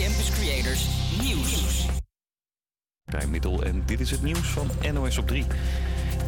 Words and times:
Campus 0.00 0.30
Creators 0.30 0.86
Nieuws. 1.22 1.86
Middel 3.28 3.62
en 3.62 3.82
dit 3.86 4.00
is 4.00 4.10
het 4.10 4.22
nieuws 4.22 4.48
van 4.48 4.70
NOS 4.92 5.18
op 5.18 5.26
3. 5.26 5.44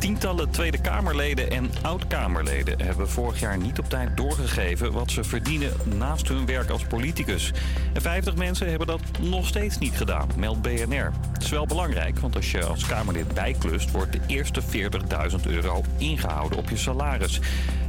Tientallen 0.02 0.50
Tweede 0.50 0.80
Kamerleden 0.80 1.50
en 1.50 1.70
oud-Kamerleden 1.82 2.82
hebben 2.82 3.08
vorig 3.08 3.40
jaar 3.40 3.58
niet 3.58 3.78
op 3.78 3.88
tijd 3.88 4.16
doorgegeven 4.16 4.92
wat 4.92 5.10
ze 5.10 5.24
verdienen 5.24 5.72
naast 5.84 6.28
hun 6.28 6.46
werk 6.46 6.70
als 6.70 6.84
politicus. 6.84 7.52
En 7.92 8.02
50 8.02 8.34
mensen 8.34 8.68
hebben 8.68 8.86
dat 8.86 9.00
nog 9.20 9.46
steeds 9.46 9.78
niet 9.78 9.96
gedaan, 9.96 10.28
meldt 10.36 10.62
BNR. 10.62 11.12
Het 11.32 11.42
is 11.42 11.50
wel 11.50 11.66
belangrijk, 11.66 12.18
want 12.18 12.36
als 12.36 12.50
je 12.50 12.64
als 12.64 12.86
Kamerlid 12.86 13.34
bijklust, 13.34 13.90
wordt 13.90 14.12
de 14.12 14.20
eerste 14.26 14.62
40.000 14.62 15.46
euro 15.46 15.84
ingehouden 15.98 16.58
op 16.58 16.68
je 16.68 16.76
salaris. 16.76 17.40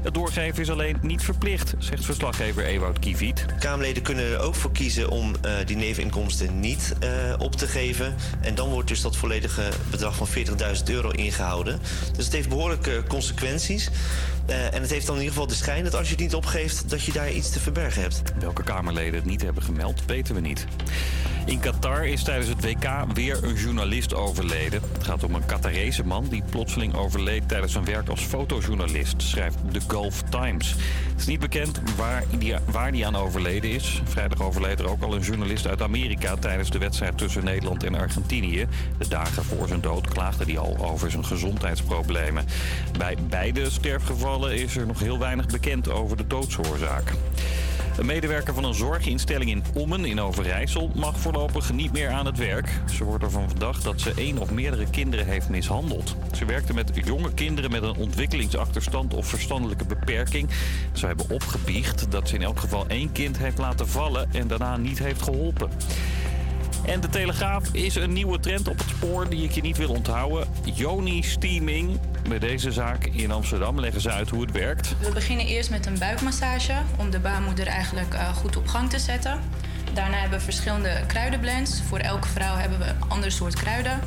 Het 0.04 0.14
doorgeven 0.14 0.62
is 0.62 0.70
alleen 0.70 0.98
niet 1.02 1.24
verplicht, 1.24 1.74
zegt 1.78 2.06
verslaggever 2.06 2.66
Ewout 2.66 3.00
Kiviet. 3.00 3.46
Kamerleden 3.60 4.04
kunnen 4.04 4.32
er 4.32 4.40
ook 4.40 4.56
voor 4.56 4.72
kiezen 4.72 5.10
om 5.10 5.34
uh, 5.46 5.52
die 5.66 5.76
neveninkomsten 5.76 6.60
niet 6.60 6.94
uh, 7.04 7.10
op 7.38 7.56
te 7.56 7.68
geven. 7.68 8.16
En 8.42 8.56
dan 8.56 8.70
wordt 8.70 8.88
dus 8.88 9.02
dat 9.02 9.16
volledige 9.16 9.70
bedrag 9.92 10.16
van 10.16 10.28
40.000 10.28 10.84
euro 10.86 11.10
ingehouden. 11.10 11.80
Dus 12.16 12.26
het 12.26 12.34
heeft 12.34 12.50
behoorlijke 12.50 13.04
consequenties. 13.08 13.90
Uh, 14.50 14.74
en 14.74 14.82
het 14.82 14.90
heeft 14.90 15.06
dan 15.06 15.16
in 15.16 15.22
ieder 15.22 15.34
geval 15.34 15.50
de 15.50 15.56
schijn 15.56 15.84
dat 15.84 15.96
als 15.96 16.08
je 16.08 16.14
het 16.14 16.24
niet 16.24 16.36
opgeeft, 16.36 16.90
dat 16.90 17.04
je 17.04 17.12
daar 17.12 17.32
iets 17.32 17.50
te 17.50 17.60
verbergen 17.60 18.02
hebt. 18.02 18.22
Welke 18.40 18.64
Kamerleden 18.64 19.16
het 19.16 19.26
niet 19.26 19.42
hebben 19.42 19.64
gemeld, 19.64 20.06
weten 20.06 20.36
we 20.36 20.42
niet. 20.42 20.66
In 21.46 21.60
Qatar 21.60 22.08
is 22.08 22.24
tijdens 22.24 22.50
het 22.50 22.66
WK 22.66 23.14
weer 23.14 23.44
een 23.44 23.56
journalist 23.56 24.14
overleden. 24.14 24.82
Het 24.94 25.04
gaat 25.04 25.24
om 25.24 25.36
een 25.36 25.46
Qatarese 25.46 26.06
man 26.06 26.28
die 26.30 26.44
plotseling 26.50 26.96
overleed 26.96 27.48
tijdens 27.48 27.72
zijn 27.72 27.86
werk 27.86 28.10
als 28.10 28.22
fotojournalist, 28.22 29.22
schrijft 29.22 29.58
de 29.72 29.80
Gulf 29.88 30.22
Times. 30.30 30.76
Het 31.12 31.20
is 31.20 31.26
niet 31.26 31.40
bekend 31.40 31.82
waar 31.98 32.24
die, 32.38 32.56
waar 32.66 32.92
die 32.92 33.06
aan 33.06 33.16
overleden 33.16 33.70
is. 33.70 34.02
Vrijdag 34.04 34.42
overleed 34.42 34.80
er 34.80 34.90
ook 34.90 35.04
al 35.04 35.16
een 35.16 35.22
journalist 35.22 35.68
uit 35.68 35.82
Amerika 35.82 36.36
tijdens 36.36 36.70
de 36.70 36.78
wedstrijd 36.78 37.18
tussen 37.18 37.44
Nederland 37.44 37.84
en 37.84 37.96
Argentinië. 37.96 38.68
De 38.98 39.08
dagen 39.08 39.44
voor 39.44 39.68
zijn 39.68 39.82
dood 39.82 40.08
klaagde 40.08 40.44
hij 40.44 40.58
al 40.58 40.78
over 40.80 41.12
zijn 41.12 41.26
gezondheidsproblemen. 41.26 42.46
Bij 42.98 43.18
beide 43.30 43.70
sterfgevallen 43.70 44.33
is 44.42 44.76
er 44.76 44.86
nog 44.86 45.00
heel 45.00 45.20
weinig 45.20 45.46
bekend 45.46 45.92
over 45.92 46.18
de 46.18 46.28
doodsoorzaak. 46.28 47.14
Een 47.98 48.06
medewerker 48.06 48.54
van 48.54 48.64
een 48.64 48.74
zorginstelling 48.74 49.50
in 49.50 49.64
Ommen 49.74 50.06
in 50.06 50.22
Overijssel 50.22 50.92
mag 50.96 51.20
voorlopig 51.20 51.74
niet 51.74 51.92
meer 51.92 52.10
aan 52.10 52.26
het 52.26 52.38
werk. 52.38 52.70
Ze 52.94 53.04
wordt 53.04 53.24
ervan 53.24 53.50
verdacht 53.50 53.84
dat 53.84 54.02
ze 54.02 54.14
één 54.16 54.38
of 54.38 54.52
meerdere 54.52 54.86
kinderen 54.90 55.26
heeft 55.26 55.50
mishandeld. 55.50 56.16
Ze 56.36 56.46
werkte 56.46 56.74
met 56.74 56.92
jonge 57.06 57.34
kinderen 57.34 57.72
met 57.72 57.84
een 57.84 57.96
ontwikkelingsachterstand 57.96 59.14
of 59.14 59.28
verstandelijke 59.28 59.86
beperking. 59.86 60.50
Ze 60.94 61.06
hebben 61.06 61.30
opgebiecht 61.30 62.12
dat 62.12 62.30
ze 62.30 62.36
in 62.36 62.44
elk 62.44 62.60
geval 62.60 62.88
één 62.88 63.12
kind 63.12 63.38
heeft 63.38 63.58
laten 63.58 63.88
vallen 63.88 64.30
en 64.34 64.48
daarna 64.48 64.78
niet 64.78 65.00
heeft 65.00 65.22
geholpen. 65.22 65.70
En 66.86 67.00
de 67.00 67.10
Telegraaf 67.10 67.64
is 67.72 67.96
een 67.96 68.14
nieuwe 68.14 68.40
trend 68.40 68.68
op 68.68 68.78
het 68.78 68.90
spoor 68.90 69.30
die 69.30 69.44
ik 69.44 69.52
je 69.52 69.62
niet 69.62 69.78
wil 69.78 69.90
onthouden. 69.90 70.48
Joni 70.74 71.24
Steaming. 71.24 72.00
Bij 72.30 72.40
deze 72.40 72.72
zaak 72.72 73.06
in 73.06 73.32
Amsterdam 73.32 73.80
leggen 73.80 74.02
ze 74.02 74.12
uit 74.12 74.30
hoe 74.30 74.42
het 74.42 74.52
werkt. 74.52 74.96
We 75.00 75.12
beginnen 75.12 75.46
eerst 75.46 75.70
met 75.70 75.86
een 75.86 76.00
buikmassage 76.00 76.74
om 76.98 77.10
de 77.10 77.20
baarmoeder 77.20 77.68
eigenlijk 77.68 78.14
uh, 78.14 78.36
goed 78.36 78.58
op 78.58 78.68
gang 78.68 78.90
te 78.90 79.00
zetten. 79.00 79.40
Daarna 79.94 80.18
hebben 80.18 80.38
we 80.38 80.44
verschillende 80.44 81.04
kruidenblends. 81.08 81.82
Voor 81.88 82.00
elke 82.00 82.28
vrouw 82.28 82.56
hebben 82.56 82.80
we 82.80 82.86
een 82.86 83.04
ander 83.08 83.32
soort 83.32 83.56
kruiden. 83.56 84.00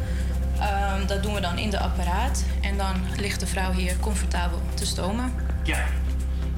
Um, 0.56 1.06
dat 1.06 1.22
doen 1.22 1.34
we 1.34 1.40
dan 1.40 1.58
in 1.58 1.70
de 1.70 1.78
apparaat. 1.78 2.44
En 2.60 2.76
dan 2.76 2.94
ligt 3.16 3.40
de 3.40 3.46
vrouw 3.46 3.72
hier 3.72 3.96
comfortabel 4.00 4.60
te 4.74 4.86
stomen. 4.86 5.32
Ja, 5.62 5.84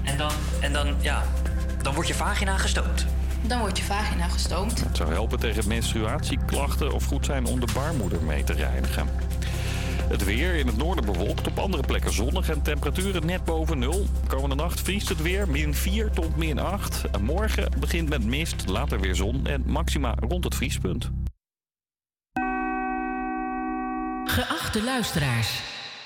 en 0.02 0.18
dan, 0.18 0.32
en 0.60 0.72
dan, 0.72 0.94
ja, 1.00 1.22
dan 1.82 1.94
wordt 1.94 2.08
je 2.08 2.14
vagina 2.14 2.56
gestoomd. 2.56 3.06
Dan 3.46 3.60
wordt 3.60 3.78
je 3.78 3.84
vagina 3.84 4.28
gestoomd. 4.28 4.80
Het 4.80 4.96
zou 4.96 5.12
helpen 5.12 5.38
tegen 5.38 5.68
menstruatieklachten 5.68 6.92
of 6.92 7.04
goed 7.04 7.24
zijn 7.24 7.46
om 7.46 7.60
de 7.60 7.68
baarmoeder 7.74 8.22
mee 8.22 8.44
te 8.44 8.52
reinigen. 8.52 9.08
Het 10.08 10.24
weer 10.24 10.54
in 10.54 10.66
het 10.66 10.76
noorden 10.76 11.04
bewolkt, 11.04 11.46
op 11.46 11.58
andere 11.58 11.82
plekken 11.82 12.12
zonnig 12.12 12.48
en 12.48 12.62
temperaturen 12.62 13.26
net 13.26 13.44
boven 13.44 13.78
nul. 13.78 14.06
Komende 14.26 14.54
nacht 14.54 14.80
vriest 14.80 15.08
het 15.08 15.22
weer 15.22 15.48
min 15.48 15.74
4 15.74 16.10
tot 16.10 16.36
min 16.36 16.58
8. 16.58 17.18
Morgen 17.20 17.70
begint 17.80 18.08
met 18.08 18.24
mist, 18.24 18.68
later 18.68 19.00
weer 19.00 19.14
zon 19.14 19.46
en 19.46 19.62
maxima 19.66 20.14
rond 20.28 20.44
het 20.44 20.54
vriespunt. 20.54 21.10
Geachte 24.24 24.82
luisteraars, 24.84 25.60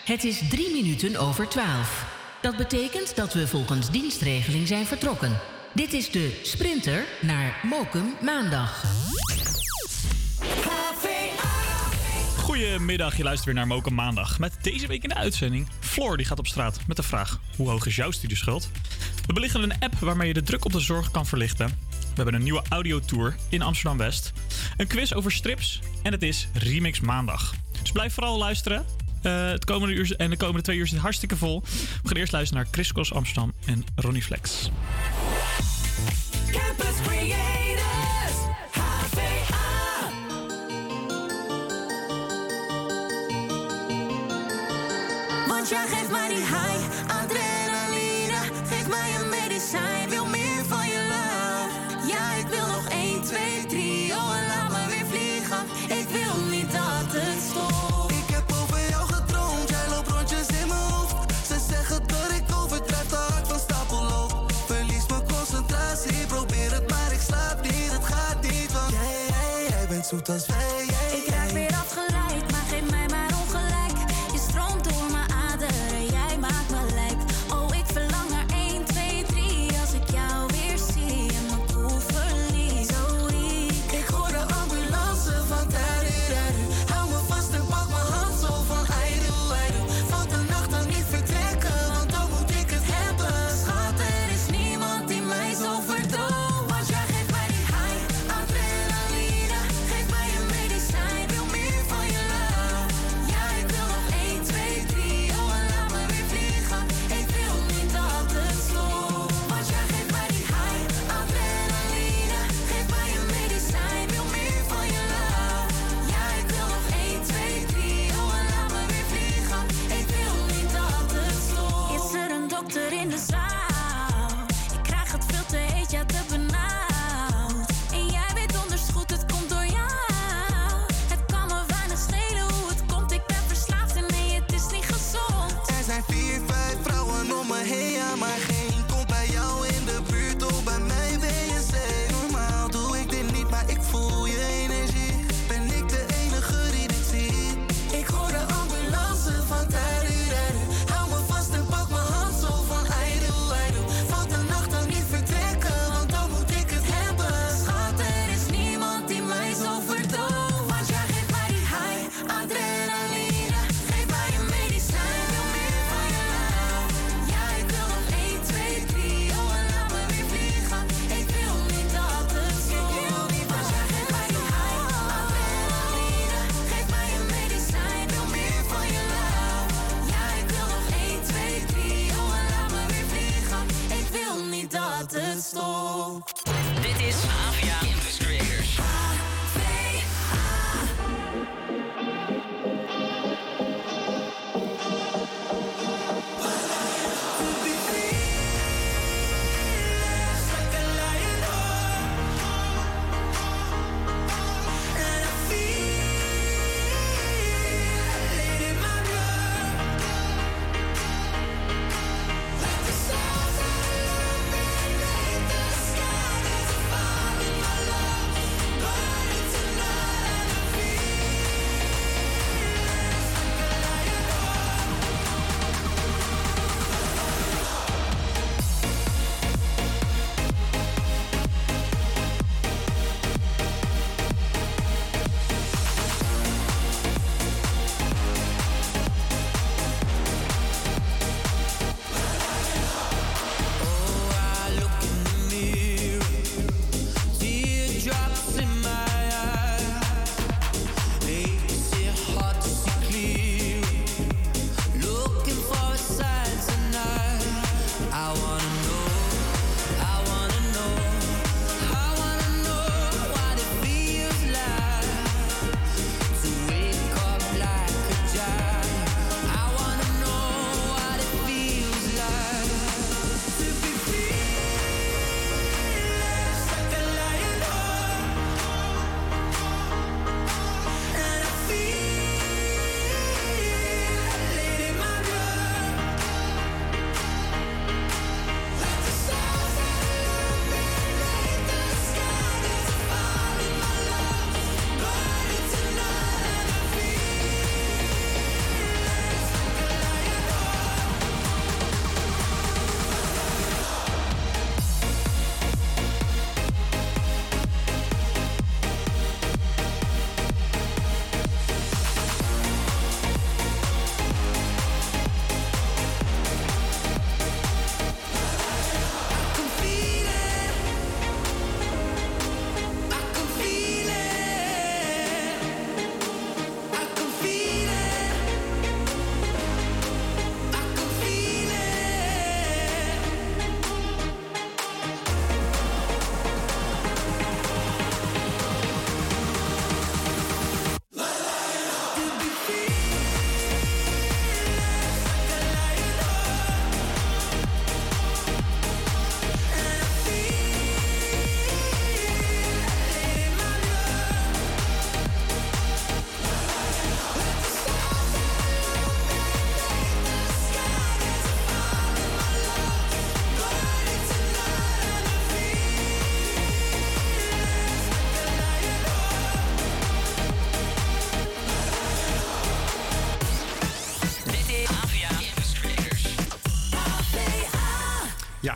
het 0.05 0.25
is 0.25 0.49
drie 0.49 0.73
minuten 0.83 1.17
over 1.17 1.49
12. 1.49 2.21
Dat 2.41 2.57
betekent 2.57 3.17
dat 3.17 3.33
we 3.33 3.47
volgens 3.47 3.91
dienstregeling 3.91 4.69
zijn 4.69 4.87
vertrokken. 4.87 5.41
Dit 5.75 5.93
is 5.93 6.11
de 6.11 6.41
Sprinter 6.43 7.05
naar 7.21 7.61
Mokum 7.63 8.15
Maandag. 8.23 8.85
Goedemiddag, 12.37 13.17
je 13.17 13.23
luistert 13.23 13.45
weer 13.45 13.55
naar 13.55 13.67
Mokum 13.67 13.95
Maandag. 13.95 14.39
Met 14.39 14.57
deze 14.63 14.87
week 14.87 15.03
in 15.03 15.09
de 15.09 15.15
uitzending 15.15 15.69
Floor 15.81 16.17
die 16.17 16.27
gaat 16.27 16.39
op 16.39 16.47
straat 16.47 16.81
met 16.87 16.97
de 16.97 17.03
vraag: 17.03 17.41
hoe 17.57 17.69
hoog 17.69 17.87
is 17.87 17.97
jouw 17.97 18.11
studieschuld? 18.11 18.71
We 19.27 19.33
belichten 19.33 19.63
een 19.63 19.81
app 19.81 19.95
waarmee 19.95 20.29
je 20.29 20.35
de 20.35 20.43
druk 20.43 20.65
op 20.65 20.73
de 20.73 20.81
zorg 20.81 21.11
kan 21.11 21.27
verlichten. 21.27 21.67
We 21.91 22.15
hebben 22.15 22.35
een 22.35 22.43
nieuwe 22.43 22.63
audiotour 22.69 23.37
in 23.49 23.63
Amsterdam 23.63 23.99
West. 23.99 24.33
Een 24.77 24.87
quiz 24.87 25.13
over 25.13 25.33
strips 25.33 25.81
en 26.03 26.13
het 26.13 26.23
is 26.23 26.49
Remix 26.53 27.01
Maandag. 27.01 27.55
Dus 27.81 27.93
blijf 27.93 28.15
vooral 28.15 28.39
luisteren. 28.39 28.85
Uh, 29.23 29.51
het 29.51 29.65
komende 29.65 29.95
uur 29.95 30.17
en 30.17 30.31
de 30.31 30.37
komende 30.37 30.63
twee 30.63 30.77
uur 30.77 30.87
zit 30.87 30.99
hartstikke 30.99 31.37
vol. 31.37 31.63
We 32.03 32.09
gaan 32.09 32.17
eerst 32.17 32.33
luisteren 32.33 32.63
naar 32.63 32.73
Chris 32.73 32.93
Kos 32.93 33.13
Amsterdam 33.13 33.53
en 33.65 33.85
Ronnie 33.95 34.23
Flex. 34.23 34.71
Campus 36.51 36.97
Creators, 37.03 38.37
HVA. 38.71 40.11
Want 45.49 45.69
jij 45.69 45.87
geeft 45.87 46.11
mij 46.11 46.29
die 46.29 46.37
high, 46.37 46.85
adrenaline. 47.07 48.39
Geef 48.69 48.89
mij 48.89 49.15
een 49.21 49.29
medicijn, 49.29 50.09
jij, 70.13 70.47
jij 70.87 71.11
bent 71.11 71.22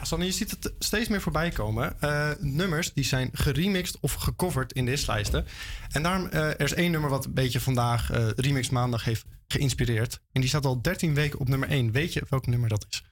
Sanne, 0.06 0.24
je 0.24 0.30
ziet 0.32 0.50
het 0.50 0.72
steeds 0.78 1.08
meer 1.08 1.20
voorbij 1.20 1.50
komen. 1.50 2.00
Eh, 2.00 2.30
nummers 2.40 2.92
die 2.92 3.04
zijn 3.04 3.30
geremixed 3.32 3.98
of 4.00 4.12
gecoverd 4.12 4.72
in 4.72 4.84
de 4.84 4.90
hitlijsten. 4.90 5.46
En 5.90 6.02
daarom, 6.02 6.26
eh, 6.26 6.40
er 6.48 6.60
is 6.60 6.74
één 6.74 6.90
nummer 6.90 7.10
wat 7.10 7.24
een 7.24 7.34
beetje 7.34 7.60
vandaag 7.60 8.10
eh 8.10 8.28
Remix 8.36 8.70
Maandag 8.70 9.04
heeft 9.04 9.24
geïnspireerd. 9.48 10.20
En 10.32 10.40
die 10.40 10.48
staat 10.48 10.64
al 10.64 10.82
13 10.82 11.14
weken 11.14 11.38
op 11.38 11.48
nummer 11.48 11.70
1. 11.70 11.92
Weet 11.92 12.12
je 12.12 12.22
welk 12.28 12.46
nummer 12.46 12.68
dat 12.68 12.86
is? 12.90 13.02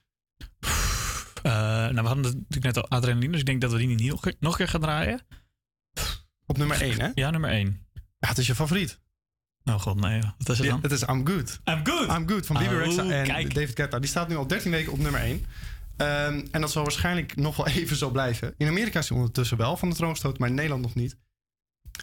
Nou, 1.43 1.93
we 1.93 2.01
hadden 2.01 2.21
natuurlijk 2.23 2.63
net 2.63 2.77
al 2.77 2.89
adrenaline, 2.89 3.31
dus 3.31 3.39
ik 3.39 3.45
denk 3.45 3.61
dat 3.61 3.71
we 3.71 3.77
die 3.77 3.87
niet 3.87 4.09
nog, 4.09 4.25
nog 4.39 4.51
een 4.51 4.57
keer 4.57 4.67
gaan 4.67 4.81
draaien. 4.81 5.21
Op 6.45 6.57
nummer 6.57 6.81
1, 6.81 6.99
hè? 7.01 7.09
Ja, 7.15 7.29
nummer 7.29 7.49
1. 7.49 7.85
Ja, 8.19 8.27
het 8.27 8.37
is 8.37 8.47
je 8.47 8.55
favoriet. 8.55 8.99
Oh 9.63 9.81
god, 9.81 9.99
nee. 9.99 10.19
Wat 10.37 10.49
is 10.49 10.57
het 10.57 10.65
Ja, 10.67 10.71
dan? 10.71 10.81
het 10.81 10.91
is 10.91 11.01
I'm 11.01 11.27
Good. 11.27 11.59
I'm 11.65 11.85
Good. 11.85 12.17
I'm 12.17 12.29
Good 12.29 12.45
van 12.45 12.57
Bibi 12.57 12.75
Oh, 12.75 12.81
Rexha 12.81 13.03
en 13.09 13.25
kijk. 13.27 13.53
David 13.53 13.75
Guetta. 13.75 13.99
Die 13.99 14.09
staat 14.09 14.27
nu 14.27 14.35
al 14.35 14.47
13 14.47 14.71
weken 14.71 14.91
op 14.91 14.97
nummer 14.97 15.21
1. 15.21 15.45
Ehm, 15.97 16.45
en 16.51 16.61
dat 16.61 16.71
zal 16.71 16.83
waarschijnlijk 16.83 17.35
nog 17.45 17.55
wel 17.55 17.67
even 17.67 17.95
zo 17.95 18.09
blijven. 18.09 18.53
In 18.57 18.67
Amerika 18.67 18.99
is 18.99 19.09
hij 19.09 19.17
ondertussen 19.17 19.57
wel 19.57 19.77
van 19.77 19.89
de 19.89 19.95
troon 19.95 20.09
gestoten, 20.11 20.39
maar 20.39 20.49
in 20.49 20.55
Nederland 20.55 20.81
nog 20.81 20.95
niet. 20.95 21.17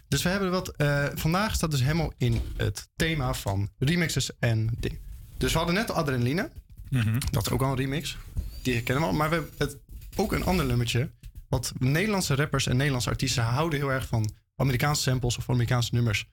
Dus 0.08 0.22
we 0.22 0.28
hebben 0.28 0.50
wat. 0.50 0.68
eh, 0.68 1.06
vandaag 1.14 1.54
staat 1.54 1.70
dus 1.70 1.80
helemaal 1.82 2.12
in 2.16 2.40
het 2.56 2.88
thema 2.96 3.34
van 3.34 3.70
remixes 3.78 4.38
en 4.38 4.70
ding. 4.78 4.98
Dus 5.38 5.52
we 5.52 5.58
hadden 5.58 5.76
net 5.76 5.90
Adrenaline. 5.90 6.50
Mhm. 6.90 7.18
Dat 7.30 7.46
is 7.46 7.52
ook 7.52 7.62
al 7.62 7.70
een 7.70 7.76
remix. 7.76 8.16
Die 8.62 8.82
kennen 8.82 9.04
we 9.04 9.10
al. 9.10 9.16
Maar 9.16 9.28
we 9.28 9.34
hebben 9.34 9.52
het, 9.58 9.78
ook 10.16 10.32
een 10.32 10.44
ander 10.44 10.66
nummertje. 10.66 11.10
Wat 11.48 11.72
Nederlandse 11.78 12.34
rappers 12.34 12.66
en 12.66 12.76
Nederlandse 12.76 13.10
artiesten 13.10 13.42
houden 13.42 13.78
heel 13.78 13.90
erg 13.90 14.06
van 14.06 14.30
Amerikaanse 14.56 15.02
samples 15.02 15.38
of 15.38 15.50
Amerikaanse 15.50 15.94
nummers 15.94 16.26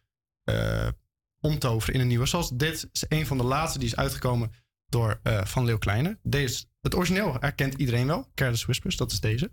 eh, 0.43 0.87
omtoveren 1.39 1.93
in 1.95 2.01
een 2.01 2.07
nieuwe. 2.07 2.25
Zoals 2.25 2.49
dit 2.49 2.89
is 2.91 3.05
een 3.07 3.25
van 3.27 3.37
de 3.37 3.43
laatste 3.43 3.79
die 3.79 3.87
is 3.87 3.95
uitgekomen 3.95 4.51
door 4.85 5.19
eh, 5.23 5.45
Van 5.45 5.65
Leeuw 5.65 5.77
Kleine. 5.77 6.17
Deze, 6.23 6.65
het 6.81 6.95
origineel 6.95 7.35
herkent 7.39 7.73
iedereen 7.73 8.07
wel. 8.07 8.27
Careless 8.35 8.65
Whispers, 8.65 8.97
dat 8.97 9.11
is 9.11 9.19
deze. 9.19 9.49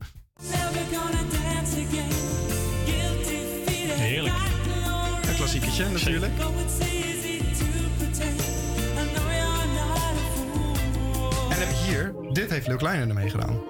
Heerlijk. 3.98 4.34
Een 5.28 5.36
klassieketje 5.36 5.88
natuurlijk. 5.88 6.32
En 11.50 11.58
heb 11.58 11.68
je 11.68 11.84
hier, 11.86 12.14
dit 12.32 12.50
heeft 12.50 12.66
Leeuw 12.66 12.76
Kleine 12.76 13.06
ermee 13.06 13.30
gedaan. 13.30 13.60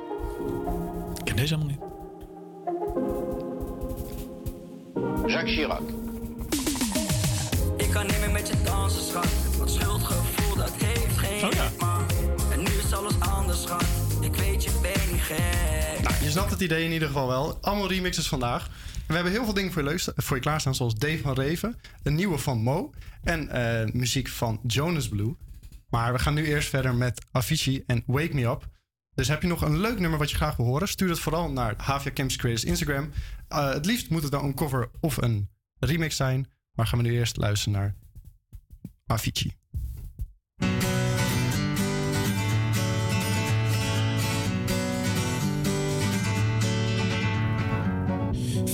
Ik 1.14 1.24
ken 1.24 1.36
deze 1.36 1.54
helemaal 1.54 1.74
niet. 1.74 1.84
Jacques 5.30 5.54
Chirac. 5.54 5.82
Ik 7.76 7.90
kan 7.90 8.06
niet 8.06 8.18
meer 8.18 8.30
met 8.30 8.48
je 8.48 8.54
dansen, 8.64 9.02
schat. 9.02 9.28
Want 9.58 9.70
schuldgevoel, 9.70 10.56
dat 10.56 10.72
heeft 10.76 11.18
geen 11.18 11.44
Oh 11.44 11.52
ja 11.52 11.95
alles 12.92 13.20
anders, 13.20 13.62
schat. 13.62 13.84
Ik 14.20 14.34
weet, 14.34 14.64
je 14.64 14.78
bent 14.82 15.12
niet 15.12 15.20
gek. 15.20 16.02
Nou, 16.02 16.24
je 16.24 16.30
snapt 16.30 16.50
het 16.50 16.60
idee 16.60 16.84
in 16.84 16.92
ieder 16.92 17.08
geval 17.08 17.28
wel. 17.28 17.58
Allemaal 17.60 17.88
remixes 17.88 18.28
vandaag. 18.28 18.70
We 19.06 19.14
hebben 19.14 19.32
heel 19.32 19.44
veel 19.44 19.54
dingen 19.54 19.72
voor 19.72 19.92
je, 19.92 20.12
voor 20.16 20.36
je 20.36 20.42
klaarstaan, 20.42 20.74
zoals 20.74 20.94
Dave 20.94 21.18
van 21.18 21.34
Reven, 21.34 21.80
een 22.02 22.14
nieuwe 22.14 22.38
van 22.38 22.58
Mo 22.58 22.92
en 23.22 23.48
eh, 23.48 23.92
muziek 23.92 24.28
van 24.28 24.60
Jonas 24.66 25.08
Blue. 25.08 25.36
Maar 25.88 26.12
we 26.12 26.18
gaan 26.18 26.34
nu 26.34 26.46
eerst 26.46 26.68
verder 26.68 26.94
met 26.94 27.26
Avicii 27.30 27.82
en 27.86 28.02
Wake 28.06 28.34
Me 28.34 28.46
Up. 28.46 28.66
Dus 29.14 29.28
heb 29.28 29.42
je 29.42 29.48
nog 29.48 29.62
een 29.62 29.78
leuk 29.78 29.98
nummer 29.98 30.18
wat 30.18 30.30
je 30.30 30.36
graag 30.36 30.56
wil 30.56 30.66
horen? 30.66 30.88
Stuur 30.88 31.08
het 31.08 31.18
vooral 31.18 31.50
naar 31.50 31.74
Havia 31.76 32.12
Camps 32.12 32.36
Creators 32.36 32.64
Instagram. 32.64 33.10
Eh, 33.48 33.72
het 33.72 33.86
liefst 33.86 34.10
moet 34.10 34.22
het 34.22 34.32
dan 34.32 34.44
een 34.44 34.54
cover 34.54 34.90
of 35.00 35.16
een 35.16 35.48
remix 35.78 36.16
zijn. 36.16 36.50
Maar 36.72 36.86
gaan 36.86 36.98
we 36.98 37.04
nu 37.04 37.12
eerst 37.12 37.36
luisteren 37.36 37.78
naar 37.78 37.94
Avicii. 39.06 39.54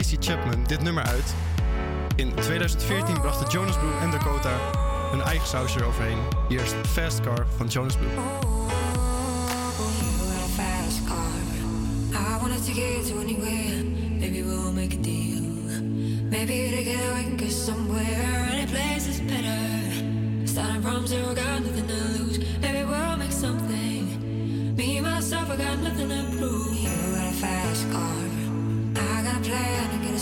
Tracy 0.00 0.16
Chapman 0.20 0.64
dit 0.66 0.82
nummer 0.82 1.02
uit. 1.02 1.34
In 2.16 2.34
2014 2.34 3.20
brachten 3.20 3.50
Jonas 3.50 3.78
Blue 3.78 3.98
en 4.00 4.10
Dakota 4.10 4.50
hun 5.10 5.20
eigen 5.20 5.48
saus 5.48 5.76
eroverheen. 5.76 6.18
Hier 6.48 6.60
is 6.62 6.72
Fast 6.88 7.20
Car 7.20 7.46
van 7.56 7.66
Jonas 7.66 7.96
Blue. 7.96 8.10
Maybe 16.30 16.76
together 16.76 17.14
we 17.14 17.22
can 17.22 17.36
go 17.36 17.48
somewhere, 17.48 18.48
any 18.50 18.66
place 18.66 19.08
is 19.08 19.20
better. 19.20 19.58
Starting 20.44 20.82
from 20.82 21.06
zero, 21.06 21.34
got 21.34 21.79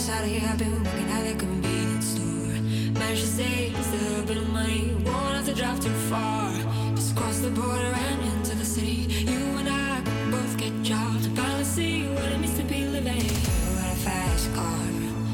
out 0.09 0.23
of 0.23 0.29
here, 0.29 0.41
I've 0.49 0.57
been 0.57 0.83
working 0.83 1.09
at 1.09 1.27
a 1.27 1.35
convenience 1.35 2.07
store. 2.07 2.99
Managed 2.99 3.21
to 3.21 4.19
a 4.19 4.23
bit 4.23 4.37
of 4.37 4.49
money, 4.49 4.95
won't 5.05 5.35
have 5.35 5.45
to 5.45 5.53
drive 5.53 5.79
too 5.79 5.93
far. 6.09 6.51
Just 6.95 7.15
cross 7.15 7.39
the 7.39 7.51
border 7.51 7.93
and 8.07 8.21
into 8.33 8.55
the 8.55 8.65
city. 8.65 9.07
You 9.31 9.39
and 9.59 9.69
I 9.69 10.01
can 10.03 10.31
both 10.31 10.57
get 10.57 10.73
jobs 10.81 11.27
finally 11.27 11.63
see 11.63 12.07
what 12.09 12.25
it 12.25 12.39
means 12.39 12.57
to 12.57 12.63
be 12.63 12.85
living. 12.85 13.21
You're 13.21 13.91
a 13.93 13.99
fast 14.07 14.53
car, 14.55 14.85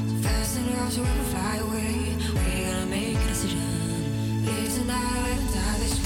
so 0.08 0.14
fast 0.28 0.58
enough 0.58 0.94
to 0.94 1.00
run 1.02 1.10
we 1.10 1.16
can 1.16 1.28
fly 1.34 1.56
away. 1.66 2.16
We're 2.34 2.72
gonna 2.72 2.86
make 2.86 3.16
a 3.16 3.28
decision. 3.28 4.44
Live 4.44 4.74
tonight, 4.74 5.40
die 5.54 5.78
this 5.78 6.05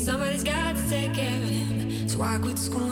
Somebody's 0.00 0.42
got 0.42 0.76
to 0.76 0.88
take 0.88 1.14
care 1.14 1.42
of 1.42 1.48
him. 1.48 2.08
So 2.08 2.22
I 2.22 2.38
quit 2.38 2.58
school, 2.58 2.90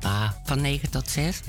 ah, 0.00 0.30
van 0.44 0.60
9 0.60 0.90
tot 0.90 1.08
6 1.08 1.40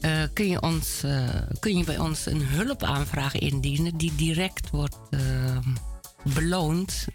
eh, 0.00 0.22
kun, 0.32 0.48
je 0.48 0.62
ons, 0.62 1.02
eh, 1.02 1.28
kun 1.58 1.76
je 1.76 1.84
bij 1.84 1.98
ons 1.98 2.26
een 2.26 2.42
hulpaanvraag 2.42 3.34
indienen 3.34 3.96
die 3.96 4.14
direct 4.14 4.70
wordt 4.70 4.98
beloond 6.34 7.06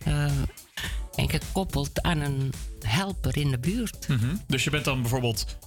en 1.16 1.30
gekoppeld 1.30 2.02
aan 2.02 2.20
een 2.20 2.54
helper 2.80 3.38
in 3.38 3.52
de 3.52 3.60
buurt. 3.60 4.08
Mhm. 4.08 4.36
Dus 4.48 4.64
je 4.64 4.70
bent 4.70 4.86
dan 4.86 5.02
bijvoorbeeld 5.02 5.58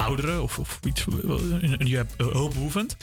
ouderen 0.00 0.42
of, 0.42 0.58
of 0.58 0.80
iets, 0.84 1.04
eh, 1.06 1.78
je 1.78 1.96
hebt 1.96 2.16
eh, 2.16 2.26
hulpbehoevend. 2.26 2.96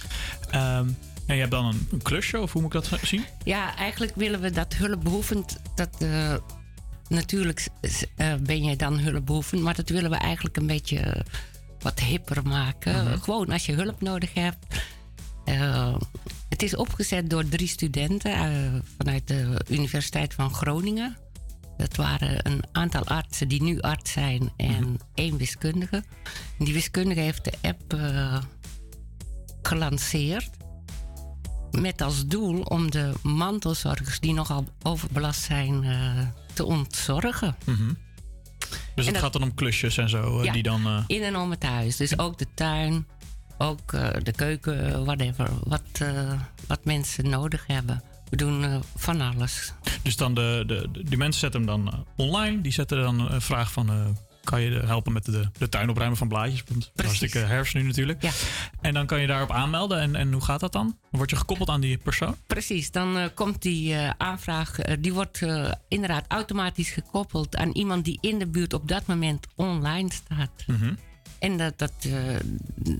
Ehm, 0.49 0.87
en 1.25 1.35
je 1.35 1.39
hebt 1.39 1.51
dan 1.51 1.65
een, 1.65 1.87
een 1.91 2.01
klusje, 2.01 2.39
of 2.39 2.51
hoe 2.53 2.61
moet 2.61 2.73
ik 2.73 2.89
dat 2.89 2.99
zien? 3.01 3.25
Ja, 3.43 3.75
eigenlijk 3.75 4.15
willen 4.15 4.41
we 4.41 4.51
dat 4.51 4.73
hulpbehoevend. 4.73 5.57
Dat, 5.75 5.95
eh, 5.99 6.35
natuurlijk 7.07 7.67
ben 8.39 8.63
je 8.63 8.75
dan 8.75 8.99
hulpbehoevend, 8.99 9.61
maar 9.61 9.75
dat 9.75 9.89
willen 9.89 10.09
we 10.09 10.15
eigenlijk 10.15 10.57
een 10.57 10.67
beetje 10.67 11.25
wat 11.79 11.99
hipper 11.99 12.43
maken. 12.43 13.03
Mhm. 13.03 13.17
Gewoon 13.19 13.51
als 13.51 13.65
je 13.65 13.73
hulp 13.73 14.01
nodig 14.01 14.33
hebt. 14.33 14.57
Het 16.49 16.63
is 16.63 16.75
opgezet 16.75 17.29
door 17.29 17.49
drie 17.49 17.67
studenten 17.67 18.83
vanuit 18.97 19.27
de 19.27 19.61
Universiteit 19.69 20.33
van 20.33 20.53
Groningen. 20.53 21.17
Dat 21.77 21.95
waren 21.95 22.47
een 22.47 22.63
aantal 22.71 23.03
artsen 23.05 23.47
die 23.47 23.63
nu 23.63 23.79
arts 23.81 24.11
zijn 24.11 24.51
en 24.57 24.97
één 25.13 25.37
wiskundige. 25.37 26.03
Die 26.57 26.73
wiskundige 26.73 27.19
heeft 27.19 27.43
de 27.43 27.53
app 27.61 27.93
eh, 27.93 28.37
gelanceerd. 29.61 30.49
Met 31.71 32.01
als 32.01 32.25
doel 32.25 32.61
om 32.61 32.91
de 32.91 33.13
mantelzorgers 33.23 34.19
die 34.19 34.33
nogal 34.33 34.65
overbelast 34.83 35.41
zijn 35.41 35.83
eh, 35.83 36.19
te 36.53 36.65
ontzorgen. 36.65 37.55
Mhm. 37.65 37.87
Dus 37.87 38.77
En 38.95 39.03
het 39.05 39.05
dat- 39.13 39.23
gaat 39.23 39.33
dan 39.33 39.43
om 39.43 39.53
klusjes 39.53 39.97
en 39.97 40.09
zo, 40.09 40.39
eh, 40.39 40.45
Ja, 40.45 40.51
die 40.53 40.63
dan... 40.63 41.03
in 41.07 41.23
en 41.23 41.35
om 41.37 41.51
het 41.51 41.63
huis. 41.63 41.95
Dus 41.97 42.19
ook 42.19 42.37
de 42.37 42.47
tuin, 42.53 43.07
ook 43.57 43.91
de 44.23 44.31
keuken, 44.35 45.05
whatever. 45.05 45.49
Wat, 45.63 45.81
wat 46.67 46.85
mensen 46.85 47.29
nodig 47.29 47.67
hebben. 47.67 48.03
We 48.29 48.35
doen 48.35 48.63
eh, 48.63 48.75
van 48.95 49.21
alles. 49.21 49.73
Dus 50.03 50.15
dan 50.15 50.33
de, 50.33 50.63
de, 50.67 50.87
de, 50.91 51.03
die 51.03 51.17
mensen 51.17 51.39
zetten 51.39 51.59
hem 51.61 51.69
dan 51.83 51.93
eh, 51.93 51.99
online. 52.15 52.61
Die 52.61 52.71
zetten 52.71 53.01
dan 53.01 53.31
een 53.31 53.41
vraag 53.41 53.71
van... 53.71 53.89
eh, 53.89 53.95
kan 54.43 54.61
je 54.61 54.79
helpen 54.85 55.13
met 55.13 55.25
de, 55.25 55.49
de 55.57 55.69
tuin 55.69 55.89
opruimen 55.89 56.17
van 56.17 56.27
blaadjes? 56.27 56.63
Want 56.67 56.91
hartstikke 56.95 57.39
herfst 57.39 57.73
nu 57.73 57.81
natuurlijk. 57.83 58.21
Ja. 58.21 58.31
En 58.81 58.93
dan 58.93 59.05
kan 59.05 59.21
je 59.21 59.27
daarop 59.27 59.51
aanmelden. 59.51 59.99
En, 59.99 60.15
en 60.15 60.31
hoe 60.33 60.43
gaat 60.43 60.59
dat 60.59 60.71
dan? 60.71 60.85
Dan 60.85 60.95
word 61.19 61.29
je 61.29 61.35
gekoppeld 61.35 61.69
aan 61.69 61.81
die 61.81 61.97
persoon? 61.97 62.35
Precies, 62.47 62.91
dan 62.91 63.17
eh, 63.17 63.25
komt 63.33 63.61
die 63.61 63.93
eh, 63.93 64.09
aanvraag, 64.17 64.79
eh, 64.79 64.97
die 64.99 65.13
wordt 65.13 65.41
eh, 65.41 65.71
inderdaad 65.87 66.25
automatisch 66.27 66.89
gekoppeld 66.89 67.55
aan 67.55 67.71
iemand 67.71 68.05
die 68.05 68.17
in 68.21 68.39
de 68.39 68.47
buurt 68.47 68.73
op 68.73 68.87
dat 68.87 69.05
moment 69.05 69.47
online 69.55 70.11
staat. 70.13 70.51
Mhm. 70.67 70.93
En 71.39 71.57
dat, 71.57 71.77
dat, 71.77 71.91
eh, 71.99 72.13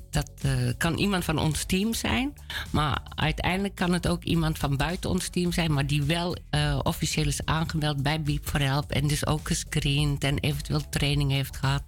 dat 0.09 0.31
eh, 0.41 0.51
kan 0.77 0.97
iemand 0.97 1.25
van 1.25 1.37
ons 1.37 1.63
team 1.63 1.93
zijn. 1.93 2.33
Maar 2.71 3.01
uiteindelijk 3.15 3.75
kan 3.75 3.93
het 3.93 4.07
ook 4.07 4.23
iemand 4.23 4.57
van 4.57 4.77
buiten 4.77 5.09
ons 5.09 5.29
team 5.29 5.51
zijn. 5.51 5.73
Maar 5.73 5.87
die 5.87 6.03
wel 6.03 6.37
eh, 6.49 6.79
officieel 6.83 7.27
is 7.27 7.45
aangemeld 7.45 8.03
bij 8.03 8.21
Beep 8.21 8.47
for 8.49 8.61
Help. 8.61 8.91
En 8.91 9.07
dus 9.07 9.25
ook 9.25 9.47
gescreend 9.47 10.23
en 10.23 10.39
eventueel 10.39 10.89
training 10.89 11.31
heeft 11.31 11.57
gehad. 11.57 11.83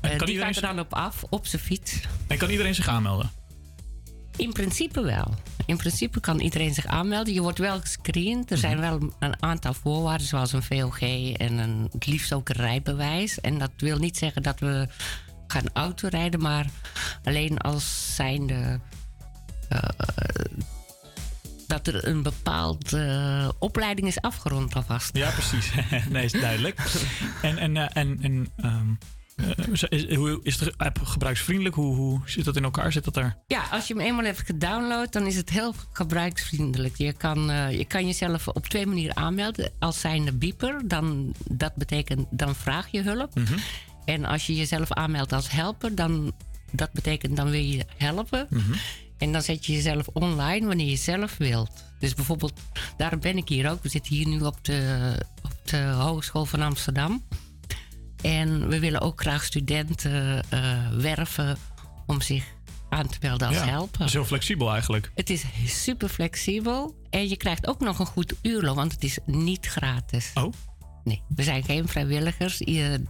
En 0.00 0.16
kan 0.16 0.26
die 0.26 0.38
gaat 0.38 0.56
er 0.56 0.62
dan 0.62 0.78
op 0.78 0.94
af, 0.94 1.24
op 1.30 1.46
zijn 1.46 1.62
fiets. 1.62 2.00
En 2.26 2.38
kan 2.38 2.50
iedereen 2.50 2.74
zich 2.74 2.88
aanmelden? 2.88 3.30
In 4.36 4.52
principe 4.52 5.00
wel. 5.00 5.34
In 5.66 5.76
principe 5.76 6.20
kan 6.20 6.40
iedereen 6.40 6.74
zich 6.74 6.86
aanmelden. 6.86 7.34
Je 7.34 7.42
wordt 7.42 7.58
wel 7.58 7.80
gescreend. 7.80 8.50
Er 8.50 8.58
zijn 8.58 8.80
wel 8.80 9.12
een 9.18 9.42
aantal 9.42 9.74
voorwaarden, 9.74 10.26
zoals 10.26 10.52
een 10.52 10.62
VOG 10.62 11.00
en 11.36 11.58
een, 11.58 11.88
het 11.92 12.06
liefst 12.06 12.32
ook 12.32 12.48
een 12.48 12.56
rijbewijs. 12.56 13.40
En 13.40 13.58
dat 13.58 13.70
wil 13.76 13.98
niet 13.98 14.16
zeggen 14.16 14.42
dat 14.42 14.60
we 14.60 14.88
gaan 15.48 15.66
autorijden, 15.72 16.40
maar 16.40 16.66
alleen 17.24 17.58
als 17.58 18.14
zijnde. 18.14 18.80
eh, 19.68 19.78
dat 21.66 21.86
er 21.86 22.08
een 22.08 22.22
bepaalde 22.22 23.54
opleiding 23.58 24.06
is 24.06 24.20
afgerond 24.20 24.74
alvast. 24.74 25.16
Ja, 25.16 25.30
precies. 25.30 25.72
nee, 26.10 26.24
is 26.24 26.32
duidelijk. 26.32 26.80
En, 27.42 27.58
en, 27.58 27.76
eh, 27.76 27.86
en, 27.92 28.18
en 28.22 28.48
ehm, 28.56 28.86
eh, 29.36 29.90
is, 29.90 30.14
hoe 30.14 30.40
is 30.42 30.58
de 30.58 30.74
app 30.76 31.00
gebruiksvriendelijk? 31.02 31.74
Hoe, 31.74 31.94
hoe 31.96 32.20
zit 32.24 32.44
dat 32.44 32.56
in 32.56 32.64
elkaar? 32.64 32.92
Zit 32.92 33.04
dat 33.04 33.16
er? 33.16 33.36
Ja, 33.46 33.62
als 33.70 33.88
je 33.88 33.94
hem 33.94 34.02
eenmaal 34.02 34.24
hebt 34.24 34.42
gedownload, 34.46 35.12
dan 35.12 35.26
is 35.26 35.36
het 35.36 35.50
heel 35.50 35.74
gebruiksvriendelijk. 35.92 36.96
Je 36.96 37.12
kan, 37.12 37.40
je 37.76 37.84
kan 37.84 38.06
jezelf 38.06 38.48
op 38.48 38.66
twee 38.66 38.86
manieren 38.86 39.16
aanmelden. 39.16 39.70
Als 39.78 40.00
zijnde 40.00 40.32
bieper, 40.32 40.80
dan, 40.84 41.34
dat 41.44 41.74
betekent, 41.74 42.26
dan 42.30 42.54
vraag 42.54 42.88
je 42.90 43.02
hulp. 43.02 43.34
Mhm. 43.34 43.54
En 44.08 44.24
als 44.24 44.46
je 44.46 44.54
jezelf 44.54 44.92
aanmeldt 44.92 45.32
als 45.32 45.50
helper, 45.50 45.94
dan, 45.94 46.32
dat 46.70 46.92
betekent 46.92 47.36
dan 47.36 47.50
wil 47.50 47.60
je 47.60 47.84
helpen. 47.96 48.46
Mhm. 48.50 48.72
En 49.18 49.32
dan 49.32 49.42
zet 49.42 49.66
je 49.66 49.72
jezelf 49.72 50.08
online 50.12 50.66
wanneer 50.66 50.86
je 50.86 50.96
zelf 50.96 51.36
wilt. 51.36 51.84
Dus 51.98 52.14
bijvoorbeeld, 52.14 52.60
daarom 52.96 53.20
ben 53.20 53.36
ik 53.36 53.48
hier 53.48 53.70
ook. 53.70 53.82
We 53.82 53.88
zitten 53.88 54.14
hier 54.14 54.28
nu 54.28 54.40
op 54.40 54.64
de, 54.64 55.12
op 55.42 55.52
de 55.64 55.82
Hogeschool 55.82 56.44
van 56.44 56.60
Amsterdam. 56.62 57.24
En 58.22 58.68
we 58.68 58.78
willen 58.78 59.00
ook 59.00 59.20
graag 59.20 59.44
studenten 59.44 60.42
eh, 60.48 60.88
werven 60.90 61.58
om 62.06 62.20
zich 62.20 62.44
aan 62.88 63.08
te 63.08 63.18
melden 63.20 63.48
als 63.48 63.56
Ja, 63.56 63.64
helper. 63.64 63.98
Dat 63.98 64.06
is 64.06 64.12
heel 64.12 64.24
flexibel 64.24 64.72
eigenlijk. 64.72 65.10
Het 65.14 65.30
is 65.30 65.44
super 65.64 66.08
flexibel. 66.08 66.96
En 67.10 67.28
je 67.28 67.36
krijgt 67.36 67.66
ook 67.66 67.80
nog 67.80 67.98
een 67.98 68.06
goed 68.06 68.34
uurloon, 68.42 68.76
want 68.76 68.92
het 68.92 69.04
is 69.04 69.18
niet 69.26 69.66
gratis. 69.66 70.30
Oh? 70.34 70.52
Nee, 71.04 71.22
we 71.28 71.42
zijn 71.42 71.64
geen 71.64 71.88
vrijwilligers. 71.88 72.58
Je, 72.58 73.02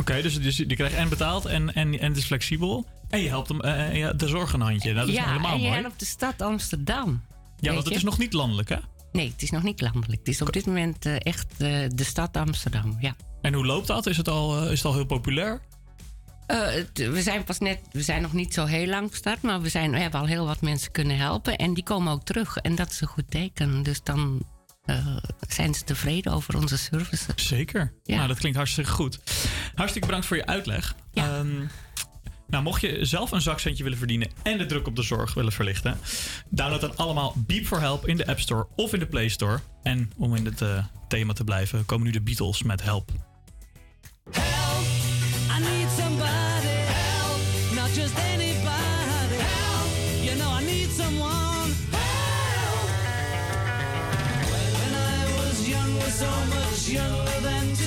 Oké, 0.00 0.22
dus, 0.22 0.40
dus 0.40 0.56
je 0.56 0.74
krijgt 0.74 0.94
en 0.94 1.08
betaald 1.08 1.44
en, 1.44 1.74
en, 1.74 1.98
en 1.98 2.08
het 2.08 2.16
is 2.16 2.24
flexibel. 2.24 2.86
En 3.08 3.20
je 3.20 3.28
helpt 3.28 3.48
hem 3.48 3.66
ja, 3.94 4.12
de 4.12 4.28
zorg 4.28 4.52
een 4.52 4.60
handje. 4.60 4.94
Dat 4.94 5.08
is 5.08 5.14
ja, 5.14 5.26
helemaal 5.26 5.52
en 5.52 5.60
je 5.60 5.68
mooi. 5.68 5.80
helpt 5.80 5.98
de 5.98 6.04
stad 6.04 6.42
Amsterdam. 6.42 7.22
Ja, 7.60 7.72
want 7.72 7.84
het 7.84 7.92
je? 7.92 7.98
is 7.98 8.04
nog 8.04 8.18
niet 8.18 8.32
landelijk, 8.32 8.68
hè? 8.68 8.76
Nee, 9.12 9.30
het 9.30 9.42
is 9.42 9.50
nog 9.50 9.62
niet 9.62 9.80
landelijk. 9.80 10.18
Het 10.18 10.28
is 10.28 10.42
op 10.42 10.52
dit 10.52 10.66
moment 10.66 11.06
eh, 11.06 11.14
echt 11.18 11.58
de 11.58 12.04
stad 12.04 12.36
Amsterdam, 12.36 12.96
ja. 13.00 13.16
En 13.40 13.54
hoe 13.54 13.66
loopt 13.66 13.86
dat? 13.86 14.06
Is 14.06 14.16
het 14.16 14.28
al, 14.28 14.62
is 14.62 14.78
het 14.78 14.84
al 14.84 14.94
heel 14.94 15.04
populair? 15.04 15.60
We 16.92 17.22
zijn 17.22 17.44
pas 17.44 17.58
net, 17.58 17.78
we 17.92 18.02
zijn 18.02 18.22
nog 18.22 18.32
niet 18.32 18.54
zo 18.54 18.64
heel 18.64 18.86
lang 18.86 19.10
gestart, 19.10 19.42
maar 19.42 19.60
we, 19.60 19.68
zijn, 19.68 19.90
we 19.90 19.98
hebben 19.98 20.20
al 20.20 20.26
heel 20.26 20.46
wat 20.46 20.60
mensen 20.60 20.92
kunnen 20.92 21.16
helpen. 21.16 21.56
En 21.56 21.74
die 21.74 21.84
komen 21.84 22.12
ook 22.12 22.24
terug. 22.24 22.56
En 22.56 22.74
dat 22.74 22.90
is 22.90 23.00
een 23.00 23.06
goed 23.06 23.30
teken. 23.30 23.82
Dus 23.82 24.02
dan 24.02 24.42
eh, 24.86 25.16
zijn 25.48 25.74
ze 25.74 25.84
tevreden 25.84 26.32
over 26.32 26.56
onze 26.56 26.78
services. 26.78 27.26
Zeker. 27.48 27.92
Ja. 28.02 28.16
Nou, 28.16 28.28
dat 28.28 28.38
klinkt 28.38 28.56
hartstikke 28.56 28.90
goed. 28.90 29.18
Hartstikke 29.74 30.06
bedankt 30.06 30.26
voor 30.26 30.36
je 30.36 30.46
uitleg. 30.46 30.94
Ehm, 31.14 31.64
nou, 32.46 32.62
mocht 32.62 32.80
je 32.80 33.04
zelf 33.04 33.30
een 33.30 33.40
zakcentje 33.40 33.82
willen 33.82 33.98
verdienen 33.98 34.30
en 34.42 34.58
de 34.58 34.66
druk 34.66 34.86
op 34.86 34.96
de 34.96 35.02
zorg 35.02 35.34
willen 35.34 35.52
verlichten, 35.52 35.98
download 36.48 36.80
dan 36.80 36.96
allemaal 36.96 37.34
Beep 37.36 37.66
for 37.66 37.80
Help 37.80 38.06
in 38.06 38.16
de 38.16 38.26
App 38.26 38.40
Store 38.40 38.66
of 38.76 38.92
in 38.92 38.98
de 38.98 39.06
Play 39.06 39.28
Store. 39.28 39.60
En 39.82 40.12
om 40.16 40.34
in 40.34 40.44
het 40.44 40.62
eh, 40.62 40.84
thema 41.08 41.32
te 41.32 41.44
blijven, 41.44 41.84
komen 41.84 42.06
nu 42.06 42.12
de 42.12 42.20
Beatles 42.20 42.62
met 42.62 42.82
Help. 42.82 43.10
So 56.16 56.24
much 56.24 56.88
younger 56.88 57.40
than 57.42 57.85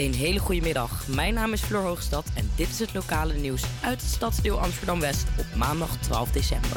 Een 0.00 0.14
hele 0.14 0.38
goede 0.38 0.60
middag. 0.60 1.08
Mijn 1.08 1.34
naam 1.34 1.52
is 1.52 1.60
Floor 1.60 1.82
Hoogstad 1.82 2.26
en 2.34 2.50
dit 2.54 2.68
is 2.68 2.78
het 2.78 2.94
lokale 2.94 3.34
nieuws 3.34 3.62
uit 3.82 4.00
het 4.00 4.10
stadsdeel 4.10 4.60
Amsterdam-West 4.60 5.26
op 5.38 5.44
maandag 5.56 5.96
12 5.96 6.30
december. 6.30 6.76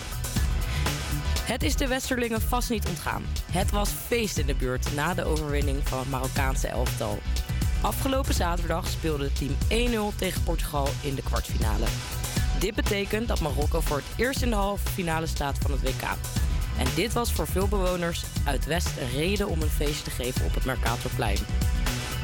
Het 1.41 1.63
is 1.63 1.75
de 1.75 1.88
Westerlingen 1.88 2.41
vast 2.41 2.69
niet 2.69 2.88
ontgaan. 2.88 3.23
Het 3.51 3.71
was 3.71 3.89
feest 3.89 4.38
in 4.38 4.45
de 4.45 4.55
buurt 4.55 4.95
na 4.95 5.13
de 5.13 5.23
overwinning 5.23 5.88
van 5.88 5.99
het 5.99 6.09
Marokkaanse 6.09 6.67
elftal. 6.67 7.19
Afgelopen 7.81 8.33
zaterdag 8.33 8.88
speelde 8.88 9.23
het 9.23 9.36
team 9.67 10.12
1-0 10.13 10.15
tegen 10.15 10.43
Portugal 10.43 10.88
in 11.01 11.15
de 11.15 11.23
kwartfinale. 11.23 11.86
Dit 12.59 12.75
betekent 12.75 13.27
dat 13.27 13.41
Marokko 13.41 13.79
voor 13.79 13.97
het 13.97 14.05
eerst 14.15 14.41
in 14.41 14.49
de 14.49 14.55
halve 14.55 14.89
finale 14.89 15.27
staat 15.27 15.57
van 15.57 15.71
het 15.71 15.81
WK. 15.81 16.03
En 16.77 16.88
dit 16.95 17.13
was 17.13 17.33
voor 17.33 17.47
veel 17.47 17.67
bewoners 17.67 18.23
uit 18.45 18.65
West 18.65 18.89
een 18.99 19.09
reden 19.09 19.47
om 19.47 19.62
een 19.62 19.69
feest 19.69 20.03
te 20.03 20.09
geven 20.09 20.45
op 20.45 20.53
het 20.53 20.65
Mercatorplein. 20.65 21.39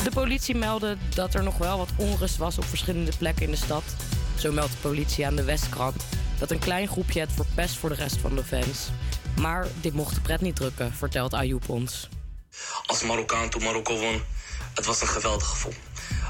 De 0.04 0.12
politie 0.12 0.56
meldde 0.56 0.98
dat 1.16 1.34
er 1.34 1.44
nog 1.44 1.58
wel 1.58 1.78
wat 1.78 1.90
onrust 1.96 2.38
was 2.38 2.58
op 2.58 2.66
verschillende 2.66 3.12
plekken 3.18 3.46
in 3.46 3.52
de 3.52 3.58
stad. 3.58 3.84
Zo 4.38 4.52
meldt 4.52 4.72
de 4.72 4.78
politie 4.78 5.26
aan 5.26 5.36
de 5.36 5.44
Westkrant 5.44 6.04
dat 6.40 6.52
een 6.52 6.60
klein 6.60 6.88
groepje 6.88 7.20
het 7.20 7.32
verpest 7.36 7.78
voor 7.78 7.90
de 7.90 7.96
rest 7.96 8.18
van 8.18 8.36
de 8.36 8.44
fans. 8.44 8.90
Maar 9.40 9.68
dit 9.82 9.94
mocht 9.94 10.16
de 10.16 10.22
pret 10.22 10.42
niet 10.42 10.56
drukken, 10.56 10.94
vertelt 10.94 11.34
Ayoub 11.34 11.70
ons. 11.70 12.10
als 12.86 13.04
Marokkaan 13.04 13.50
toen 13.50 13.64
Marokko 13.64 13.98
won. 13.98 14.22
Het 14.74 14.86
was 14.86 15.02
een 15.02 15.08
geweldig 15.08 15.48
gevoel. 15.48 15.74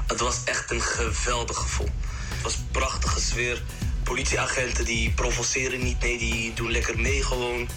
Het 0.06 0.20
was 0.20 0.44
echt 0.44 0.70
een 0.70 0.82
geweldig 0.82 1.56
gevoel. 1.56 1.88
Het 2.28 2.42
was 2.42 2.54
een 2.54 2.68
prachtige 2.70 3.20
sfeer. 3.20 3.62
Politieagenten 4.02 4.84
die 4.84 5.10
provoceren 5.10 5.82
niet, 5.84 6.00
nee, 6.00 6.18
die 6.18 6.54
doen 6.54 6.70
lekker 6.70 6.98
mee 6.98 7.22
gewoon. 7.22 7.68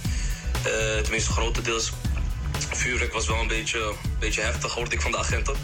Eh, 0.64 1.02
tenminste, 1.02 1.32
grotendeels. 1.32 1.92
Vuurwerk 2.72 3.14
was 3.14 3.28
wel 3.28 3.40
een 3.40 3.48
beetje, 3.48 3.94
beetje 4.20 4.42
heftig, 4.42 4.74
hoorde 4.74 4.96
ik 4.96 5.02
van 5.02 5.12
de 5.12 5.18
agenten. 5.18 5.56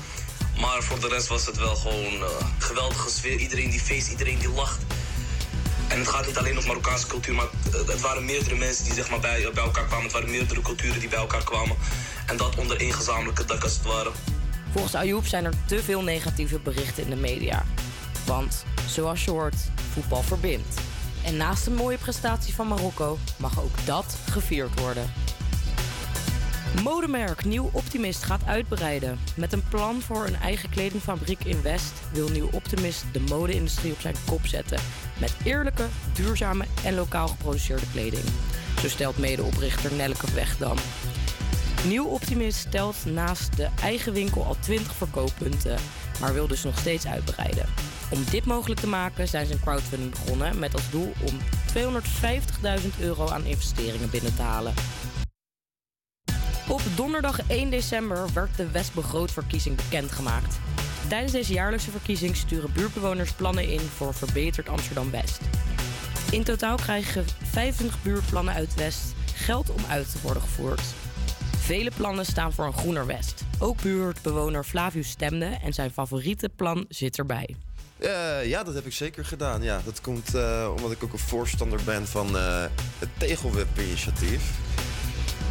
Maar 0.60 0.84
voor 0.84 1.00
de 1.00 1.08
rest 1.08 1.28
was 1.28 1.46
het 1.46 1.58
wel 1.58 1.76
gewoon 1.76 2.14
eh, 2.14 2.20
een 2.20 2.62
geweldige 2.62 3.10
sfeer. 3.10 3.38
Iedereen 3.38 3.70
die 3.70 3.80
feest, 3.80 4.10
iedereen 4.10 4.40
die 4.40 4.50
lacht. 4.50 4.82
En 5.88 6.00
het 6.00 6.08
gaat 6.08 6.26
niet 6.26 6.38
alleen 6.38 6.58
om 6.58 6.66
Marokkaanse 6.66 7.08
cultuur, 7.08 7.36
maar 7.36 7.48
het, 7.72 7.88
het 7.88 8.02
waren 8.02 8.26
meerdere 8.26 8.56
mensen 8.56 8.86
die 8.86 8.94
zeg 8.94 9.10
maar, 9.10 9.20
bij, 9.20 9.44
elkaar 9.44 9.86
kwamen. 9.86 10.04
Het 10.04 10.12
waren 10.12 10.30
meerdere 10.30 10.62
culturen 10.62 11.00
die 11.00 11.10
bij 11.10 11.20
elkaar 11.20 11.44
kwamen. 11.44 11.76
En 12.26 12.38
dat 12.38 12.56
onder 12.56 12.80
één 12.80 12.94
gezamenlijke 12.94 13.46
dak 13.46 13.64
als 13.64 13.74
het 13.74 13.86
ware. 13.86 14.12
Volgens 14.72 14.96
Ayoub 14.96 15.26
zijn 15.26 15.46
er 15.46 15.54
te 15.66 15.84
veel 15.84 16.02
negatieve 16.02 16.60
berichten 16.60 17.04
in 17.04 17.10
de 17.10 17.16
media. 17.16 17.66
Want, 18.26 18.64
zoals 18.88 19.24
je 19.24 19.32
hoort, 19.32 19.56
voetbal 19.94 20.24
verbindt. 20.24 20.80
En 21.24 21.38
naast 21.38 21.66
een 21.66 21.76
mooie 21.76 21.98
prestatie 21.98 22.56
van 22.56 22.68
Marokko 22.68 23.18
mag 23.38 23.62
ook 23.62 23.86
dat 23.86 24.18
gevierd 24.30 24.80
worden. 24.80 25.14
Modemerk 26.84 27.46
Nieuw 27.46 27.70
Optimist 27.74 28.24
gaat 28.24 28.46
uitbreiden. 28.46 29.20
Met 29.36 29.54
een 29.54 29.64
plan 29.70 30.02
voor 30.02 30.26
een 30.26 30.36
eigen 30.36 30.70
kledingfabriek 30.70 31.44
in 31.44 31.62
West 31.62 31.94
wil 32.14 32.30
Nieuw 32.30 32.50
Optimist 32.52 33.04
de 33.12 33.20
mode-industrie 33.20 33.92
op 33.92 34.00
zijn 34.00 34.16
kop 34.26 34.46
zetten. 34.46 34.80
Met 35.20 35.36
eerlijke, 35.44 35.86
duurzame 36.14 36.66
en 36.84 36.96
lokaal 36.96 37.28
geproduceerde 37.28 37.86
kleding. 37.92 38.24
Zo 38.82 38.88
stelt 38.88 39.18
medeoprichter 39.18 39.94
Nelleke 39.94 40.32
Wegdam. 40.34 40.78
Nieuw 41.86 42.06
Optimist 42.06 42.60
stelt 42.60 43.06
naast 43.06 43.58
de 43.58 43.68
eigen 43.82 44.14
winkel 44.14 44.46
al 44.46 44.56
20 44.60 44.96
verkooppunten, 44.96 45.78
maar 46.20 46.34
wil 46.34 46.48
dus 46.48 46.64
nog 46.64 46.78
steeds 46.78 47.08
uitbreiden. 47.08 47.66
Om 48.12 48.24
dit 48.30 48.46
mogelijk 48.46 48.80
te 48.80 48.88
maken 48.88 49.28
zijn 49.28 49.46
ze 49.46 49.54
een 49.54 49.60
crowdfunding 49.60 50.12
begonnen 50.12 50.60
met 50.60 50.74
als 50.74 50.90
doel 50.90 51.14
om 51.22 51.38
250.000 52.82 53.00
euro 53.00 53.30
aan 53.30 53.46
investeringen 53.46 54.10
binnen 54.10 54.36
te 54.36 54.42
halen. 54.42 54.74
Op 56.70 56.82
donderdag 56.96 57.40
1 57.48 57.70
december 57.70 58.34
werd 58.34 58.58
de 58.58 58.72
Westbegrootverkiezing 58.72 59.76
bekendgemaakt. 59.76 60.60
Tijdens 61.08 61.32
deze 61.32 61.54
jaarlijkse 61.54 61.92
verkiezing 61.92 62.36
sturen 62.36 62.74
buurtbewoners 62.74 63.32
plannen 63.32 63.68
in 63.68 63.80
voor 63.80 64.14
verbeterd 64.14 64.70
Amsterdam-West. 64.70 65.40
In 66.32 66.44
totaal 66.44 66.76
krijgen 66.76 67.26
25 67.44 68.04
buurtplannen 68.04 68.54
uit 68.54 68.76
West 68.76 69.16
geld 69.36 69.70
om 69.70 69.84
uit 69.90 70.12
te 70.12 70.18
worden 70.22 70.44
gevoerd. 70.44 70.82
Vele 71.58 71.92
plannen 71.96 72.26
staan 72.26 72.54
voor 72.54 72.66
een 72.66 72.74
groener 72.74 73.06
West. 73.06 73.44
Ook 73.60 73.82
buurtbewoner 73.82 74.64
Flavius 74.64 75.10
stemde 75.10 75.46
en 75.46 75.74
zijn 75.74 75.92
favoriete 75.92 76.50
plan 76.50 76.86
zit 76.90 77.18
erbij. 77.18 77.56
Eh, 77.98 78.46
ja, 78.46 78.64
dat 78.64 78.74
heb 78.74 78.86
ik 78.86 78.94
zeker 78.94 79.26
gedaan. 79.26 79.64
Ja, 79.64 79.82
dat 79.86 80.02
komt 80.02 80.36
eh, 80.36 80.72
omdat 80.76 80.92
ik 80.92 81.04
ook 81.04 81.14
een 81.14 81.20
voorstander 81.20 81.80
ben 81.86 82.08
van 82.08 82.38
eh, 82.38 82.66
het 83.00 83.10
tegelweb-initiatief. 83.18 84.42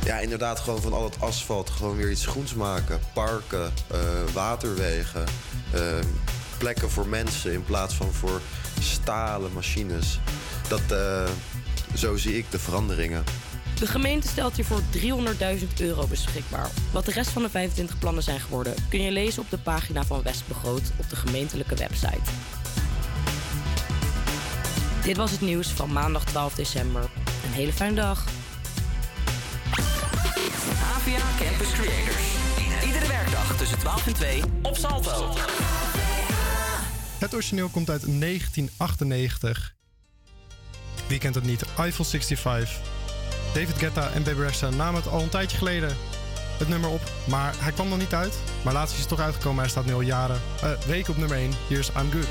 Ja, 0.08 0.18
inderdaad, 0.18 0.60
gewoon 0.60 0.82
van 0.82 0.92
al 0.92 1.04
het 1.04 1.20
asfalt 1.20 1.70
gewoon 1.70 1.96
weer 1.96 2.10
iets 2.10 2.26
groens 2.26 2.54
maken. 2.54 3.00
Parken, 3.12 3.72
eh, 3.86 3.98
waterwegen, 4.32 5.24
eh, 5.72 5.80
plekken 6.58 6.90
voor 6.90 7.06
mensen 7.06 7.52
in 7.52 7.64
plaats 7.64 7.94
van 7.94 8.12
voor 8.12 8.40
stalen 8.80 9.52
machines. 9.52 10.20
Dat, 10.68 10.80
eh, 10.90 11.28
zo 11.94 12.16
zie 12.16 12.36
ik 12.36 12.50
de 12.50 12.58
veranderingen. 12.58 13.24
De 13.78 13.86
gemeente 13.86 14.28
stelt 14.28 14.54
hiervoor 14.54 14.80
300.000 14.90 15.80
euro 15.80 16.06
beschikbaar. 16.06 16.70
Wat 16.92 17.04
de 17.04 17.12
rest 17.12 17.30
van 17.30 17.42
de 17.42 17.50
25 17.50 17.98
plannen 17.98 18.22
zijn 18.22 18.40
geworden, 18.40 18.74
kun 18.88 19.02
je 19.02 19.10
lezen 19.10 19.42
op 19.42 19.50
de 19.50 19.58
pagina 19.58 20.04
van 20.04 20.22
Westbegroot 20.22 20.92
op 20.96 21.10
de 21.10 21.16
gemeentelijke 21.16 21.74
website. 21.74 22.30
Dit 25.02 25.16
was 25.16 25.30
het 25.30 25.40
nieuws 25.40 25.68
van 25.68 25.92
maandag 25.92 26.24
12 26.24 26.54
december. 26.54 27.02
Een 27.44 27.52
hele 27.52 27.72
fijne 27.72 27.94
dag. 27.94 28.24
APA 30.70 31.44
Campus 31.44 31.72
Creators. 31.72 32.22
Iedere 32.86 33.06
werkdag 33.06 33.56
tussen 33.56 33.78
12 33.78 34.06
en 34.06 34.14
2 34.14 34.42
op 34.62 34.76
Salto. 34.76 35.34
Het 37.18 37.34
origineel 37.34 37.68
komt 37.68 37.90
uit 37.90 38.20
1998. 38.20 39.74
Wie 41.06 41.18
kent 41.18 41.34
het 41.34 41.44
niet? 41.44 41.64
Eiffel 41.78 42.04
65. 42.04 42.80
David 43.54 43.78
Guetta 43.78 44.10
en 44.10 44.22
Baby 44.22 44.40
Rexha 44.40 44.70
namen 44.70 45.02
het 45.02 45.10
al 45.10 45.22
een 45.22 45.28
tijdje 45.28 45.56
geleden 45.56 45.96
het 46.58 46.68
nummer 46.68 46.90
op. 46.90 47.00
Maar 47.28 47.54
hij 47.58 47.72
kwam 47.72 47.88
nog 47.88 47.98
niet 47.98 48.14
uit. 48.14 48.38
Maar 48.64 48.72
laatst 48.72 48.94
is 48.94 49.00
het 49.00 49.08
toch 49.08 49.20
uitgekomen. 49.20 49.60
Hij 49.60 49.68
staat 49.68 49.86
nu 49.86 49.92
al 49.92 50.00
jaren, 50.00 50.40
eh, 50.62 50.70
weken 50.86 51.12
op 51.12 51.18
nummer 51.18 51.36
1. 51.36 51.52
Hier 51.68 51.78
is 51.78 51.88
I'm 51.88 52.10
Good. 52.12 52.28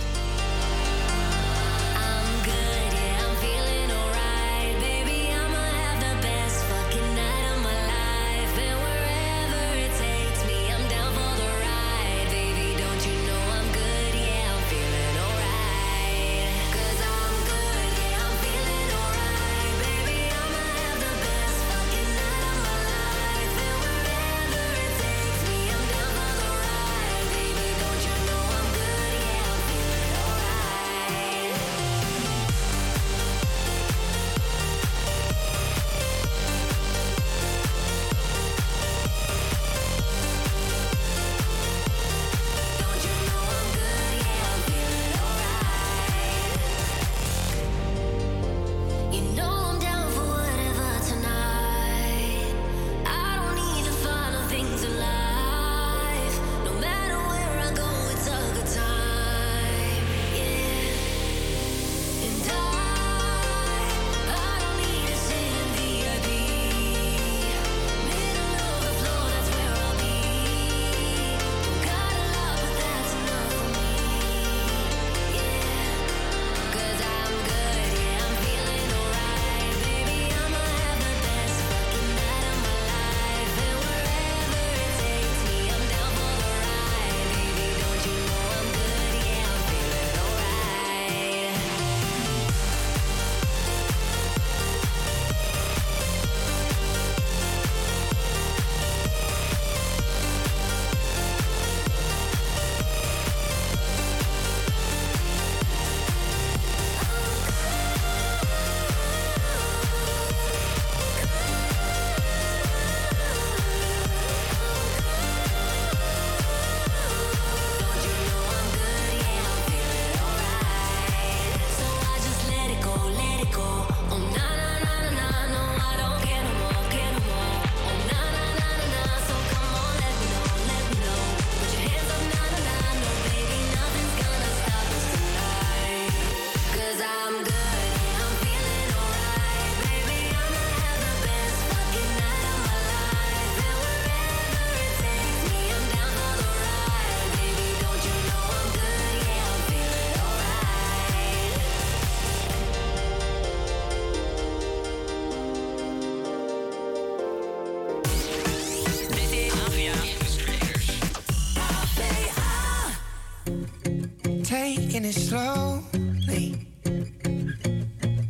It 165.08 165.14
slowly. 165.14 166.68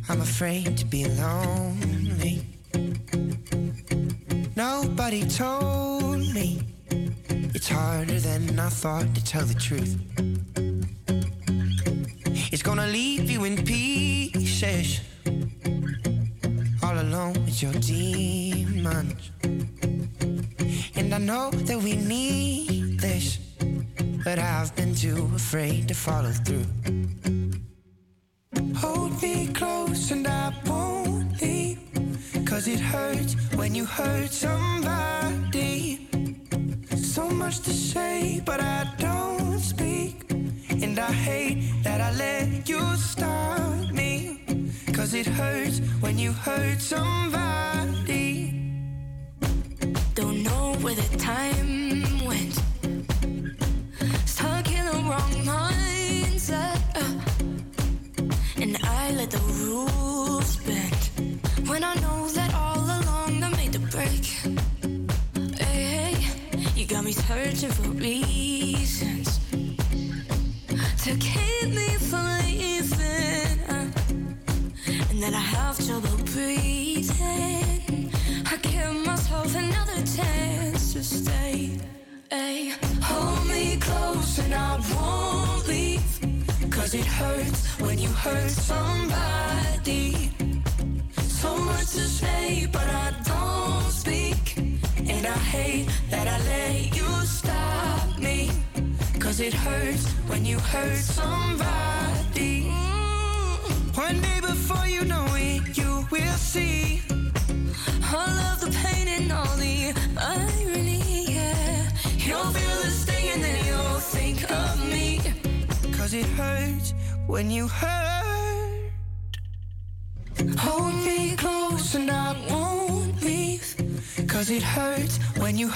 I'm 0.08 0.20
afraid 0.20 0.76
to 0.78 0.84
be 0.84 1.06
lonely. 1.06 2.42
Nobody 4.54 5.26
told 5.26 6.20
me 6.32 6.62
it's 7.54 7.68
harder 7.68 8.20
than 8.20 8.58
I 8.60 8.68
thought 8.68 9.12
to 9.14 9.24
tell 9.24 9.44
the 9.44 9.54
truth. 9.54 10.17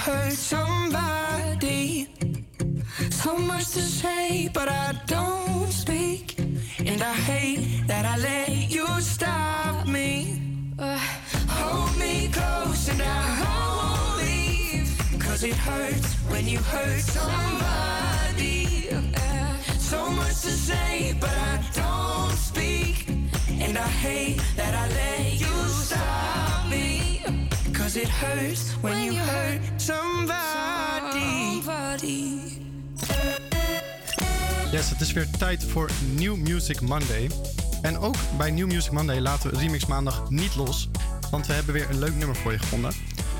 hurts. 0.03 0.37
So 0.39 0.62
is 35.15 35.23
weer 35.23 35.37
tijd 35.37 35.63
voor 35.63 35.89
New 36.15 36.35
Music 36.35 36.81
Monday. 36.81 37.29
En 37.81 37.97
ook 37.97 38.15
bij 38.37 38.51
New 38.51 38.67
Music 38.67 38.91
Monday 38.91 39.19
laten 39.19 39.51
we 39.51 39.57
Remix 39.57 39.85
Maandag 39.85 40.29
niet 40.29 40.55
los, 40.55 40.89
want 41.31 41.47
we 41.47 41.53
hebben 41.53 41.73
weer 41.73 41.89
een 41.89 41.99
leuk 41.99 42.15
nummer 42.15 42.35
voor 42.35 42.51
je 42.51 42.59
gevonden. 42.59 42.91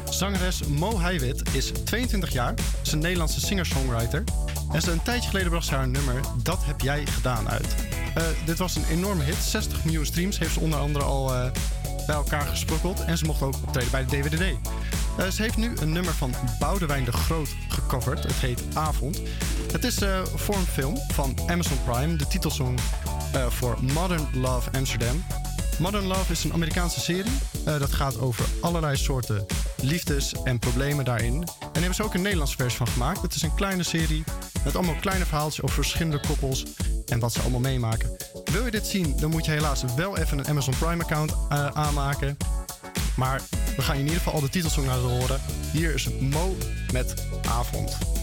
Zangeres 0.10 0.64
Mo 0.64 1.00
Heiwit 1.00 1.42
is 1.52 1.72
22 1.84 2.30
jaar, 2.34 2.54
is 2.84 2.92
een 2.92 3.00
Nederlandse 3.00 3.40
singer-songwriter. 3.40 4.24
En 4.72 4.82
ze 4.82 4.92
een 4.92 5.02
tijdje 5.02 5.30
geleden 5.30 5.50
bracht 5.50 5.66
ze 5.66 5.76
haar 5.76 5.88
nummer 5.88 6.22
Dat 6.44 6.66
heb 6.66 6.82
jij 6.82 7.06
gedaan 7.06 7.50
uit. 7.50 7.76
Eh, 8.16 8.24
dit 8.46 8.58
was 8.58 8.76
een 8.76 8.86
enorme 8.90 9.24
hit, 9.24 9.36
60 9.36 9.84
miljoen 9.84 10.06
streams 10.06 10.40
heeft 10.40 10.54
ze 10.54 10.60
onder 10.60 10.80
andere 10.80 11.06
al 11.06 11.34
eh, 11.34 11.52
bij 12.06 12.16
elkaar 12.16 12.46
gesprokkeld. 12.46 13.06
En 13.06 13.18
ze 13.18 13.26
mocht 13.26 13.42
ook 13.42 13.56
optreden 13.56 13.92
bij 13.92 14.06
de 14.06 14.22
DWDD. 14.22 14.70
Eh, 15.18 15.28
ze 15.28 15.42
heeft 15.42 15.58
nu 15.58 15.72
een 15.82 15.92
nummer 15.92 16.14
van 16.14 16.34
Boudewijn 16.60 17.04
de 17.04 17.12
Groot 17.12 17.56
gecoverd. 17.70 18.24
Het 18.24 18.36
heet 18.36 18.62
Avond. 18.74 19.22
Het 19.72 19.84
is 19.84 20.02
eh, 20.02 20.26
voor 20.36 20.56
een 20.56 20.66
film 20.66 20.98
van 21.12 21.36
Amazon 21.48 21.78
Prime, 21.86 22.16
de 22.16 22.28
titelsong 22.28 22.80
eh, 23.34 23.48
voor 23.48 23.78
Modern 23.94 24.28
Love 24.34 24.70
Amsterdam. 24.72 25.24
Modern 25.80 26.06
Love 26.06 26.32
is 26.32 26.44
een 26.44 26.54
Amerikaanse 26.54 27.00
serie. 27.00 27.32
dat 27.64 27.94
gaat 27.94 28.20
over 28.20 28.46
allerlei 28.62 28.98
soorten 28.98 29.46
liefdes 29.82 30.34
en 30.44 30.60
problemen 30.60 31.06
daarin. 31.06 31.34
En 31.34 31.46
daar 31.60 31.70
hebben 31.74 31.96
ze 31.96 32.04
ook 32.04 32.14
een 32.14 32.22
Nederlandse 32.22 32.56
versie 32.56 32.78
van 32.78 32.88
gemaakt. 32.88 33.22
Het 33.22 33.36
is 33.36 33.42
een 33.42 33.56
kleine 33.56 33.84
serie 33.84 34.24
met 34.64 34.76
allemaal 34.76 34.96
kleine 34.96 35.26
verhaaltjes 35.26 35.64
over 35.64 35.76
verschillende 35.76 36.20
koppels 36.28 36.66
en 37.06 37.20
wat 37.20 37.34
ze 37.34 37.42
allemaal 37.42 37.60
meemaken. 37.60 38.18
Wil 38.52 38.66
je 38.66 38.72
dit 38.72 38.88
zien, 38.88 39.18
dan 39.20 39.30
moet 39.30 39.46
je 39.46 39.52
helaas 39.52 39.84
wel 39.96 40.18
even 40.18 40.38
een 40.38 40.48
Amazon 40.48 40.74
Prime 40.80 41.04
account 41.04 41.34
aanmaken. 41.74 42.38
Maar 43.16 43.42
we 43.76 43.82
gaan 43.82 43.96
in 43.96 44.02
ieder 44.02 44.18
geval 44.18 44.34
al 44.34 44.42
de 44.42 44.50
titelsong 44.50 44.88
laten 44.88 45.10
horen. 45.10 45.40
Hier 45.72 45.94
is 45.94 46.10
Mo 46.20 46.56
met 46.92 47.14
Avond. 47.48 48.23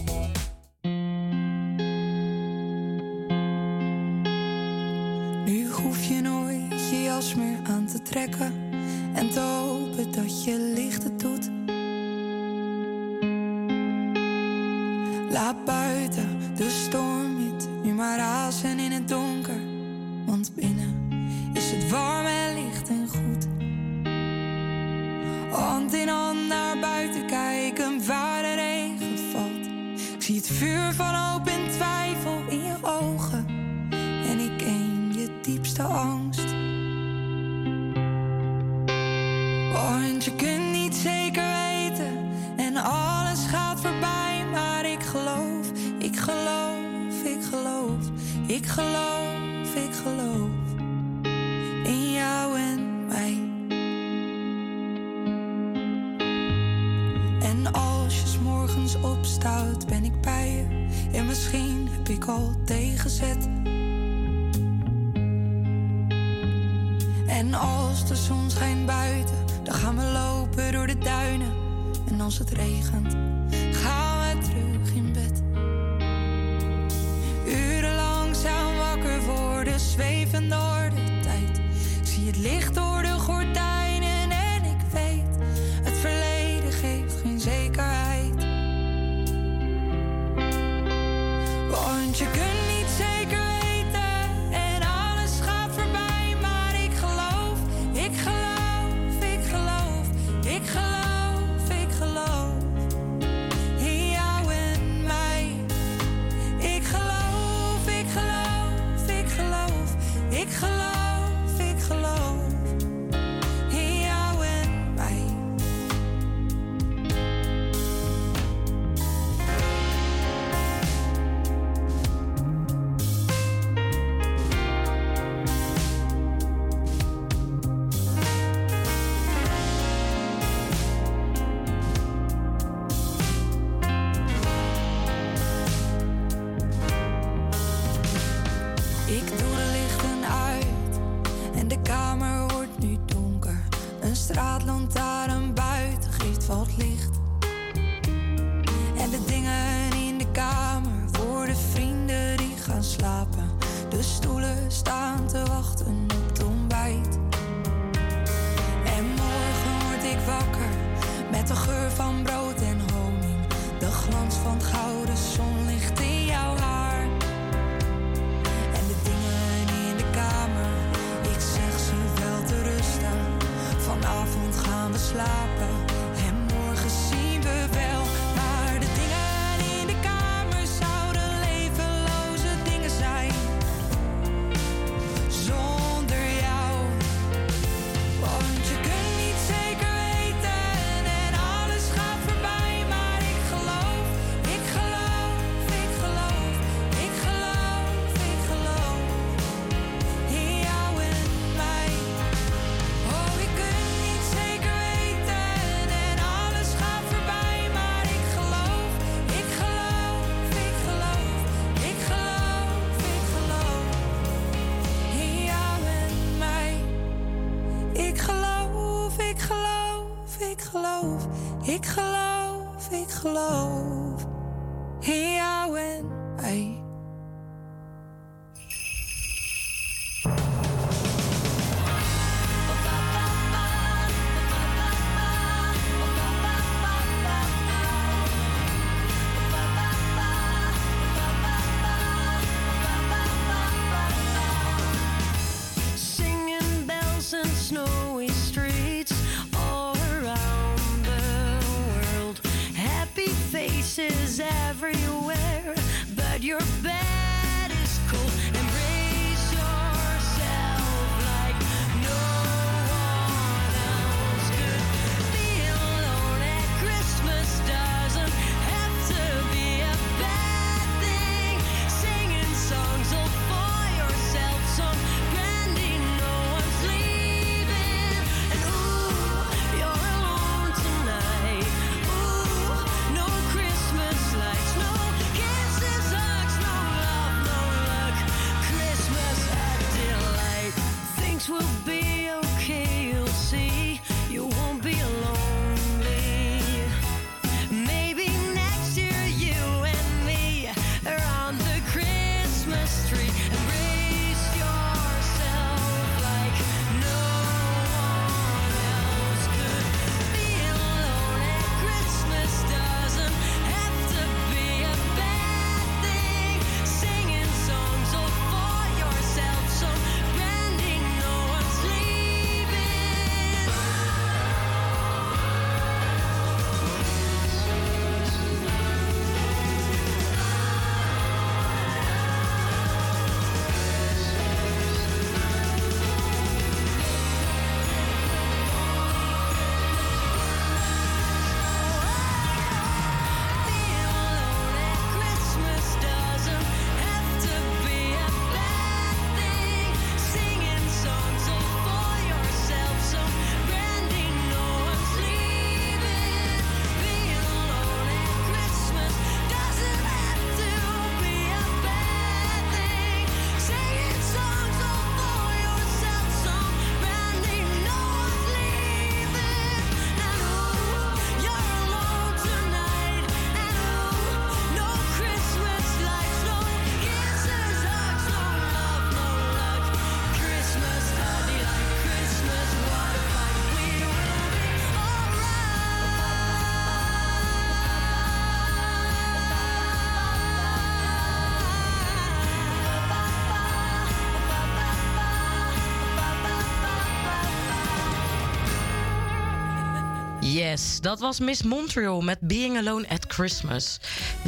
Dat 401.01 401.19
was 401.19 401.39
Miss 401.39 401.63
Montreal 401.63 402.21
met 402.21 402.39
Being 402.39 402.77
Alone 402.77 403.09
at 403.09 403.25
Christmas. 403.27 403.99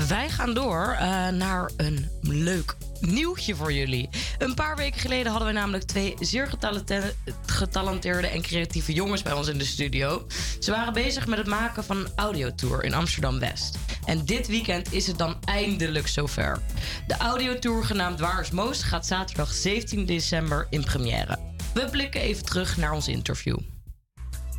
Wij 0.08 0.30
gaan 0.30 0.54
door 0.54 0.96
eh, 1.00 1.28
naar 1.28 1.72
een 1.78 2.10
leuk 2.22 2.76
nieuwtje 3.00 3.56
voor 3.56 3.74
jullie. 3.74 4.10
Een 4.38 4.54
paar 4.54 4.76
weken 4.76 5.00
geleden 5.00 5.32
hadden 5.32 5.48
we 5.48 5.54
namelijk 5.54 5.84
twee 5.84 6.16
zeer 6.20 6.48
getalente- 6.48 7.14
getalenteerde 7.46 8.28
en 8.28 8.42
creatieve 8.42 8.94
jongens 8.94 9.22
bij 9.22 9.34
ons 9.34 9.48
in 9.48 9.58
de 9.58 9.66
studio. 9.66 10.26
Ze 10.60 10.72
waren 10.72 10.94
bezig 10.94 11.28
met 11.28 11.38
het 11.38 11.48
maken 11.48 11.84
van 11.84 11.98
een 11.98 12.12
audiotour 12.16 12.84
in 12.84 12.94
Amsterdam 12.94 13.40
West. 13.40 13.78
En 14.06 14.26
dit 14.26 14.48
weekend 14.48 14.94
is 14.94 15.08
het 15.08 15.18
dan 15.18 15.38
eindelijk 15.46 16.08
zover. 16.08 16.62
De 17.08 17.18
audiotour 17.18 17.84
genaamd 17.84 18.20
Waar 18.20 18.48
Most 18.54 18.84
gaat 18.84 19.06
zaterdag 19.06 19.54
17 19.54 20.06
december 20.06 20.68
in 20.70 20.84
première. 20.84 21.40
We 21.74 21.90
blikken 21.92 22.22
even 22.22 22.46
terug 22.46 22.78
naar 22.78 22.92
ons 22.92 23.08
interview. 23.08 23.58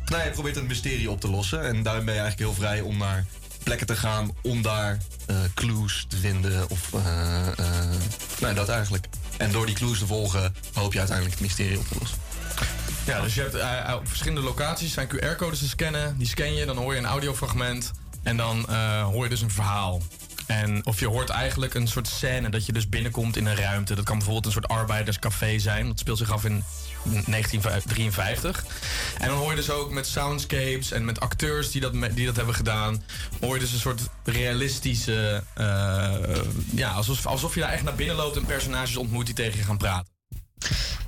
Nou, 0.05 0.23
je 0.23 0.29
probeert 0.29 0.55
een 0.55 0.65
mysterie 0.65 1.11
op 1.11 1.21
te 1.21 1.29
lossen. 1.29 1.63
En 1.63 1.83
daarin 1.83 2.05
ben 2.05 2.13
je 2.13 2.19
eigenlijk 2.19 2.51
heel 2.51 2.65
vrij 2.65 2.81
om 2.81 2.97
naar 2.97 3.25
plekken 3.63 3.87
te 3.87 3.95
gaan 3.95 4.31
om 4.41 4.61
daar 4.61 4.97
eh, 5.25 5.35
clues 5.53 6.05
te 6.09 6.17
vinden. 6.17 6.69
Of 6.69 6.93
eh, 6.93 7.47
nou, 8.39 8.53
dat 8.53 8.69
eigenlijk. 8.69 9.07
En 9.37 9.51
door 9.51 9.65
die 9.65 9.75
clues 9.75 9.99
te 9.99 10.05
volgen 10.05 10.55
hoop 10.73 10.93
je 10.93 10.99
uiteindelijk 10.99 11.39
het 11.39 11.47
mysterie 11.47 11.77
op 11.77 11.87
te 11.87 11.95
lossen. 11.99 12.17
Ja, 13.05 13.21
dus 13.21 13.35
je 13.35 13.41
hebt 13.41 13.95
op 13.95 14.07
verschillende 14.07 14.41
locaties 14.41 14.93
zijn 14.93 15.07
QR-codes 15.07 15.59
te 15.59 15.67
scannen. 15.67 16.17
Die 16.17 16.27
scan 16.27 16.53
je, 16.53 16.65
dan 16.65 16.77
hoor 16.77 16.93
je 16.93 16.99
een 16.99 17.05
audiofragment. 17.05 17.91
En 18.23 18.37
dan 18.37 18.69
hoor 19.01 19.23
je 19.23 19.29
dus 19.29 19.41
een 19.41 19.51
verhaal. 19.51 20.01
En 20.45 20.85
of 20.85 20.99
je 20.99 21.07
hoort 21.07 21.29
eigenlijk 21.29 21.73
een 21.73 21.87
soort 21.87 22.07
scène 22.07 22.49
dat 22.49 22.65
je 22.65 22.71
dus 22.71 22.89
binnenkomt 22.89 23.37
in 23.37 23.45
een 23.45 23.55
ruimte. 23.55 23.95
Dat 23.95 24.05
kan 24.05 24.15
bijvoorbeeld 24.15 24.45
een 24.45 24.51
soort 24.51 24.67
arbeiderscafé 24.67 25.59
zijn. 25.59 25.87
Dat 25.87 25.99
speelt 25.99 26.17
zich 26.17 26.31
af 26.31 26.45
in 26.45 26.63
1953. 27.05 28.65
En 29.17 29.27
dan 29.27 29.37
hoor 29.37 29.49
je 29.49 29.55
dus 29.55 29.69
ook 29.69 29.91
met 29.91 30.07
soundscapes 30.07 30.91
en 30.91 31.05
met 31.05 31.19
acteurs 31.19 31.71
die 31.71 31.81
dat, 31.81 31.93
die 32.13 32.25
dat 32.25 32.35
hebben 32.35 32.55
gedaan, 32.55 33.03
hoor 33.41 33.53
je 33.53 33.59
dus 33.59 33.73
een 33.73 33.79
soort 33.79 34.01
realistische. 34.23 35.43
Eh, 35.53 36.13
ja, 36.75 36.91
alsof, 36.91 37.25
alsof 37.25 37.53
je 37.53 37.59
daar 37.59 37.71
echt 37.71 37.83
naar 37.83 37.95
binnen 37.95 38.15
loopt 38.15 38.35
en 38.35 38.45
personages 38.45 38.97
ontmoet 38.97 39.25
die 39.25 39.35
tegen 39.35 39.57
je 39.57 39.63
gaan 39.63 39.77
praten. 39.77 40.13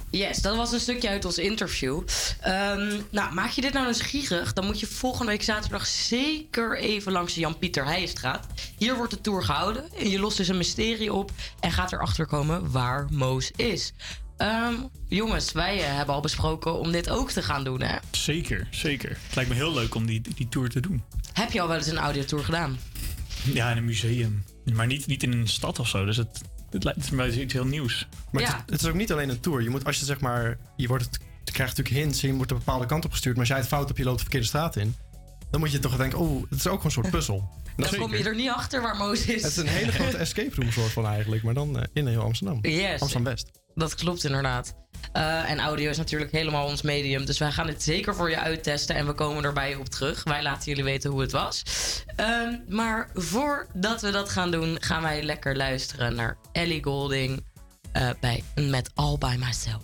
Yes, 0.09 0.41
dat 0.41 0.55
was 0.55 0.71
een 0.71 0.79
stukje 0.79 1.09
uit 1.09 1.25
ons 1.25 1.37
interview. 1.37 2.01
Ehm, 2.41 3.01
nou, 3.11 3.33
maak 3.33 3.49
je 3.49 3.61
dit 3.61 3.73
nou 3.73 3.87
eens 3.87 4.01
gierig, 4.01 4.53
dan 4.53 4.65
moet 4.65 4.79
je 4.79 4.87
volgende 4.87 5.31
week 5.31 5.43
zaterdag 5.43 5.85
zeker 5.85 6.77
even 6.77 7.11
langs 7.11 7.33
de 7.33 7.39
Jan-Pieter 7.39 7.85
Heijenstraat. 7.85 8.47
Hier 8.77 8.95
wordt 8.95 9.11
de 9.11 9.21
tour 9.21 9.43
gehouden 9.43 9.91
en 9.97 10.09
je 10.09 10.19
lost 10.19 10.37
dus 10.37 10.47
een 10.47 10.57
mysterie 10.57 11.13
op 11.13 11.31
en 11.59 11.71
gaat 11.71 11.91
erachter 11.91 12.25
komen 12.25 12.71
waar 12.71 13.07
Moos 13.09 13.51
is. 13.55 13.93
Ehm, 14.37 14.73
jongens, 15.07 15.51
wij 15.51 15.83
eh, 15.83 15.95
hebben 15.95 16.15
al 16.15 16.21
besproken 16.21 16.79
om 16.79 16.91
dit 16.91 17.09
ook 17.09 17.31
te 17.31 17.41
gaan 17.41 17.63
doen, 17.63 17.81
hè? 17.81 17.97
Zeker, 18.11 18.67
zeker. 18.71 19.09
Het 19.09 19.35
lijkt 19.35 19.49
me 19.49 19.55
heel 19.55 19.73
leuk 19.73 19.95
om 19.95 20.05
die, 20.05 20.21
die 20.35 20.49
tour 20.49 20.69
te 20.69 20.79
doen. 20.79 21.03
Heb 21.33 21.51
je 21.51 21.61
al 21.61 21.67
wel 21.67 21.77
eens 21.77 21.87
een 21.87 21.97
audiotour 21.97 22.43
gedaan? 22.43 22.77
Ja, 23.43 23.71
in 23.71 23.77
een 23.77 23.85
museum. 23.85 24.43
Maar 24.73 24.87
niet, 24.87 25.07
niet 25.07 25.23
in 25.23 25.31
een 25.31 25.47
stad 25.47 25.79
of 25.79 25.87
zo. 25.87 26.05
Dus 26.05 26.17
het, 26.17 26.41
het 26.69 26.83
lijkt 26.83 27.11
me 27.11 27.41
iets 27.41 27.53
heel 27.53 27.65
nieuws. 27.65 28.07
Maar 28.31 28.43
het, 28.43 28.55
het, 28.65 28.81
is 28.81 28.87
ook 28.87 28.95
niet 28.95 29.11
alleen 29.11 29.29
een 29.29 29.39
tour. 29.39 29.61
Je 29.61 29.69
moet, 29.69 29.85
als 29.85 29.99
je 29.99 30.05
zeg 30.05 30.19
maar, 30.19 30.57
je 30.75 30.87
wordt 30.87 31.19
krijgt 31.57 31.77
natuurlijk 31.77 32.05
hints 32.05 32.21
je 32.21 32.33
wordt 32.33 32.51
een 32.51 32.57
bepaalde 32.57 32.85
kant 32.85 33.05
op 33.05 33.11
gestuurd. 33.11 33.35
Maar 33.35 33.43
als 33.43 33.53
jij 33.53 33.57
het 33.57 33.67
fout 33.67 33.85
hebt, 33.85 33.97
je 33.97 34.03
loopt 34.03 34.17
de 34.17 34.23
verkeerde 34.23 34.47
straat 34.47 34.75
in. 34.75 34.95
Dan 35.51 35.59
moet 35.59 35.71
je 35.71 35.79
toch 35.79 35.97
denken, 35.97 36.19
oh, 36.19 36.49
het 36.49 36.59
is 36.59 36.67
ook 36.67 36.83
een 36.83 36.91
soort 36.91 37.09
puzzel. 37.09 37.49
Dan 37.75 37.95
kom 37.95 38.15
je 38.15 38.23
er 38.23 38.35
niet 38.35 38.49
achter 38.49 38.81
waar 38.81 38.95
Moos 38.95 39.25
is. 39.25 39.41
Het 39.41 39.51
is 39.51 39.57
een 39.57 39.67
hele 39.67 39.91
grote 39.91 40.17
escape 40.27 40.55
room 40.55 40.71
soort 40.71 40.91
van 40.91 41.05
eigenlijk, 41.05 41.43
maar 41.43 41.53
dan 41.53 41.79
eh, 41.79 41.83
in 41.93 42.07
heel 42.07 42.21
Amsterdam. 42.21 42.61
Amsterdam 42.99 43.23
West 43.23 43.51
dat 43.77 43.95
klopt 43.95 44.23
inderdaad. 44.23 44.75
Eh, 45.11 45.49
en 45.49 45.59
audio 45.59 45.89
is 45.89 45.97
natuurlijk 45.97 46.31
helemaal 46.31 46.65
ons 46.65 46.81
medium. 46.81 47.25
Dus 47.25 47.37
wij 47.37 47.51
gaan 47.51 47.67
het 47.67 47.83
zeker 47.83 48.15
voor 48.15 48.29
je 48.29 48.39
uittesten 48.39 48.95
en 48.95 49.05
we 49.05 49.13
komen 49.13 49.43
erbij 49.43 49.75
op 49.75 49.89
terug. 49.89 50.23
Wij 50.23 50.41
laten 50.41 50.65
jullie 50.65 50.83
weten 50.83 51.09
hoe 51.09 51.21
het 51.21 51.31
was. 51.31 51.63
Um, 52.19 52.63
maar 52.67 53.09
voordat 53.13 54.01
we 54.01 54.11
dat 54.11 54.29
gaan 54.29 54.51
doen, 54.51 54.77
gaan 54.79 55.01
wij 55.01 55.23
lekker 55.23 55.55
luisteren 55.55 56.15
naar 56.15 56.37
Ellie 56.51 56.83
Golding 56.83 57.45
uh, 57.97 58.09
bij 58.19 58.43
Met 58.55 58.91
All 58.95 59.17
By 59.17 59.35
Myself. 59.39 59.81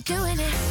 doing 0.00 0.40
it. 0.40 0.63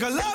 nigga. 0.00 0.10
Love 0.10 0.29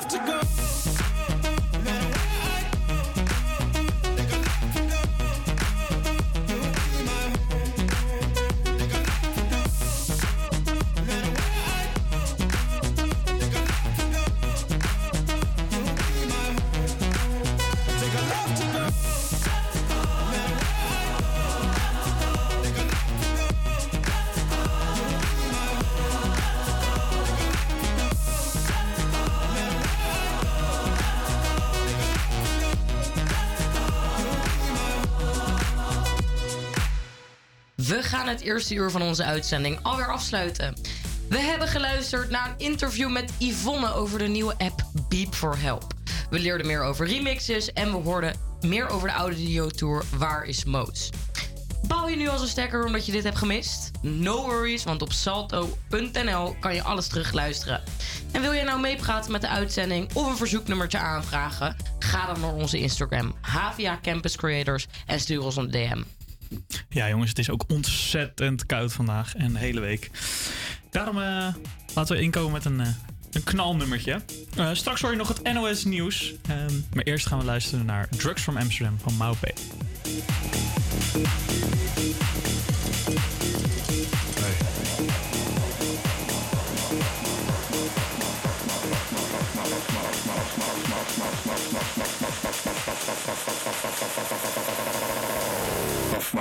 gaan 38.06 38.28
het 38.28 38.40
eerste 38.40 38.74
uur 38.74 38.90
van 38.90 39.02
onze 39.02 39.24
uitzending 39.24 39.78
alweer 39.82 40.12
afsluiten. 40.12 40.74
We 41.28 41.38
hebben 41.38 41.68
geluisterd 41.68 42.30
naar 42.30 42.48
een 42.48 42.66
interview 42.66 43.10
met 43.10 43.32
Yvonne 43.38 43.92
over 43.92 44.18
de 44.18 44.26
nieuwe 44.26 44.54
app 44.58 44.84
Beep 45.08 45.34
for 45.34 45.58
Help. 45.58 45.94
We 46.30 46.38
leerden 46.38 46.66
meer 46.66 46.82
over 46.82 47.06
remixes 47.06 47.72
en 47.72 47.90
we 47.90 47.96
hoorden 47.96 48.36
meer 48.60 48.88
over 48.88 49.08
de 49.08 49.14
audio 49.14 49.68
tour 49.68 50.04
Waar 50.18 50.44
is 50.44 50.64
Moos. 50.64 51.10
Bouw 51.86 52.08
je 52.08 52.16
nu 52.16 52.28
als 52.28 52.40
een 52.40 52.48
stekker 52.48 52.84
omdat 52.84 53.06
je 53.06 53.12
dit 53.12 53.24
hebt 53.24 53.38
gemist? 53.38 53.90
No 54.02 54.42
worries, 54.42 54.84
want 54.84 55.02
op 55.02 55.12
salto.nl 55.12 56.56
kan 56.60 56.74
je 56.74 56.82
alles 56.82 57.08
terugluisteren. 57.08 57.82
En 58.32 58.40
wil 58.40 58.54
jij 58.54 58.64
nou 58.64 58.80
meepraten 58.80 59.32
met 59.32 59.40
de 59.40 59.48
uitzending 59.48 60.14
of 60.14 60.26
een 60.26 60.36
verzoeknummertje 60.36 60.98
aanvragen? 60.98 61.76
Ga 61.98 62.26
dan 62.26 62.40
naar 62.40 62.54
onze 62.54 62.78
Instagram, 62.78 63.34
HVA 63.40 63.98
Campus 64.02 64.36
Creators, 64.36 64.86
en 65.06 65.20
stuur 65.20 65.42
ons 65.42 65.56
een 65.56 65.70
DM. 65.70 66.02
Ja, 66.88 67.08
jongens, 67.08 67.28
het 67.28 67.38
is 67.38 67.50
ook 67.50 67.64
ontzettend 67.68 68.66
koud 68.66 68.92
vandaag 68.92 69.34
en 69.34 69.52
de 69.52 69.58
hele 69.58 69.80
week. 69.80 70.10
Daarom 70.90 71.18
eh, 71.18 71.54
laten 71.94 72.16
we 72.16 72.22
inkomen 72.22 72.52
met 72.52 72.64
een, 72.64 72.80
eh, 72.80 72.88
een 73.32 73.44
knalnummertje. 73.44 74.20
Eh, 74.56 74.70
straks 74.72 75.00
hoor 75.00 75.10
je 75.10 75.16
nog 75.16 75.28
het 75.28 75.52
NOS 75.52 75.84
nieuws. 75.84 76.34
Ehm, 76.48 76.74
maar 76.94 77.04
eerst 77.04 77.26
gaan 77.26 77.38
we 77.38 77.44
luisteren 77.44 77.86
naar 77.86 78.08
Drugs 78.08 78.42
from 78.42 78.56
Amsterdam 78.56 78.98
van 79.02 79.16
Maupe. 79.16 79.54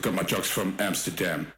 pick 0.00 0.06
up 0.06 0.14
my 0.14 0.22
drugs 0.22 0.48
from 0.48 0.74
Amsterdam. 0.78 1.52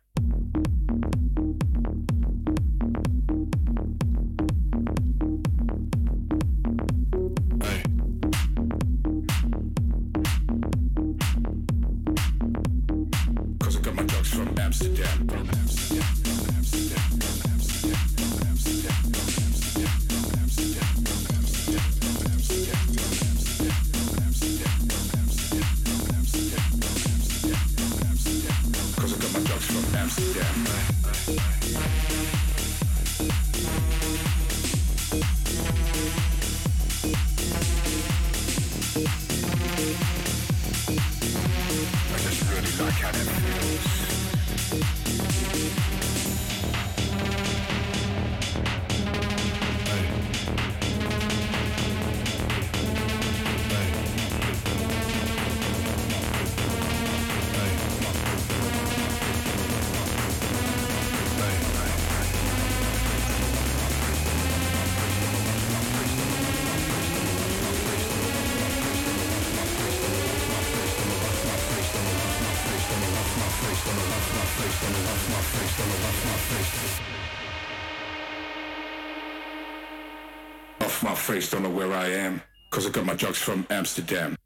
From 83.39 83.66
Amsterdam. 83.70 84.37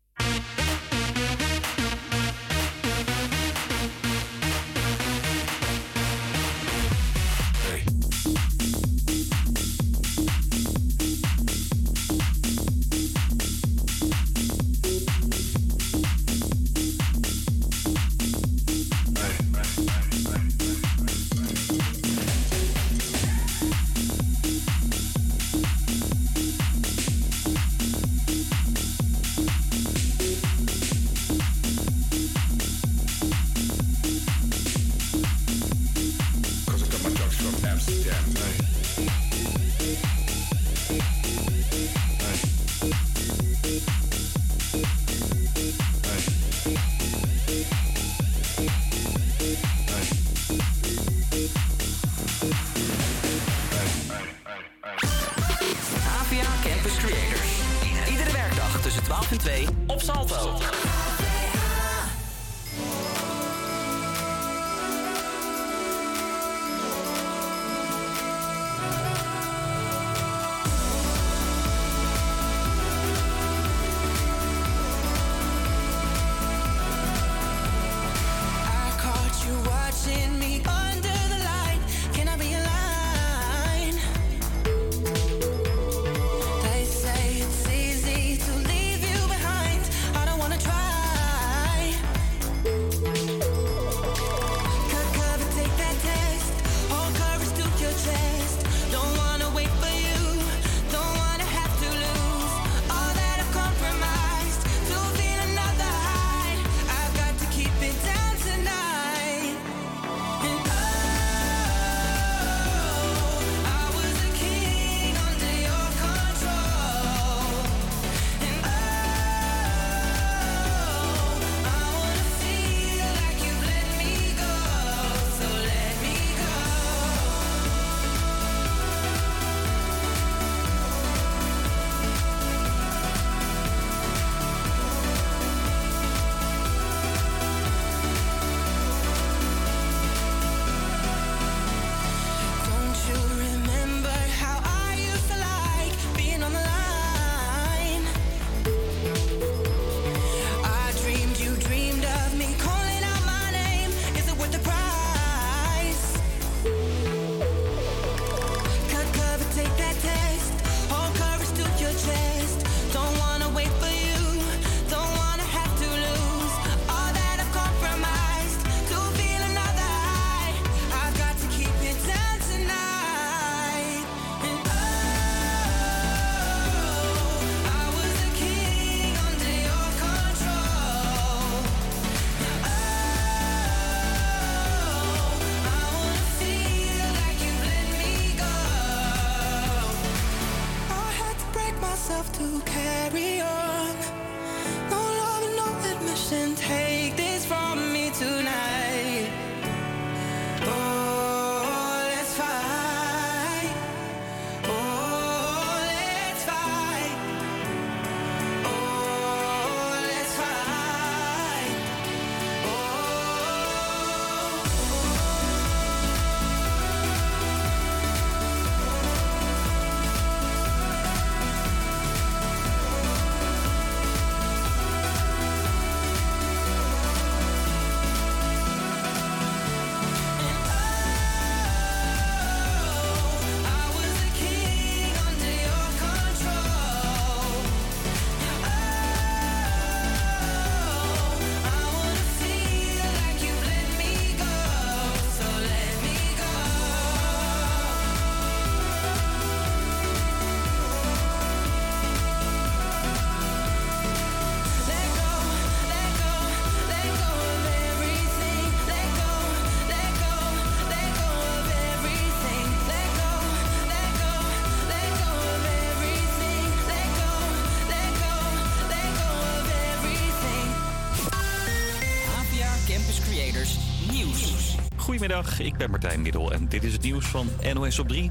Goedemiddag, 275.26 275.60
ik 275.60 275.76
ben 275.76 275.90
Martijn 275.90 276.22
Middel 276.22 276.52
en 276.52 276.68
dit 276.68 276.84
is 276.84 276.92
het 276.92 277.02
nieuws 277.02 277.26
van 277.26 277.48
NOS 277.74 277.98
op 277.98 278.08
3. 278.08 278.30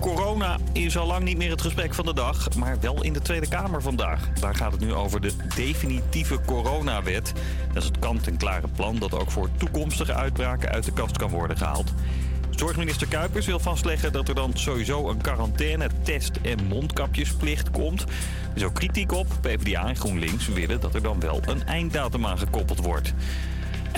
Corona 0.00 0.58
is 0.72 0.96
al 0.96 1.06
lang 1.06 1.24
niet 1.24 1.36
meer 1.36 1.50
het 1.50 1.60
gesprek 1.60 1.94
van 1.94 2.04
de 2.04 2.14
dag, 2.14 2.54
maar 2.56 2.80
wel 2.80 3.02
in 3.02 3.12
de 3.12 3.20
Tweede 3.20 3.48
Kamer 3.48 3.82
vandaag. 3.82 4.28
Daar 4.40 4.54
gaat 4.54 4.72
het 4.72 4.80
nu 4.80 4.92
over 4.92 5.20
de 5.20 5.32
definitieve 5.56 6.40
coronawet. 6.46 7.32
Dat 7.72 7.82
is 7.82 7.88
het 7.88 7.98
kant-en-klare 7.98 8.68
plan 8.68 8.98
dat 8.98 9.14
ook 9.14 9.30
voor 9.30 9.48
toekomstige 9.56 10.14
uitbraken 10.14 10.68
uit 10.68 10.84
de 10.84 10.92
kast 10.92 11.16
kan 11.16 11.30
worden 11.30 11.56
gehaald. 11.56 11.92
Zorgminister 12.50 13.06
Kuipers 13.06 13.46
wil 13.46 13.58
vastleggen 13.58 14.12
dat 14.12 14.28
er 14.28 14.34
dan 14.34 14.50
sowieso 14.54 15.08
een 15.08 15.20
quarantaine, 15.20 15.88
test 16.02 16.36
en 16.42 16.64
mondkapjesplicht 16.66 17.70
komt. 17.70 18.00
Er 18.02 18.08
is 18.54 18.64
ook 18.64 18.74
kritiek 18.74 19.12
op. 19.12 19.26
PvdA 19.40 19.88
en 19.88 19.96
GroenLinks 19.96 20.48
willen 20.48 20.80
dat 20.80 20.94
er 20.94 21.02
dan 21.02 21.20
wel 21.20 21.40
een 21.44 21.66
einddatum 21.66 22.26
aan 22.26 22.38
gekoppeld 22.38 22.78
wordt. 22.78 23.14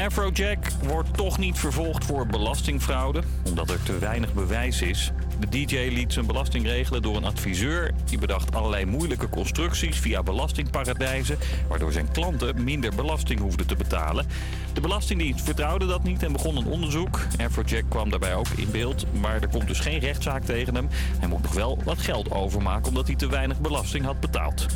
Afrojack 0.05 0.59
wordt 0.83 1.17
toch 1.17 1.39
niet 1.39 1.59
vervolgd 1.59 2.05
voor 2.05 2.27
belastingfraude, 2.27 3.23
omdat 3.45 3.71
er 3.71 3.83
te 3.83 3.99
weinig 3.99 4.35
bewijs 4.35 4.83
is. 4.83 5.13
De 5.41 5.49
DJ 5.49 5.77
liet 5.77 6.13
zijn 6.13 6.27
belasting 6.27 6.65
regelen 6.65 7.03
door 7.03 7.17
een 7.17 7.25
adviseur. 7.25 7.93
Die 8.05 8.19
bedacht 8.19 8.55
allerlei 8.55 8.85
moeilijke 8.85 9.29
constructies 9.29 9.99
via 9.99 10.23
belastingparadijzen, 10.23 11.39
waardoor 11.69 11.93
zijn 11.93 12.13
klanten 12.13 12.65
minder 12.65 12.95
belasting 12.95 13.41
hoefden 13.41 13.67
te 13.67 13.77
betalen. 13.77 14.27
De 14.73 14.81
Belastingdienst 14.81 15.45
vertrouwde 15.45 15.87
dat 15.87 16.03
niet 16.03 16.23
en 16.23 16.33
begon 16.33 16.57
een 16.57 16.67
onderzoek. 16.67 17.21
Afrojack 17.41 17.85
kwam 17.89 18.11
daarbij 18.11 18.35
ook 18.35 18.49
in 18.57 18.71
beeld, 18.71 19.07
maar 19.21 19.43
er 19.43 19.49
komt 19.49 19.67
dus 19.67 19.81
geen 19.81 19.99
rechtszaak 19.99 20.45
tegen 20.45 20.75
hem. 20.75 20.89
Hij 21.19 21.29
moet 21.29 21.43
nog 21.43 21.53
wel 21.53 21.79
wat 21.85 21.99
geld 21.99 22.31
overmaken 22.31 22.89
omdat 22.89 23.07
hij 23.07 23.17
te 23.17 23.29
weinig 23.29 23.61
belasting 23.61 24.05
had 24.05 24.21
betaald. 24.21 24.67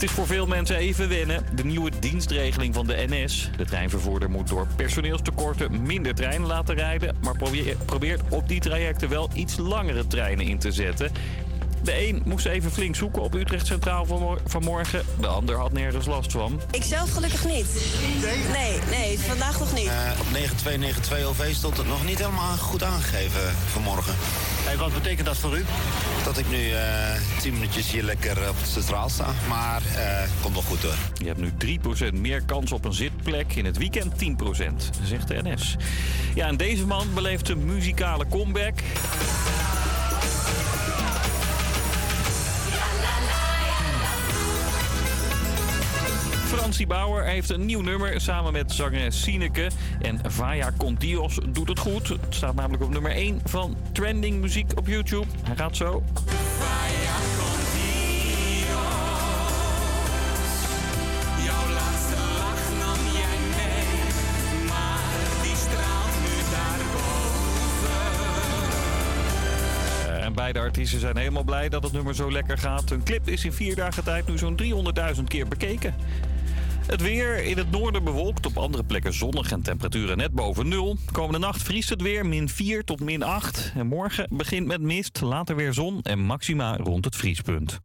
Het 0.00 0.08
is 0.08 0.14
voor 0.14 0.26
veel 0.26 0.46
mensen 0.46 0.76
even 0.76 1.08
wennen. 1.08 1.44
De 1.54 1.64
nieuwe 1.64 1.90
dienstregeling 1.98 2.74
van 2.74 2.86
de 2.86 3.04
NS. 3.08 3.50
De 3.56 3.64
treinvervoerder 3.64 4.30
moet 4.30 4.48
door 4.48 4.66
personeelstekorten 4.76 5.82
minder 5.82 6.14
treinen 6.14 6.46
laten 6.46 6.74
rijden. 6.74 7.16
Maar 7.20 7.36
probeer- 7.36 7.76
probeert 7.84 8.22
op 8.28 8.48
die 8.48 8.60
trajecten 8.60 9.08
wel 9.08 9.30
iets 9.34 9.56
langere 9.56 10.06
treinen 10.06 10.46
in 10.46 10.58
te 10.58 10.72
zetten. 10.72 11.10
De 11.82 12.08
een 12.08 12.22
moest 12.24 12.46
even 12.46 12.72
flink 12.72 12.96
zoeken 12.96 13.22
op 13.22 13.34
Utrecht 13.34 13.66
Centraal 13.66 14.04
vanmor- 14.06 14.40
vanmorgen. 14.46 15.02
De 15.20 15.26
ander 15.26 15.56
had 15.56 15.72
nergens 15.72 16.06
last 16.06 16.32
van. 16.32 16.60
Ik 16.70 16.82
zelf 16.82 17.10
gelukkig 17.12 17.44
niet. 17.44 17.66
Nee, 18.52 18.78
nee, 18.98 19.18
vandaag 19.18 19.58
nog 19.58 19.74
niet. 19.74 19.86
Eh, 19.86 19.92
op 20.20 20.30
9292 20.32 21.24
OV 21.24 21.54
stond 21.54 21.76
het 21.76 21.86
nog 21.86 22.04
niet 22.04 22.18
helemaal 22.18 22.56
goed 22.56 22.82
aangegeven 22.82 23.52
vanmorgen. 23.72 24.14
Hey, 24.64 24.76
wat 24.76 24.92
betekent 24.94 25.26
dat 25.26 25.36
voor 25.36 25.56
u? 25.58 25.64
Dat 26.24 26.38
ik 26.38 26.48
nu 26.50 26.70
eh 26.70 26.82
10 27.40 27.52
minuutjes 27.52 27.90
hier 27.90 28.02
lekker 28.02 28.48
op 28.48 28.56
het 28.60 28.68
centraal 28.70 29.08
sta. 29.08 29.26
Maar 29.48 29.82
eh 29.96 30.28
komt 30.42 30.54
wel 30.54 30.62
goed 30.62 30.82
hoor. 30.82 30.94
Je 31.14 31.26
hebt 31.26 31.40
nu 31.40 31.52
3% 31.58 32.12
meer 32.14 32.42
kans 32.42 32.72
op 32.72 32.84
een 32.84 32.92
zitplek. 32.94 33.54
In 33.54 33.64
het 33.64 33.76
weekend 33.78 34.18
10%, 34.18 34.90
zegt 35.04 35.28
de 35.28 35.40
NS. 35.42 35.76
Ja, 36.34 36.46
en 36.46 36.56
deze 36.56 36.86
man 36.86 37.06
beleeft 37.14 37.48
een 37.48 37.64
muzikale 37.64 38.26
comeback. 38.30 38.74
Francie 46.70 46.88
Bauer 46.88 47.24
heeft 47.24 47.50
een 47.50 47.66
nieuw 47.66 47.80
nummer 47.80 48.20
samen 48.20 48.52
met 48.52 48.72
zangeres 48.72 49.22
Sineke. 49.22 49.70
En 50.00 50.20
Vaya 50.26 50.72
Con 50.76 50.94
Dios 50.94 51.38
doet 51.48 51.68
het 51.68 51.78
goed. 51.78 52.08
Het 52.08 52.20
staat 52.28 52.54
namelijk 52.54 52.82
op 52.82 52.90
nummer 52.90 53.10
1 53.10 53.40
van 53.44 53.76
trending 53.92 54.40
muziek 54.40 54.72
op 54.78 54.86
YouTube. 54.86 55.26
Hij 55.42 55.56
gaat 55.56 55.76
zo. 55.76 56.02
Jouw 61.44 61.72
laatste 61.72 62.16
lach 62.38 62.70
nam 62.78 62.98
jij 63.12 63.38
mee, 63.56 63.84
maar 64.68 65.02
die 65.42 65.56
straalt 65.56 66.14
nu 66.22 66.34
daarboven. 66.50 67.00
En 70.24 70.32
beide 70.32 70.58
artiesten 70.58 71.00
zijn 71.00 71.16
helemaal 71.16 71.44
blij 71.44 71.68
dat 71.68 71.82
het 71.82 71.92
nummer 71.92 72.14
zo 72.14 72.32
lekker 72.32 72.58
gaat. 72.58 72.88
Hun 72.88 73.02
clip 73.02 73.28
is 73.28 73.44
in 73.44 73.52
vier 73.52 73.76
dagen 73.76 74.04
tijd 74.04 74.28
nu 74.28 74.38
zo'n 74.38 74.60
300.000 75.16 75.24
keer 75.28 75.48
bekeken. 75.48 75.94
Het 76.90 77.02
weer 77.02 77.44
in 77.44 77.58
het 77.58 77.70
noorden 77.70 78.04
bewolkt, 78.04 78.46
op 78.46 78.58
andere 78.58 78.84
plekken 78.84 79.14
zonnig 79.14 79.52
en 79.52 79.62
temperaturen 79.62 80.16
net 80.16 80.32
boven 80.32 80.68
nul. 80.68 80.96
Komende 81.12 81.38
nacht 81.38 81.62
vriest 81.62 81.88
het 81.88 82.02
weer 82.02 82.26
min 82.26 82.48
4 82.48 82.84
tot 82.84 83.00
min 83.00 83.22
8. 83.22 83.72
En 83.74 83.86
morgen 83.86 84.26
begint 84.30 84.66
met 84.66 84.80
mist, 84.80 85.20
later 85.20 85.56
weer 85.56 85.72
zon 85.72 86.00
en 86.02 86.18
maxima 86.18 86.76
rond 86.76 87.04
het 87.04 87.16
vriespunt. 87.16 87.80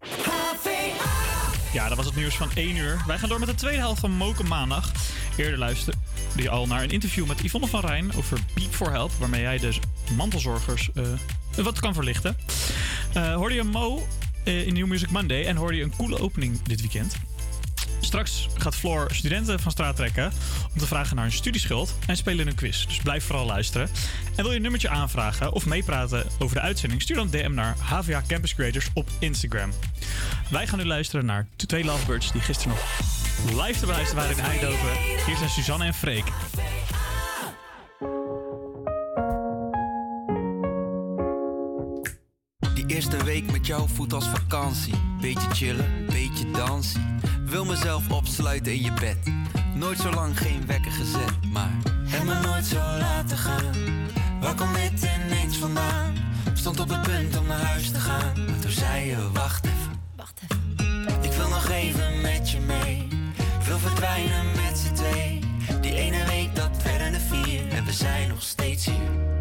Ja, 1.73 1.87
dat 1.87 1.97
was 1.97 2.05
het 2.05 2.15
nieuws 2.15 2.37
van 2.37 2.49
1 2.55 2.75
uur. 2.75 3.03
Wij 3.07 3.17
gaan 3.17 3.29
door 3.29 3.39
met 3.39 3.47
de 3.47 3.55
tweede 3.55 3.79
helft 3.79 3.99
van 3.99 4.11
Moken 4.11 4.47
Maandag. 4.47 4.91
Eerder 5.37 5.59
luisterde 5.59 5.97
je 6.35 6.49
al 6.49 6.67
naar 6.67 6.83
een 6.83 6.89
interview 6.89 7.27
met 7.27 7.39
Yvonne 7.39 7.67
van 7.67 7.79
Rijn 7.79 8.15
over 8.15 8.39
Beep 8.53 8.73
for 8.73 8.91
Help, 8.91 9.11
waarmee 9.19 9.41
jij 9.41 9.57
dus 9.57 9.79
mantelzorgers 10.15 10.89
eh, 10.93 11.03
wat 11.63 11.79
kan 11.79 11.93
verlichten. 11.93 12.37
Eh, 13.13 13.35
hoorde 13.35 13.55
je 13.55 13.63
Mo 13.63 14.07
eh, 14.43 14.67
in 14.67 14.73
New 14.73 14.87
Music 14.87 15.09
Monday 15.09 15.45
en 15.45 15.55
hoorde 15.55 15.77
je 15.77 15.83
een 15.83 15.95
coole 15.97 16.19
opening 16.19 16.61
dit 16.61 16.81
weekend. 16.81 17.15
Straks 17.99 18.47
gaat 18.57 18.75
Floor 18.75 19.07
studenten 19.13 19.59
van 19.59 19.71
straat 19.71 19.95
trekken 19.95 20.31
om 20.73 20.79
te 20.79 20.87
vragen 20.87 21.15
naar 21.15 21.25
hun 21.25 21.33
studieschuld 21.33 21.95
en 22.07 22.17
spelen 22.17 22.47
een 22.47 22.55
quiz. 22.55 22.85
Dus 22.85 22.97
blijf 22.97 23.25
vooral 23.25 23.45
luisteren. 23.45 23.89
En 24.35 24.43
wil 24.43 24.49
je 24.49 24.55
een 24.55 24.61
nummertje 24.61 24.89
aanvragen 24.89 25.51
of 25.51 25.65
meepraten 25.65 26.25
over 26.39 26.55
de 26.55 26.61
uitzending? 26.61 27.01
Stuur 27.01 27.15
dan 27.15 27.29
DM 27.29 27.53
naar 27.53 27.75
HVA 27.79 28.23
Campus 28.27 28.55
Creators 28.55 28.89
op 28.93 29.09
Instagram. 29.19 29.71
Wij 30.49 30.67
gaan 30.67 30.79
nu 30.79 30.85
luisteren 30.85 31.25
naar 31.25 31.47
de 31.55 31.65
twee 31.65 31.83
Lovebirds 31.83 32.31
die 32.31 32.41
gisteren 32.41 32.77
nog 32.77 32.99
live 33.61 33.79
te 33.79 33.85
beluisteren 33.85 34.23
waren 34.23 34.37
in 34.37 34.43
Eindhoven. 34.43 34.97
Hier 35.25 35.37
zijn 35.37 35.49
Suzanne 35.49 35.85
en 35.85 35.93
Freek. 35.93 36.25
Die 42.73 42.85
eerste 42.85 43.23
week 43.23 43.51
met 43.51 43.67
jou 43.67 43.89
voelt 43.93 44.13
als 44.13 44.27
vakantie. 44.27 44.93
Beetje 45.21 45.49
chillen, 45.49 46.05
beetje 46.05 46.51
dansen. 46.51 47.19
Wil 47.55 47.65
mezelf 47.65 48.09
opsluiten 48.11 48.73
in 48.73 48.81
je 48.81 48.91
bed. 48.93 49.17
Nooit 49.75 49.99
zo 49.99 50.09
lang 50.09 50.37
geen 50.37 50.65
wekker 50.67 50.91
gezet, 50.91 51.51
maar. 51.51 51.71
Heb 52.05 52.23
me 52.23 52.39
nooit 52.39 52.65
zo 52.65 52.75
laten 52.75 53.37
gaan. 53.37 53.73
Waar 54.41 54.55
komt 54.55 54.75
dit 54.75 55.07
ineens 55.25 55.57
vandaan? 55.57 56.13
Stond 56.53 56.79
op 56.79 56.89
het 56.89 57.01
punt 57.01 57.37
om 57.37 57.47
naar 57.47 57.61
huis 57.61 57.91
te 57.91 57.99
gaan. 57.99 58.45
Maar 58.45 58.59
toen 58.59 58.71
zei 58.71 59.05
je: 59.05 59.31
wacht 59.31 59.65
even. 59.65 60.01
Wacht 60.15 60.41
even. 60.43 61.23
Ik 61.23 61.31
wil 61.31 61.47
nog 61.47 61.69
even 61.69 62.21
met 62.21 62.51
je 62.51 62.59
mee. 62.59 63.07
Wil 63.65 63.79
verdwijnen 63.79 64.45
met 64.45 64.77
z'n 64.77 64.93
twee. 64.93 65.39
Die 65.81 65.93
ene 65.93 66.25
week 66.25 66.55
dat 66.55 66.83
werden 66.83 67.13
er 67.13 67.19
vier. 67.19 67.69
En 67.69 67.85
we 67.85 67.93
zijn 67.93 68.27
nog 68.27 68.41
steeds 68.41 68.85
hier. 68.85 69.34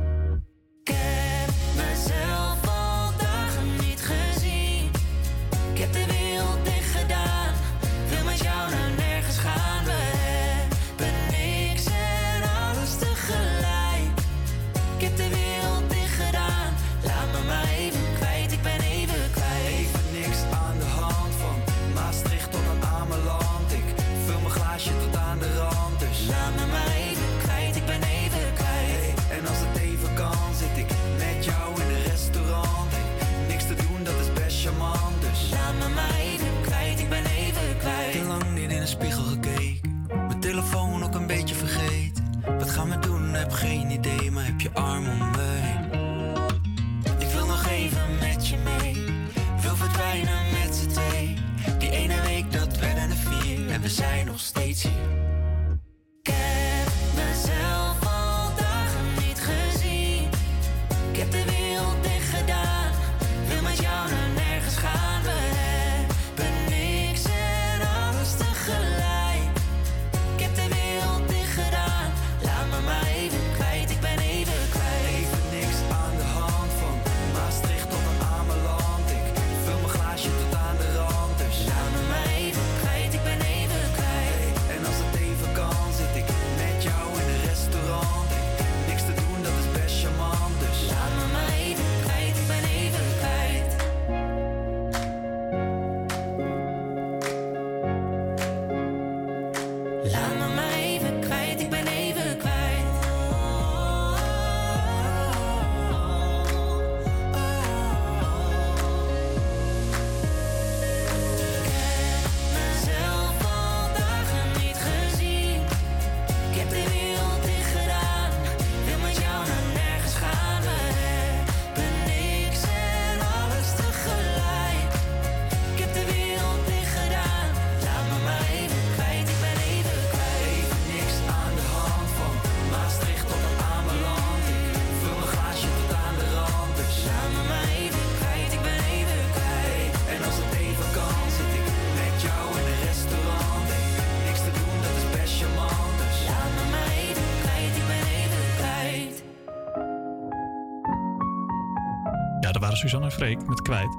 Met 153.33 153.63
kwijt. 153.63 153.97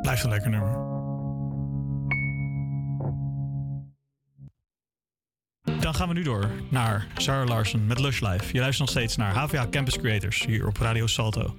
Blijft 0.00 0.24
een 0.24 0.30
lekker 0.30 0.50
nummer. 0.50 0.86
Dan 5.80 5.94
gaan 5.94 6.08
we 6.08 6.14
nu 6.14 6.22
door 6.22 6.50
naar 6.68 7.06
Sarah 7.16 7.48
Larsen 7.48 7.86
met 7.86 7.98
Lush 7.98 8.20
Life. 8.20 8.52
Je 8.52 8.60
luistert 8.60 8.78
nog 8.78 8.88
steeds 8.88 9.16
naar 9.16 9.34
HVA 9.34 9.66
Campus 9.70 9.98
Creators 9.98 10.44
hier 10.46 10.66
op 10.66 10.76
Radio 10.76 11.06
Salto. 11.06 11.56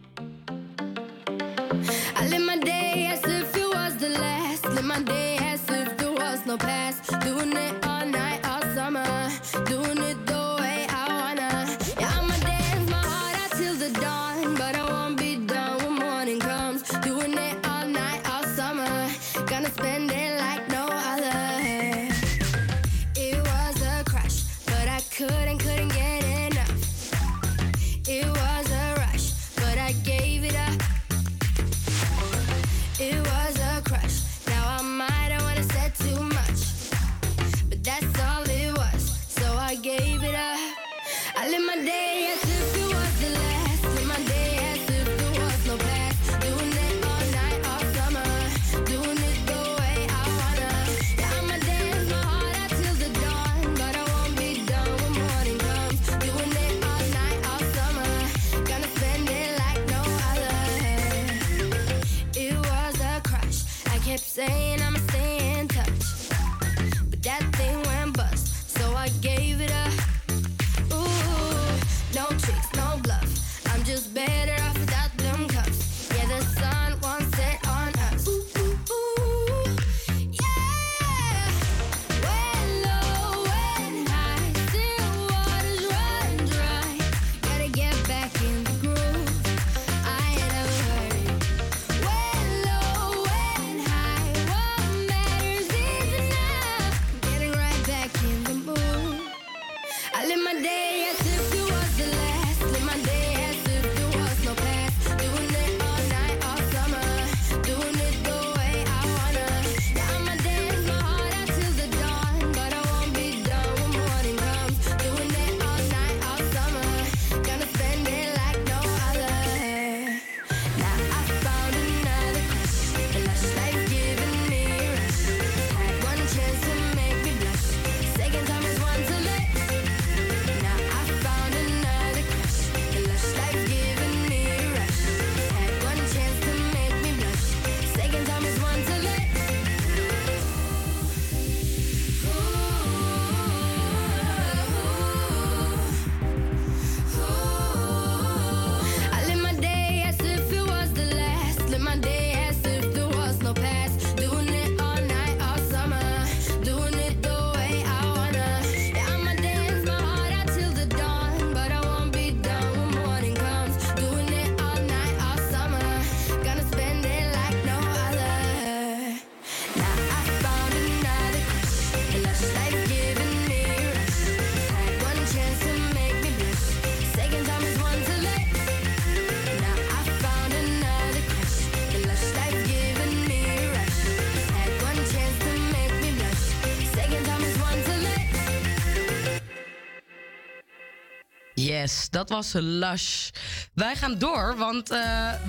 Dat 192.10 192.30
was 192.30 192.52
Lush. 192.54 193.30
Wij 193.74 193.96
gaan 193.96 194.18
door, 194.18 194.56
want 194.58 194.90
eh, 194.90 195.00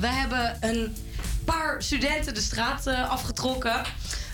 we 0.00 0.06
hebben 0.06 0.56
een 0.60 0.96
paar 1.44 1.82
studenten 1.82 2.34
de 2.34 2.40
straat 2.40 2.86
eh, 2.86 3.10
afgetrokken. 3.10 3.82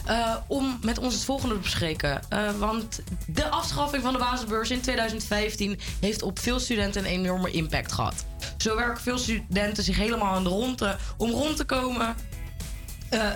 eh, 0.06 0.36
om 0.46 0.78
met 0.82 0.98
ons 0.98 1.14
het 1.14 1.24
volgende 1.24 1.54
te 1.54 1.60
bespreken. 1.60 2.20
Want 2.58 3.02
de 3.26 3.48
afschaffing 3.48 4.02
van 4.02 4.12
de 4.12 4.18
basisbeurs 4.18 4.70
in 4.70 4.80
2015 4.80 5.78
heeft 6.00 6.22
op 6.22 6.38
veel 6.38 6.60
studenten 6.60 7.04
een 7.04 7.10
enorme 7.10 7.50
impact 7.50 7.92
gehad. 7.92 8.24
Zo 8.56 8.76
werken 8.76 9.02
veel 9.02 9.18
studenten 9.18 9.84
zich 9.84 9.96
helemaal 9.96 10.34
aan 10.34 10.44
de 10.44 10.48
ronde 10.50 10.96
om 11.16 11.30
rond 11.30 11.56
te 11.56 11.64
komen. 11.64 12.14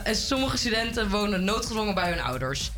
En 0.04 0.16
sommige 0.16 0.56
studenten 0.56 1.10
wonen 1.10 1.44
noodgedwongen 1.44 1.94
bij 1.94 2.10
hun 2.10 2.20
ouders. 2.20 2.69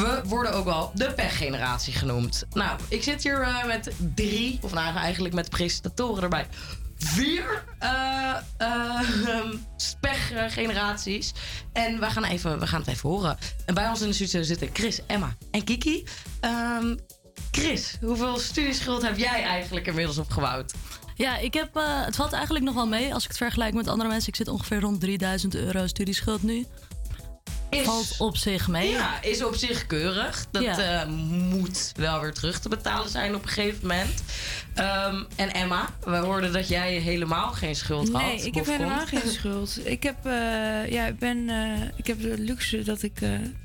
We 0.00 0.20
worden 0.24 0.52
ook 0.52 0.64
wel 0.64 0.90
de 0.94 1.12
pechgeneratie 1.12 1.92
genoemd. 1.92 2.44
Nou, 2.52 2.80
ik 2.88 3.02
zit 3.02 3.22
hier 3.22 3.40
eh, 3.40 3.66
met 3.66 3.92
drie, 4.14 4.58
of 4.62 4.72
nou 4.72 4.96
eigenlijk 4.96 5.34
met 5.34 5.50
presentatoren 5.50 6.22
erbij. 6.22 6.46
Vier 6.96 7.64
eh 7.78 8.36
eh, 8.56 9.00
pechgeneraties. 10.00 11.32
En 11.72 12.00
we 12.00 12.10
gaan, 12.10 12.24
even, 12.24 12.58
we 12.58 12.66
gaan 12.66 12.80
het 12.80 12.88
even 12.88 13.08
horen. 13.08 13.38
En 13.66 13.74
bij 13.74 13.88
ons 13.88 14.00
in 14.00 14.08
de 14.08 14.14
studio 14.14 14.42
zitten 14.42 14.70
Chris, 14.72 15.00
Emma 15.06 15.36
en 15.50 15.64
Kiki. 15.64 16.04
Ehm, 16.40 16.96
Chris, 17.50 17.96
hoeveel 18.00 18.38
studieschuld 18.38 19.02
heb 19.02 19.18
jij 19.18 19.42
eigenlijk 19.42 19.86
inmiddels 19.86 20.18
opgebouwd? 20.18 20.74
Ja, 21.14 21.36
ik 21.38 21.54
heb, 21.54 21.74
het 22.04 22.16
valt 22.16 22.32
eigenlijk 22.32 22.64
nog 22.64 22.74
wel 22.74 22.86
mee 22.86 23.14
als 23.14 23.22
ik 23.22 23.28
het 23.28 23.38
vergelijk 23.38 23.74
met 23.74 23.88
andere 23.88 24.08
mensen. 24.08 24.28
Ik 24.28 24.36
zit 24.36 24.48
ongeveer 24.48 24.80
rond 24.80 25.00
3000 25.00 25.54
euro 25.54 25.86
studieschuld 25.86 26.42
nu. 26.42 26.66
Is- 27.70 27.84
Valt 27.84 28.14
op 28.18 28.36
zich 28.36 28.68
mee. 28.68 28.88
Ja, 28.90 29.22
is 29.22 29.44
op 29.44 29.54
zich 29.54 29.86
keurig. 29.86 30.46
Dat 30.50 30.62
Ja. 30.62 31.02
eh, 31.02 31.08
moet 31.28 31.92
wel 31.96 32.20
weer 32.20 32.32
terug 32.32 32.60
te 32.60 32.68
betalen 32.68 33.10
zijn 33.10 33.34
op 33.34 33.42
een 33.42 33.48
gegeven 33.48 33.78
moment. 33.80 34.22
Ehm, 34.74 35.22
en 35.36 35.52
Emma, 35.54 35.88
we 36.04 36.16
hoorden 36.16 36.52
dat 36.52 36.68
jij 36.68 36.92
helemaal 36.94 37.52
geen 37.52 37.76
schuld 37.76 38.12
had. 38.12 38.22
Nee, 38.22 38.40
ik 38.42 38.54
heb 38.54 38.66
helemaal 38.66 39.06
geen 39.06 39.28
schuld. 39.30 39.78
Ik 39.86 40.02
heb, 40.02 40.26
eh, 40.26 40.32
ja, 40.90 41.06
ik 41.06 41.18
ben, 41.18 41.48
eh, 41.48 41.88
ik 41.96 42.06
heb 42.06 42.20
de 42.20 42.38
luxe 42.38 42.82
dat 42.82 43.02
ik 43.02 43.20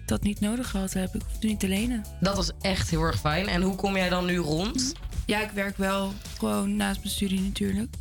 dat 0.05 0.21
niet 0.23 0.39
nodig 0.39 0.69
gehad 0.69 0.93
heb. 0.93 1.15
Ik 1.15 1.21
hoef 1.21 1.31
het 1.33 1.43
niet 1.43 1.59
te 1.59 1.67
lenen. 1.67 2.05
Dat 2.19 2.35
was 2.35 2.51
echt 2.61 2.89
heel 2.89 3.01
erg 3.01 3.19
fijn. 3.19 3.47
En 3.47 3.61
hoe 3.61 3.75
kom 3.75 3.95
jij 3.97 4.09
dan 4.09 4.25
nu 4.25 4.37
rond? 4.37 4.93
Ja, 5.25 5.41
ik 5.41 5.49
werk 5.53 5.77
wel 5.77 6.13
gewoon 6.37 6.75
naast 6.75 6.99
mijn 6.99 7.13
studie 7.13 7.41
natuurlijk. 7.41 7.93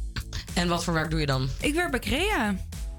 En 0.55 0.69
wat 0.69 0.85
voor 0.85 0.95
werk 0.95 1.11
doe 1.11 1.21
je 1.21 1.27
dan? 1.27 1.49
Ik 1.61 1.75
werk 1.75 1.91
bij 1.91 2.01
Crea. 2.01 2.55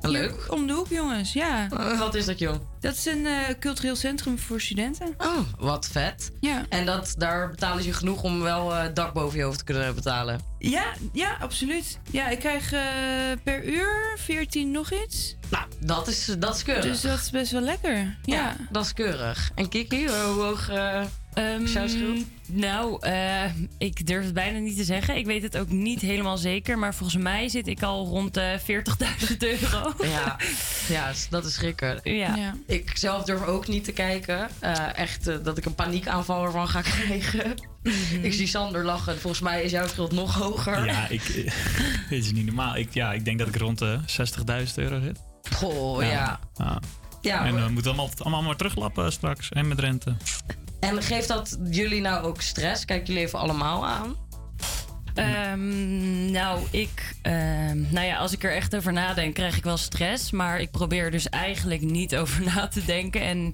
Leuk. 0.10 0.32
Hier 0.32 0.52
om 0.52 0.68
de 0.68 0.73
hoek, 0.73 0.88
jongens. 0.88 1.34
Ja. 1.34 1.68
Wat 1.98 2.15
is 2.15 2.26
dat, 2.26 2.40
joh? 2.40 2.56
Dat 2.80 2.94
is 2.94 3.06
een 3.06 3.26
eh, 3.26 3.34
cultureel 3.60 3.95
centrum 3.95 4.40
voor 4.40 4.61
studenten. 4.61 5.14
Oh, 5.18 5.40
wat 5.57 5.88
vet. 5.91 6.32
Ja. 6.40 6.65
En 6.69 6.86
dat, 6.86 7.15
daar 7.18 7.49
betalen 7.49 7.82
ze 7.82 7.88
je 7.88 7.94
genoeg 7.94 8.23
om 8.23 8.41
wel 8.41 8.76
eh, 8.76 8.86
dak 8.94 9.14
boven 9.14 9.38
je 9.38 9.44
hoofd 9.44 9.57
te 9.57 9.64
kunnen 9.64 9.95
betalen. 9.95 10.40
Ja, 10.60 10.94
ja, 11.14 11.38
absoluut. 11.40 11.99
Ja, 12.11 12.27
ik 12.27 12.40
krijg 12.40 12.72
eh, 12.72 12.82
per 13.44 13.65
uur 13.65 14.18
14 14.18 14.72
nog 14.72 14.91
iets. 14.91 15.36
Nou, 15.49 15.65
dat 15.80 16.07
is, 16.07 16.36
dat 16.40 16.56
is 16.56 16.64
keurig. 16.64 16.84
Dus 16.84 17.02
dat 17.02 17.19
is 17.19 17.30
best 17.30 17.52
wel 17.52 17.61
lekker. 17.61 18.18
Ja. 18.23 18.56
dat 18.72 18.86
is 18.86 18.94
keurig. 18.94 19.52
En 19.56 19.69
Kiki, 19.69 20.07
hoe 20.07 20.15
hoog... 20.15 20.69
eh, 21.36 21.53
Ehm, 21.56 22.24
nou, 22.48 22.98
eh, 23.02 23.44
ik 23.78 24.07
durf 24.07 24.24
het 24.24 24.34
bijna 24.34 24.60
niet 24.60 24.78
te 24.78 24.84
zeggen. 24.84 25.16
Ik 25.16 25.26
weet 25.26 25.41
het 25.41 25.57
ook 25.57 25.70
niet 25.70 26.02
helemaal 26.02 26.38
zeker. 26.38 26.78
Maar 26.78 26.95
volgens 26.95 27.24
mij 27.24 27.49
zit 27.49 27.68
ik 27.68 27.84
al 27.84 28.06
rond 28.06 28.34
de 28.34 28.60
40.000 28.60 29.38
euro. 29.38 29.94
Ja, 30.16 30.38
ja, 30.95 31.12
dat 31.30 31.45
is 31.45 31.53
schrikken. 31.53 31.99
Ja. 32.03 32.56
Ik 32.68 32.98
zelf 32.98 33.24
durf 33.24 33.45
ook 33.45 33.68
niet 33.68 33.84
te 33.84 33.91
kijken. 33.91 34.49
Eh, 34.60 34.98
echt 34.98 35.28
eh, 35.28 35.36
dat 35.44 35.57
ik 35.57 35.66
een 35.66 35.76
paniekaanval 35.76 36.45
ervan 36.45 36.68
ga 36.68 36.82
krijgen. 36.91 37.53
Ik 38.22 38.34
zie 38.34 38.48
Sander 38.48 38.86
lachen. 38.86 39.20
Volgens 39.20 39.41
mij 39.41 39.64
is 39.64 39.72
jouw 39.72 39.88
schuld 39.88 40.12
nog 40.12 40.36
hoger. 40.36 40.86
Ja, 40.86 41.07
ik, 41.10 41.34
dit 42.10 42.24
is 42.24 42.32
niet 42.32 42.45
normaal. 42.45 42.76
Ik, 42.76 42.94
ja, 42.94 43.14
ik 43.14 43.26
denk 43.26 43.40
dat 43.40 43.48
ik 43.48 43.56
rond 43.56 43.80
de 43.80 43.99
60.000 44.68 44.74
euro 44.76 44.99
zit. 45.02 45.20
Goh, 45.52 46.02
ja. 46.02 46.40
ja. 46.56 46.80
Ja, 47.22 47.45
en 47.45 47.56
we 47.56 47.70
moeten 47.72 47.91
allemaal, 47.91 48.10
allemaal 48.18 48.41
maar 48.41 48.56
teruglappen 48.56 49.12
straks. 49.12 49.49
En 49.49 49.68
met 49.68 49.80
rente. 49.80 50.16
En 50.86 51.03
geeft 51.03 51.28
dat 51.28 51.57
jullie 51.70 52.02
nou 52.02 52.26
ook 52.26 52.41
stress? 52.41 52.86
Kijk 52.86 53.07
jullie 53.07 53.22
even 53.22 53.40
allemaal 53.40 53.86
aan? 53.86 54.16
Ehm, 55.14 56.32
nou, 56.32 56.60
ik, 56.72 57.16
ehm, 57.22 57.82
nou 57.90 58.06
ja, 58.06 58.18
als 58.18 58.32
ik 58.32 58.44
er 58.44 58.56
echt 58.56 58.76
over 58.76 58.94
nadenk, 58.94 59.34
krijg 59.34 59.57
ik 59.57 59.64
wel 59.64 59.78
stress. 59.78 60.32
Maar 60.32 60.60
ik 60.60 60.72
probeer 60.72 61.03
er 61.03 61.12
dus 61.12 61.30
eigenlijk 61.30 61.82
niet 61.82 62.16
over 62.16 62.44
na 62.56 62.68
te 62.68 62.86
denken. 62.86 63.22
En 63.22 63.53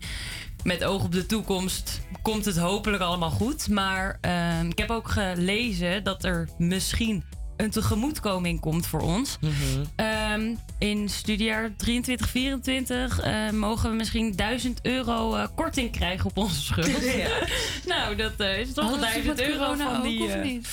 met 0.63 0.83
oog 0.83 1.03
op 1.03 1.11
de 1.11 1.25
toekomst 1.25 2.01
komt 2.21 2.45
het 2.45 2.57
hopelijk 2.57 3.03
allemaal 3.03 3.29
goed. 3.29 3.69
Maar 3.69 4.17
ehm, 4.21 4.69
ik 4.69 4.77
heb 4.77 4.89
ook 4.89 5.09
gelezen 5.09 6.03
dat 6.03 6.23
er 6.23 6.49
misschien 6.57 7.23
een 7.61 7.69
tegemoetkoming 7.69 8.59
komt 8.59 8.87
voor 8.87 9.01
ons. 9.01 9.37
Ehm, 9.95 10.55
in 10.77 11.09
studiejaar 11.09 11.71
23, 11.77 12.29
24 12.29 13.19
eh, 13.19 13.49
mogen 13.49 13.89
we 13.89 13.95
misschien 13.95 14.35
1000 14.35 14.79
euro 14.81 15.35
eh, 15.35 15.47
korting 15.55 15.91
krijgen 15.91 16.25
op 16.25 16.37
onze 16.37 16.61
schuld. 16.61 16.89
Ja. 17.21 17.29
nou, 17.95 18.15
dat 18.15 18.33
eh, 18.37 18.59
is 18.59 18.73
toch 18.73 18.89
wel 18.89 18.99
dat 18.99 19.07
is 19.07 19.13
1000 19.13 19.25
met 19.25 19.47
euro 19.47 19.75
van 19.75 19.97
ook, 19.97 20.03
die... 20.03 20.23
of 20.23 20.43
niet? 20.43 20.69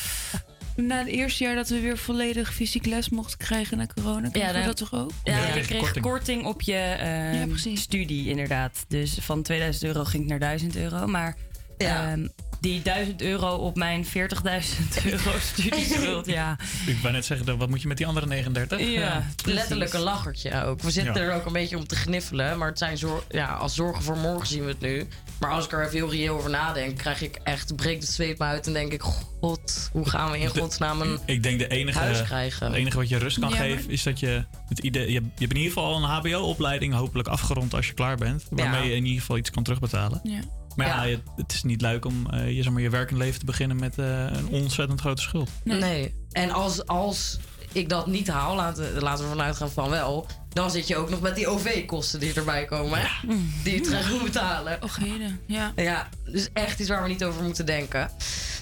Na 0.76 0.98
het 0.98 1.06
eerste 1.06 1.44
jaar 1.44 1.54
dat 1.54 1.68
we 1.68 1.80
weer 1.80 1.98
volledig 1.98 2.54
fysiek 2.54 2.86
les 2.86 3.08
mochten 3.08 3.38
krijgen 3.38 3.76
na 3.76 3.86
corona, 3.86 4.28
dan- 4.28 4.62
dat 4.64 4.76
toch 4.76 4.94
ook? 4.94 5.10
Ja, 5.24 5.54
je 5.54 5.60
kreeg 5.60 6.00
korting. 6.00 6.46
op 6.46 6.62
je 6.62 6.76
ehm, 6.76 7.76
studie 7.76 8.28
inderdaad. 8.28 8.84
Dus 8.88 9.18
van 9.20 9.42
2000 9.42 9.84
euro 9.84 10.04
ging 10.04 10.22
het 10.22 10.30
naar 10.30 10.38
1000 10.38 10.76
euro. 10.76 11.06
Maar 11.06 11.36
ehm, 11.76 12.26
die 12.60 12.82
1000 12.82 13.22
euro 13.22 13.54
op 13.54 13.76
mijn 13.76 14.04
40.000 14.06 14.10
euro 15.04 15.38
studieschuld, 15.40 16.26
ja. 16.26 16.56
Ik 16.86 16.96
wou 17.02 17.12
net 17.14 17.24
zeggen, 17.24 17.58
wat 17.58 17.68
moet 17.68 17.82
je 17.82 17.88
met 17.88 17.96
die 17.96 18.06
andere 18.06 18.26
39? 18.26 18.80
Ja, 18.80 19.26
letterlijk 19.44 19.92
een 19.92 20.00
lachertje 20.00 20.64
ook. 20.64 20.82
We 20.82 20.90
zitten 20.90 21.14
Ja. 21.14 21.20
er 21.20 21.34
ook 21.34 21.46
een 21.46 21.52
beetje 21.52 21.76
om 21.76 21.86
te 21.86 21.96
gniffelen. 21.96 22.58
Maar 22.58 22.68
het 22.68 22.78
zijn 22.78 22.98
zor 22.98 23.24
ja, 23.30 23.46
als 23.54 23.74
zorgen 23.74 24.02
voor 24.02 24.16
morgen 24.16 24.46
zien 24.46 24.62
we 24.62 24.68
het 24.68 24.80
nu. 24.80 25.08
Maar 25.40 25.50
als 25.50 25.64
ik 25.64 25.72
er 25.72 25.80
even 25.80 25.92
heel 25.92 26.10
reëel 26.10 26.36
over 26.36 26.50
nadenk, 26.50 26.98
krijg 26.98 27.22
ik 27.22 27.38
echt, 27.44 27.76
breekt 27.76 28.02
het 28.02 28.12
zweet 28.12 28.38
me 28.38 28.44
uit 28.44 28.66
en 28.66 28.72
denk 28.72 28.92
ik: 28.92 29.02
God, 29.02 29.88
hoe 29.92 30.08
gaan 30.08 30.30
we 30.30 30.38
in 30.38 30.48
godsnaam 30.48 31.00
een 31.00 31.18
Ik 31.24 31.42
denk 31.42 31.58
de 31.58 31.68
enige, 31.68 31.98
huis 31.98 32.22
krijgen? 32.22 32.66
het 32.66 32.74
enige 32.76 32.96
wat 32.96 33.08
je 33.08 33.18
rust 33.18 33.38
kan 33.38 33.48
Ja, 33.48 33.56
maar- 33.58 33.64
geven 33.66 33.90
is 33.90 34.02
dat 34.02 34.20
je 34.20 34.44
het 34.68 34.78
idee. 34.78 35.06
Je, 35.06 35.12
je 35.12 35.20
hebt 35.20 35.40
in 35.52 35.56
ieder 35.56 35.72
geval 35.72 35.96
een 35.96 36.02
HBO-opleiding 36.02 36.94
hopelijk 36.94 37.28
afgerond 37.28 37.74
als 37.74 37.86
je 37.86 37.92
klaar 37.92 38.16
bent. 38.16 38.46
Waarmee 38.50 38.80
Ja. 38.82 38.86
je 38.88 38.94
in 38.96 39.04
ieder 39.04 39.20
geval 39.20 39.36
iets 39.36 39.50
kan 39.50 39.62
terugbetalen. 39.62 40.20
Ja. 40.22 40.40
Maar 40.86 41.08
ja, 41.08 41.18
het 41.36 41.52
is 41.52 41.62
niet 41.62 41.80
leuk 41.80 42.04
om 42.04 42.30
eh, 42.30 42.56
je, 42.56 42.62
zeg 42.62 42.72
maar, 42.72 42.82
je 42.82 42.90
werkend 42.90 43.18
leven 43.18 43.38
te 43.38 43.44
beginnen 43.44 43.78
met 43.78 43.98
eh, 43.98 44.24
een 44.24 44.48
ontzettend 44.48 45.00
grote 45.00 45.22
schuld. 45.22 45.50
Nee. 45.64 46.14
En 46.32 46.50
als, 46.50 46.86
als 46.86 47.38
ik 47.72 47.88
dat 47.88 48.06
niet 48.06 48.28
haal, 48.28 48.54
laten, 48.56 49.02
laten 49.02 49.24
we 49.24 49.30
vanuit 49.30 49.56
gaan 49.56 49.70
van 49.70 49.90
wel. 49.90 50.26
Dan 50.48 50.70
zit 50.70 50.86
je 50.86 50.96
ook 50.96 51.10
nog 51.10 51.20
met 51.20 51.34
die 51.34 51.46
OV-kosten 51.46 52.20
die 52.20 52.34
erbij 52.34 52.64
komen. 52.64 52.98
hè? 53.00 53.08
Die 53.64 53.74
je 53.74 53.80
terug 53.80 54.10
moet 54.10 54.22
betalen. 54.22 54.82
Och, 54.82 54.96
heden. 54.96 55.40
Ja. 55.46 55.72
Ja, 55.76 56.08
dus 56.24 56.48
echt 56.52 56.80
iets 56.80 56.88
waar 56.88 57.02
we 57.02 57.08
niet 57.08 57.24
over 57.24 57.42
moeten 57.42 57.66
denken. 57.66 58.10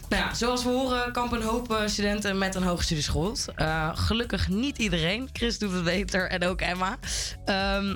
Nou 0.09 0.23
ja, 0.23 0.35
zoals 0.35 0.63
we 0.63 0.69
horen 0.69 1.13
kampen 1.13 1.41
een 1.41 1.47
hoop 1.47 1.73
eh, 1.73 1.87
studenten 1.87 2.39
met 2.39 2.55
een 2.55 2.63
hoge 2.63 2.83
studieschuld. 2.83 3.47
Eh, 3.55 3.91
gelukkig 3.95 4.49
niet 4.49 4.79
iedereen. 4.79 5.29
Chris 5.33 5.59
doet 5.59 5.73
het 5.73 5.85
beter 5.85 6.31
en 6.31 6.45
ook 6.45 6.61
Emma. 6.61 6.99
Ehm, 7.45 7.95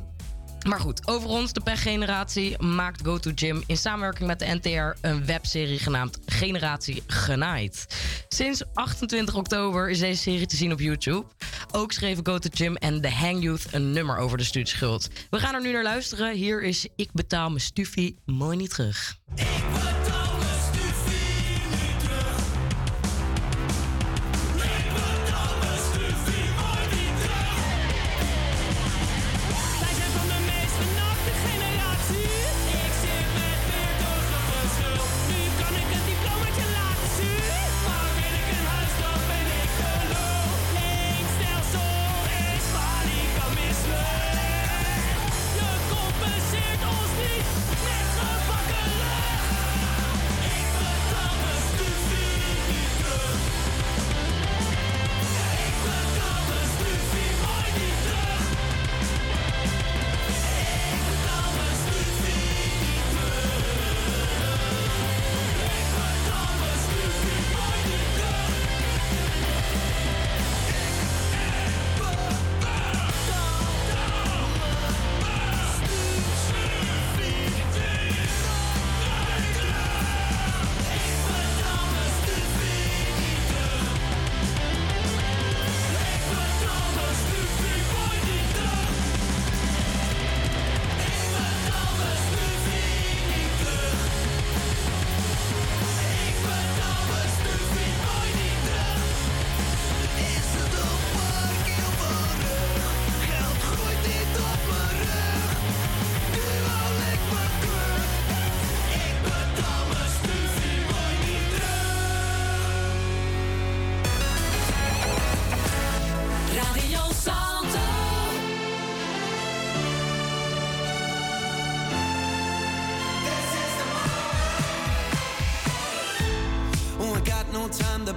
maar 0.67 0.81
goed, 0.81 1.09
over 1.09 1.29
ons, 1.29 1.53
de 1.53 1.61
pechgeneratie, 1.61 2.63
maakt 2.63 3.01
Go 3.05 3.19
To 3.19 3.31
Gym 3.35 3.63
in 3.67 3.77
samenwerking 3.77 4.27
met 4.29 4.39
de 4.39 4.59
NTR 4.61 5.07
een 5.07 5.27
webserie 5.27 5.79
genaamd 5.79 6.19
Generatie 6.27 7.03
Genaaid. 7.07 7.87
Sinds 8.29 8.63
28 8.75 9.35
oktober 9.35 9.91
is 9.91 9.99
deze 9.99 10.23
serie 10.23 10.47
te 10.47 10.57
zien 10.57 10.73
op 10.73 10.81
YouTube. 10.81 11.27
Ook 11.73 11.93
schreven 11.93 12.27
Go 12.27 12.39
To 12.39 12.49
Gym 12.53 12.77
en 12.77 13.01
The 13.01 13.11
Hang 13.11 13.43
Youth 13.43 13.67
een 13.71 13.93
nummer 13.93 14.17
over 14.17 14.39
de 14.39 14.45
studieschuld. 14.45 15.09
We 15.31 15.39
gaan 15.39 15.55
er 15.55 15.63
nu 15.63 15.73
naar 15.73 15.83
luisteren. 15.83 16.35
Hier 16.35 16.63
is 16.63 16.89
Ik 16.97 17.13
betaal 17.13 17.49
mijn 17.49 17.61
stufie 17.61 18.17
mooi 18.25 18.57
niet 18.57 18.71
terug. 18.71 19.19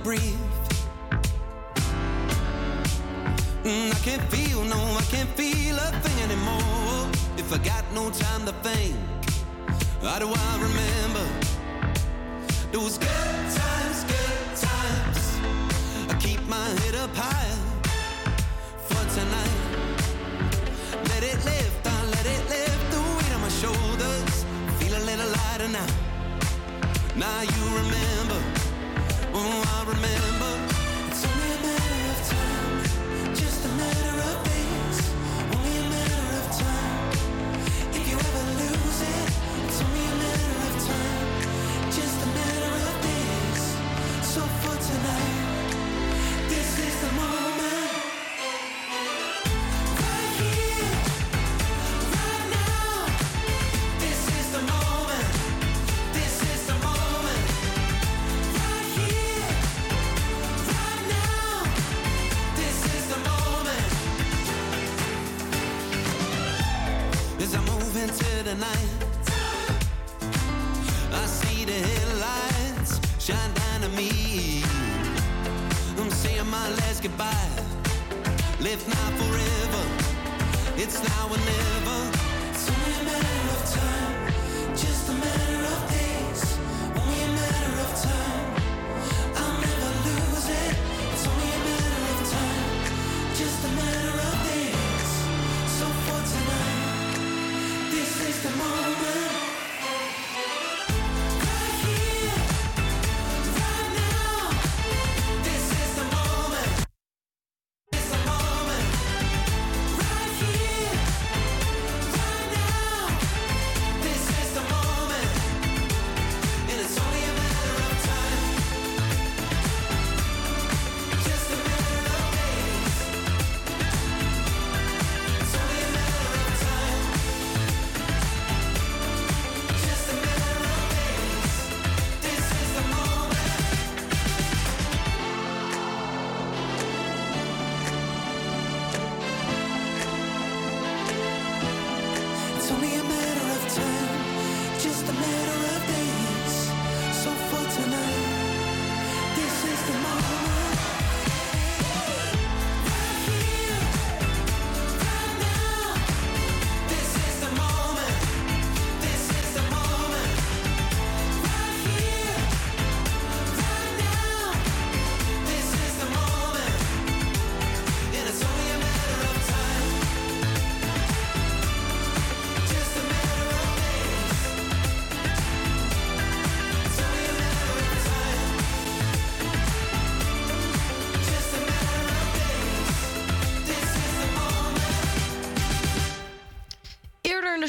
Breathe. 0.03 0.32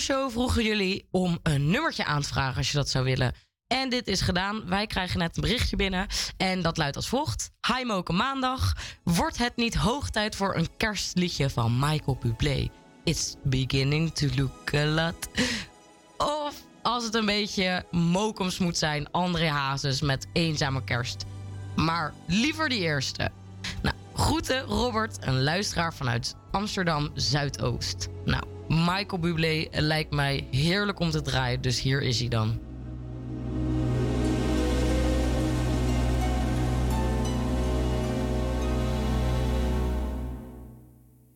Vroegen 0.05 0.65
jullie 0.65 1.09
om 1.11 1.39
een 1.43 1.71
nummertje 1.71 2.05
aan 2.05 2.23
te 2.23 2.29
vragen 2.29 2.57
als 2.57 2.71
je 2.71 2.77
dat 2.77 2.89
zou 2.89 3.05
willen. 3.05 3.35
En 3.67 3.89
dit 3.89 4.07
is 4.07 4.21
gedaan. 4.21 4.69
Wij 4.69 4.87
krijgen 4.87 5.19
net 5.19 5.37
een 5.37 5.43
berichtje 5.43 5.77
binnen. 5.77 6.07
En 6.37 6.63
dat 6.63 6.77
luidt 6.77 6.97
als 6.97 7.09
volgt. 7.09 7.51
Hi 7.75 7.85
Moke 7.85 8.13
Maandag. 8.13 8.73
Wordt 9.05 9.39
het 9.39 9.57
niet 9.57 9.75
hoog 9.75 10.11
tijd 10.11 10.37
voor 10.37 10.57
een 10.57 10.77
kerstliedje 10.77 11.51
van 11.51 11.79
Michael 11.79 12.19
Bublé? 12.21 12.69
It's 13.05 13.35
beginning 13.43 14.15
to 14.15 14.27
look 14.37 14.75
a 14.75 14.85
lot. 14.85 15.29
Of 16.17 16.55
als 16.83 17.05
het 17.05 17.15
een 17.15 17.27
beetje 17.27 17.85
Mokems 17.91 18.59
moet 18.59 18.77
zijn. 18.77 19.11
André 19.11 19.49
Hazes 19.49 20.01
met 20.01 20.27
Eenzame 20.33 20.85
Kerst. 20.85 21.25
Maar 21.77 22.15
liever 22.27 22.69
die 22.69 22.81
eerste. 22.81 23.31
Nou, 23.83 23.97
groeten 24.15 24.61
Robert, 24.61 25.27
een 25.27 25.43
luisteraar 25.43 25.95
vanuit 25.95 26.35
Amsterdam 26.51 27.11
Zuidoost. 27.15 28.09
Nou, 28.25 28.54
Michael 28.69 29.19
Bublé 29.19 29.66
lijkt 29.70 30.11
mij 30.11 30.47
heerlijk 30.51 31.01
om 31.01 31.11
te 31.11 31.23
draaien, 31.23 31.61
dus 31.61 31.81
hier 31.81 32.03
is 32.03 32.19
hij 32.19 32.28
dan. 32.28 32.59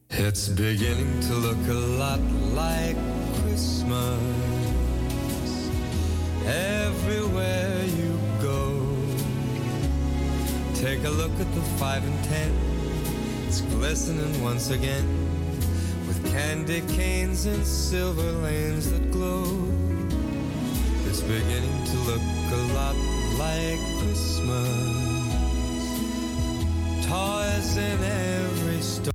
It's 0.07 0.55
beginning 0.55 1.21
to 1.21 1.35
look 1.35 1.69
a 1.69 1.73
lot 1.73 2.21
like 2.55 2.97
Christmas 3.43 4.19
everywhere 6.47 7.85
you 7.97 8.19
go. 8.41 8.87
Take 10.75 11.07
a 11.07 11.11
look 11.11 11.41
at 11.41 11.55
the 11.55 11.63
five 11.77 12.03
and 12.05 12.25
ten, 12.29 12.53
it's 13.47 13.63
glistening 13.71 14.43
once 14.43 14.71
again 14.71 15.28
candy 16.31 16.83
canes 16.89 17.47
and 17.47 17.65
silver 17.67 18.33
lanes 18.43 18.91
that 18.91 19.11
glow. 19.11 19.45
It's 21.07 21.21
beginning 21.23 21.85
to 21.85 21.97
look 22.09 22.21
a 22.53 22.63
lot 22.75 22.97
like 23.39 23.81
Christmas. 23.99 24.99
Toys 27.07 27.77
in 27.77 28.05
every 28.05 28.81
store. 28.81 29.13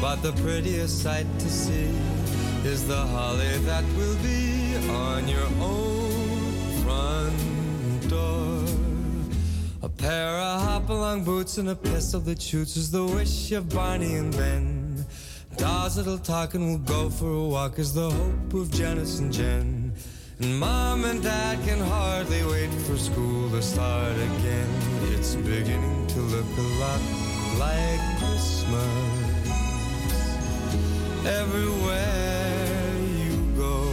But 0.00 0.22
the 0.22 0.32
prettiest 0.42 1.02
sight 1.02 1.26
to 1.40 1.48
see 1.48 1.90
is 2.64 2.86
the 2.86 3.02
holly 3.14 3.58
that 3.70 3.84
will 3.96 4.16
be 4.22 4.76
on 4.90 5.26
your 5.28 5.48
own 5.60 6.82
front 6.82 8.08
door. 8.08 8.77
Pair 9.98 10.38
of 10.38 10.62
hop-along 10.62 11.24
boots 11.24 11.58
and 11.58 11.68
a 11.70 11.74
pistol 11.74 12.20
that 12.20 12.40
shoots 12.40 12.76
is 12.76 12.90
the 12.92 13.04
wish 13.04 13.50
of 13.50 13.68
Barney 13.68 14.14
and 14.14 14.30
Ben. 14.30 15.04
Dolls 15.56 15.96
that'll 15.96 16.18
talk 16.18 16.54
and 16.54 16.68
we'll 16.68 16.78
go 16.78 17.10
for 17.10 17.28
a 17.28 17.44
walk 17.44 17.80
is 17.80 17.92
the 17.92 18.08
hope 18.08 18.54
of 18.54 18.70
Janice 18.70 19.18
and 19.18 19.32
Jen. 19.32 19.92
And 20.38 20.60
Mom 20.60 21.04
and 21.04 21.20
Dad 21.20 21.58
can 21.66 21.80
hardly 21.80 22.44
wait 22.44 22.72
for 22.86 22.96
school 22.96 23.50
to 23.50 23.60
start 23.60 24.14
again. 24.14 24.68
It's 25.14 25.34
beginning 25.34 26.06
to 26.06 26.20
look 26.20 26.46
a 26.46 26.68
lot 26.78 27.00
like 27.58 28.00
Christmas 28.20 29.18
everywhere 31.26 32.94
you 33.18 33.36
go. 33.56 33.92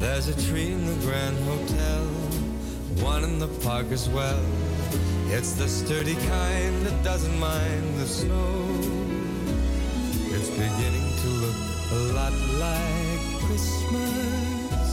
There's 0.00 0.28
a 0.28 0.34
tree 0.46 0.72
in 0.72 0.84
the 0.84 1.06
Grand 1.06 1.38
Hotel, 1.44 2.04
one 3.02 3.24
in 3.24 3.38
the 3.38 3.48
park 3.62 3.86
as 3.90 4.08
well. 4.08 4.42
It's 5.28 5.52
the 5.52 5.68
sturdy 5.68 6.14
kind 6.14 6.86
that 6.86 7.02
doesn't 7.02 7.38
mind 7.38 7.98
the 7.98 8.06
snow. 8.06 8.66
It's 10.34 10.50
beginning 10.50 11.08
to 11.22 11.28
look 11.42 11.56
a 11.92 12.00
lot 12.14 12.32
like 12.60 13.22
Christmas. 13.42 14.90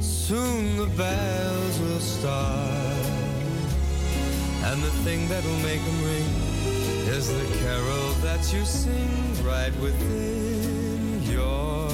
Soon 0.00 0.76
the 0.76 0.86
bells 0.96 1.78
will 1.80 2.00
start, 2.00 3.06
and 4.64 4.82
the 4.82 4.90
thing 5.04 5.28
that'll 5.28 5.60
make 5.60 5.84
them 5.84 6.04
ring 6.04 6.30
is 7.08 7.28
the 7.28 7.46
carol 7.58 8.12
that 8.22 8.52
you 8.52 8.64
sing 8.64 9.44
right 9.44 9.74
within 9.80 11.22
your 11.22 11.93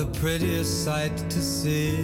the 0.00 0.18
prettiest 0.18 0.84
sight 0.84 1.14
to 1.28 1.42
see 1.42 1.98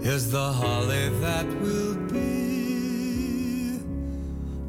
is 0.00 0.30
the 0.30 0.52
holly 0.60 1.10
that 1.20 1.46
will 1.60 1.96
be 2.10 3.78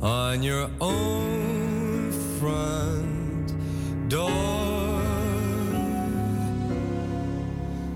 on 0.01 0.43
your 0.43 0.69
own 0.81 2.11
front 2.39 3.53
door. 4.09 5.01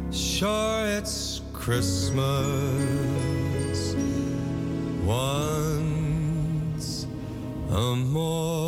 Sure, 0.10 0.86
it's 0.98 1.42
Christmas 1.52 2.22
once 5.04 7.06
more. 7.68 8.59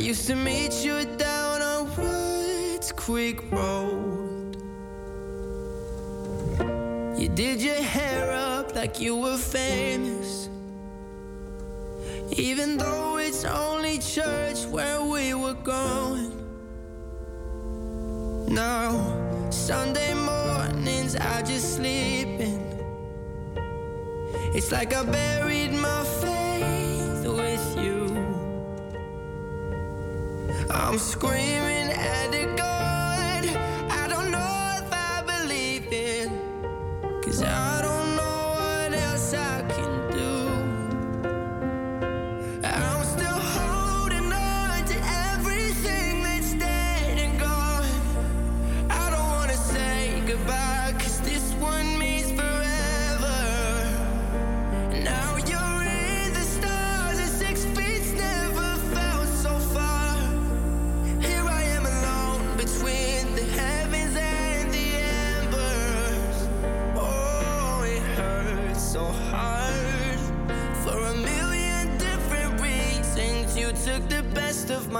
Used 0.00 0.26
to 0.26 0.34
meet 0.34 0.72
you 0.82 1.04
down 1.16 1.60
on 1.60 1.94
Woods 1.94 2.90
Creek 2.92 3.38
Road. 3.52 4.56
You 7.18 7.28
did 7.28 7.60
your 7.60 7.82
hair 7.82 8.32
up 8.32 8.74
like 8.74 8.98
you 8.98 9.14
were 9.14 9.36
famous. 9.36 10.48
Even 12.32 12.78
though 12.78 13.18
it's 13.18 13.44
only 13.44 13.98
church 13.98 14.64
where 14.66 15.02
we 15.02 15.34
were 15.34 15.58
going. 15.62 16.32
Now, 18.48 19.50
Sunday 19.50 20.14
mornings 20.14 21.14
I 21.14 21.42
just 21.42 21.76
sleep 21.76 22.40
in. 22.40 22.60
It's 24.54 24.72
like 24.72 24.94
I 24.94 25.04
buried 25.04 25.49
I'm 30.90 30.98
screaming 30.98 31.89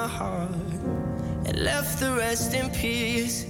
my 0.00 0.08
heart 0.08 0.48
and 1.46 1.56
left 1.62 2.00
the 2.00 2.10
rest 2.12 2.54
in 2.54 2.70
pieces. 2.70 3.49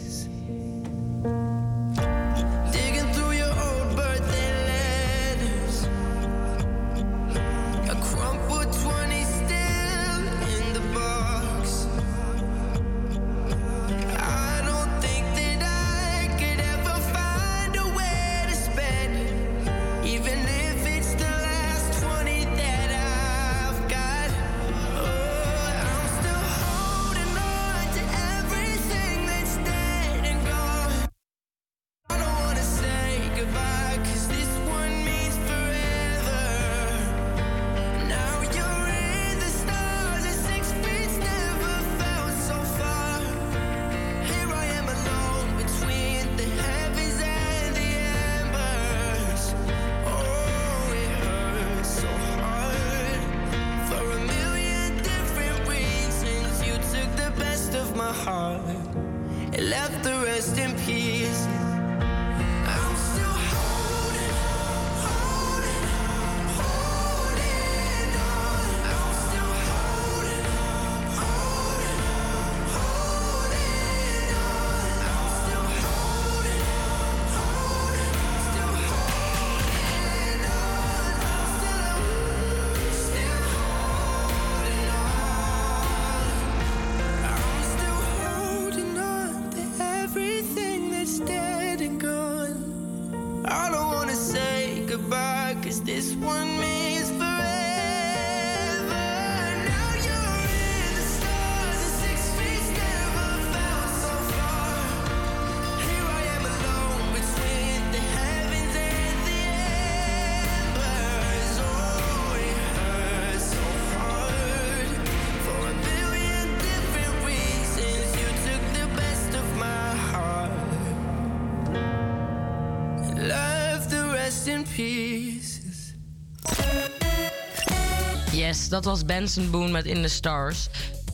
Yes, 128.32 128.69
dat 128.69 128.85
was 128.85 129.05
Benson 129.05 129.51
Boone 129.51 129.70
met 129.70 129.85
In 129.85 130.02
the 130.02 130.09
Stars. 130.09 130.69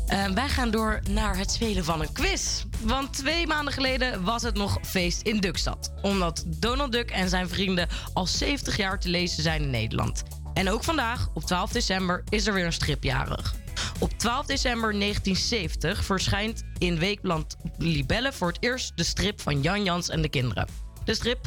Eh, 0.06 0.26
wij 0.26 0.48
gaan 0.48 0.70
door 0.70 1.00
naar 1.10 1.36
het 1.36 1.50
spelen 1.50 1.84
van 1.84 2.00
een 2.00 2.12
quiz. 2.12 2.64
Want 2.80 3.12
twee 3.12 3.46
maanden 3.46 3.72
geleden 3.72 4.24
was 4.24 4.42
het 4.42 4.54
nog 4.54 4.78
feest 4.82 5.22
in 5.22 5.40
Dukstad. 5.40 5.92
Omdat 6.02 6.44
Donald 6.46 6.92
Duck 6.92 7.10
en 7.10 7.28
zijn 7.28 7.48
vrienden 7.48 7.88
al 8.12 8.26
70 8.26 8.76
jaar 8.76 9.00
te 9.00 9.08
lezen 9.08 9.42
zijn 9.42 9.62
in 9.62 9.70
Nederland. 9.70 10.22
En 10.54 10.70
ook 10.70 10.84
vandaag, 10.84 11.28
op 11.34 11.44
12 11.44 11.72
december, 11.72 12.24
is 12.28 12.46
er 12.46 12.54
weer 12.54 12.66
een 12.66 12.72
stripjarig. 12.72 13.54
Op 13.98 14.10
12 14.10 14.46
december 14.46 14.98
1970 14.98 16.04
verschijnt 16.04 16.62
in 16.78 16.98
Weekblad 16.98 17.56
Libelle 17.78 18.32
voor 18.32 18.48
het 18.48 18.62
eerst 18.62 18.96
de 18.96 19.04
strip 19.04 19.40
van 19.40 19.62
Jan 19.62 19.84
Jans 19.84 20.08
en 20.08 20.22
de 20.22 20.28
kinderen. 20.28 20.85
De 21.06 21.14
strip, 21.14 21.46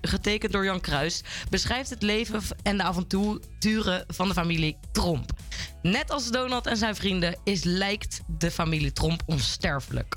getekend 0.00 0.52
door 0.52 0.64
Jan 0.64 0.80
Kruis, 0.80 1.22
beschrijft 1.50 1.90
het 1.90 2.02
leven 2.02 2.42
en 2.62 2.76
de 2.76 2.82
avonturen 2.82 4.04
van 4.06 4.28
de 4.28 4.34
familie 4.34 4.78
Tromp. 4.92 5.30
Net 5.82 6.10
als 6.10 6.30
Donald 6.30 6.66
en 6.66 6.76
zijn 6.76 6.94
vrienden 6.94 7.36
is 7.44 7.64
lijkt 7.64 8.20
de 8.26 8.50
familie 8.50 8.92
Tromp 8.92 9.22
onsterfelijk. 9.26 10.16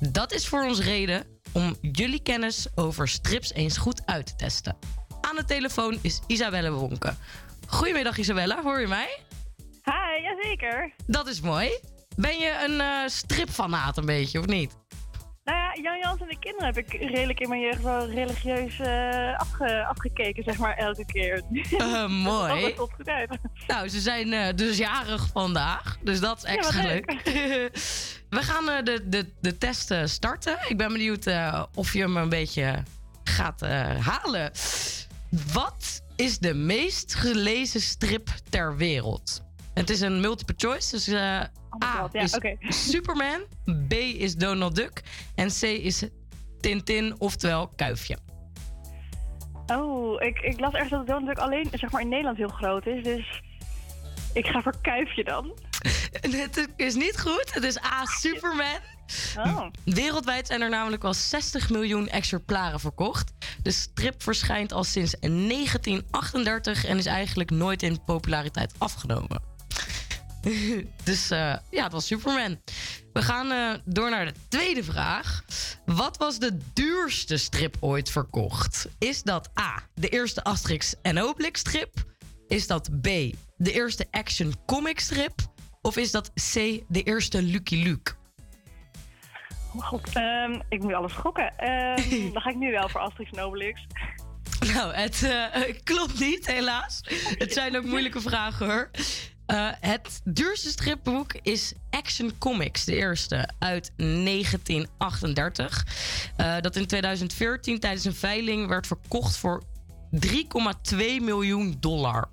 Dat 0.00 0.32
is 0.32 0.48
voor 0.48 0.64
ons 0.64 0.80
reden 0.80 1.24
om 1.52 1.76
jullie 1.80 2.22
kennis 2.22 2.66
over 2.74 3.08
strips 3.08 3.52
eens 3.52 3.76
goed 3.76 4.02
uit 4.06 4.26
te 4.26 4.34
testen. 4.36 4.76
Aan 5.20 5.36
de 5.36 5.44
telefoon 5.44 5.98
is 6.02 6.20
Isabelle 6.26 6.70
Wonke. 6.70 7.14
Goedemiddag 7.66 8.18
Isabelle, 8.18 8.62
hoor 8.62 8.80
je 8.80 8.86
mij? 8.86 9.18
Hi, 9.84 10.22
jazeker. 10.22 10.92
Dat 11.06 11.26
is 11.26 11.40
mooi. 11.40 11.70
Ben 12.16 12.38
je 12.38 12.64
een 12.66 12.80
eh 12.80 13.06
stripfanaat 13.06 13.96
een 13.96 14.06
beetje, 14.06 14.38
of 14.38 14.46
niet? 14.46 14.76
Nou 15.48 15.60
ja, 15.60 15.82
Jan 15.82 15.98
Jans 15.98 16.20
en 16.20 16.28
de 16.28 16.38
kinderen 16.38 16.66
heb 16.74 16.76
ik 16.76 16.92
redelijk 16.92 17.40
in 17.40 17.48
mijn 17.48 17.60
jeugd 17.60 17.82
wel 17.82 18.08
religieus 18.10 18.78
eh, 18.80 19.38
afge- 19.38 19.84
afgekeken, 19.84 20.42
zeg 20.42 20.58
maar, 20.58 20.76
elke 20.76 21.04
keer. 21.04 21.42
Eh, 21.78 22.08
mooi. 22.08 22.74
Tot 22.74 22.92
goed 22.92 23.08
uit. 23.08 23.38
Nou, 23.66 23.88
ze 23.88 24.00
zijn 24.00 24.32
eh, 24.32 24.54
dus 24.54 24.76
jarig 24.76 25.28
vandaag. 25.32 25.98
Dus 26.02 26.20
dat 26.20 26.36
is 26.36 26.42
extra 26.44 26.82
leuk. 26.82 27.12
leuk. 27.12 27.22
We 28.38 28.42
gaan 28.42 28.84
de, 28.84 29.08
de, 29.08 29.32
de 29.40 29.58
test 29.58 29.94
starten. 30.04 30.58
Ik 30.68 30.76
ben 30.76 30.92
benieuwd 30.92 31.26
of 31.74 31.92
je 31.92 32.00
hem 32.00 32.16
een 32.16 32.28
beetje 32.28 32.82
gaat 33.24 33.60
halen. 34.00 34.50
Wat 35.52 36.02
is 36.16 36.38
de 36.38 36.54
meest 36.54 37.14
gelezen 37.14 37.80
strip 37.80 38.28
ter 38.48 38.76
wereld? 38.76 39.42
Het 39.78 39.90
is 39.90 40.00
een 40.00 40.20
multiple 40.20 40.54
choice. 40.56 40.90
Dus 40.90 41.06
eh, 41.06 41.40
A 41.84 42.00
God, 42.00 42.12
ja, 42.12 42.20
is. 42.20 42.38
Superman. 42.90 43.40
B 43.88 43.92
is 43.92 44.34
Donald 44.34 44.74
Duck. 44.74 45.02
En 45.34 45.48
C 45.48 45.62
is 45.62 46.04
Tintin, 46.60 47.14
oftewel 47.18 47.68
Kuifje. 47.76 48.18
Oh, 49.66 50.22
ik, 50.22 50.38
ik 50.38 50.60
las 50.60 50.72
ergens 50.72 50.90
dat 50.90 51.06
Donald 51.06 51.26
Duck 51.26 51.38
alleen, 51.38 51.68
zeg 51.72 51.90
maar, 51.90 52.00
in 52.00 52.08
Nederland 52.08 52.36
heel 52.36 52.48
groot 52.48 52.86
is. 52.86 53.02
Dus 53.04 53.42
ik 54.32 54.46
ga 54.46 54.62
voor 54.62 54.74
Kuifje 54.82 55.24
dan. 55.24 55.58
Het 56.30 56.68
is 56.76 56.94
niet 56.94 57.20
goed. 57.20 57.54
Het 57.54 57.64
is 57.64 57.82
A, 57.82 58.04
Superman. 58.04 58.78
Oh. 59.36 59.66
Wereldwijd 59.84 60.46
zijn 60.46 60.60
er 60.60 60.70
namelijk 60.70 61.04
al 61.04 61.14
60 61.14 61.70
miljoen 61.70 62.08
exemplaren 62.08 62.80
verkocht. 62.80 63.32
De 63.62 63.70
strip 63.70 64.22
verschijnt 64.22 64.72
al 64.72 64.84
sinds 64.84 65.16
1938 65.20 66.84
en 66.84 66.98
is 66.98 67.06
eigenlijk 67.06 67.50
nooit 67.50 67.82
in 67.82 68.04
populariteit 68.04 68.74
afgenomen. 68.78 69.56
dus 71.04 71.30
eh, 71.30 71.54
ja, 71.70 71.82
het 71.82 71.92
was 71.92 72.06
Superman. 72.06 72.60
We 73.12 73.22
gaan 73.22 73.50
eh, 73.50 73.80
door 73.84 74.10
naar 74.10 74.24
de 74.24 74.34
tweede 74.48 74.84
vraag. 74.84 75.44
Wat 75.84 76.16
was 76.16 76.38
de 76.38 76.58
duurste 76.72 77.36
strip 77.36 77.76
ooit 77.80 78.10
verkocht? 78.10 78.88
Is 78.98 79.22
dat 79.22 79.50
A, 79.60 79.82
de 79.94 80.08
eerste 80.08 80.44
Asterix 80.44 80.94
en 81.02 81.22
Obelix 81.22 81.60
strip? 81.60 81.92
Is 82.48 82.66
dat 82.66 83.00
B, 83.00 83.04
de 83.56 83.72
eerste 83.72 84.06
Action 84.10 84.54
Comic 84.66 85.00
strip? 85.00 85.34
Of 85.82 85.96
is 85.96 86.10
dat 86.10 86.30
C, 86.34 86.54
de 86.88 87.02
eerste 87.02 87.42
Lucky 87.42 87.76
Luke? 87.82 88.12
Oh 89.74 89.86
god, 89.86 90.08
ehm, 90.12 90.60
ik 90.68 90.82
moet 90.82 90.92
alles 90.92 91.12
gokken. 91.12 91.58
Ehm, 91.58 92.32
dan 92.32 92.42
ga 92.42 92.50
ik 92.50 92.56
nu 92.56 92.70
wel 92.70 92.88
voor 92.88 93.00
Asterix 93.00 93.30
en 93.30 93.42
Obelix. 93.42 93.86
Nou, 94.74 94.94
het 94.94 95.22
eh, 95.22 95.74
klopt 95.84 96.20
niet, 96.20 96.46
helaas. 96.46 97.00
Het 97.38 97.52
zijn 97.52 97.76
ook 97.76 97.84
moeilijke 97.84 98.20
vragen 98.20 98.66
hoor. 98.66 98.90
Eh, 99.48 99.68
het 99.80 100.20
duurste 100.24 100.68
stripboek 100.68 101.32
is 101.42 101.72
Action 101.90 102.38
Comics, 102.38 102.84
de 102.84 102.96
eerste 102.96 103.48
uit 103.58 103.92
1938. 103.96 105.86
Eh, 106.36 106.60
dat 106.60 106.76
in 106.76 106.86
2014 106.86 107.80
tijdens 107.80 108.04
een 108.04 108.14
veiling 108.14 108.68
werd 108.68 108.86
verkocht 108.86 109.36
voor 109.36 109.62
3,2 110.10 111.20
miljoen 111.20 111.76
dollar. 111.80 112.28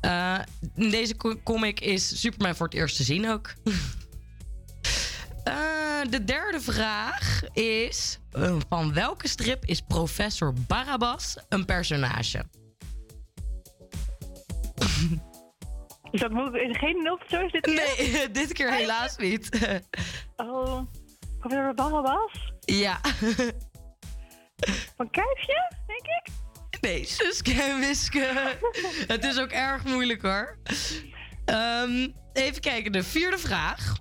Eh, 0.00 0.38
in 0.74 0.90
deze 0.90 1.16
co- 1.16 1.40
comic 1.44 1.80
is 1.80 2.20
Superman 2.20 2.54
voor 2.56 2.66
het 2.66 2.74
eerst 2.74 2.96
te 2.96 3.02
zien 3.02 3.28
ook. 3.30 3.52
Eh, 5.44 6.10
de 6.10 6.24
derde 6.24 6.60
vraag 6.60 7.42
is: 7.52 8.18
eh, 8.30 8.56
van 8.68 8.92
welke 8.92 9.28
strip 9.28 9.64
is 9.64 9.80
professor 9.80 10.52
Barabbas 10.66 11.36
een 11.48 11.64
personage? 11.64 12.44
Dus 16.12 16.20
dat 16.20 16.30
moet 16.30 16.54
is 16.54 16.78
geen 16.78 17.02
nul 17.02 17.18
zo 17.28 17.40
is 17.40 17.52
dit 17.52 17.60
keer? 17.60 17.74
Nee, 17.74 18.30
dit 18.40 18.52
keer 18.52 18.72
helaas 18.72 19.16
niet. 19.16 19.48
Oh, 20.36 20.80
professor 21.38 21.74
Barabbas? 21.74 22.52
ja. 22.60 23.00
Van 24.96 25.10
Kuifje, 25.10 25.72
denk 25.86 26.06
ik? 26.06 26.30
Nee, 26.80 27.04
Suske 27.04 27.62
en 27.62 27.80
Wiske. 27.80 28.56
Het 29.06 29.24
is 29.24 29.38
ook 29.38 29.50
erg 29.50 29.84
moeilijk 29.84 30.22
hoor. 30.22 30.56
Ehm, 31.44 32.08
even 32.32 32.60
kijken, 32.60 32.92
de 32.92 33.02
vierde 33.02 33.38
vraag. 33.38 33.96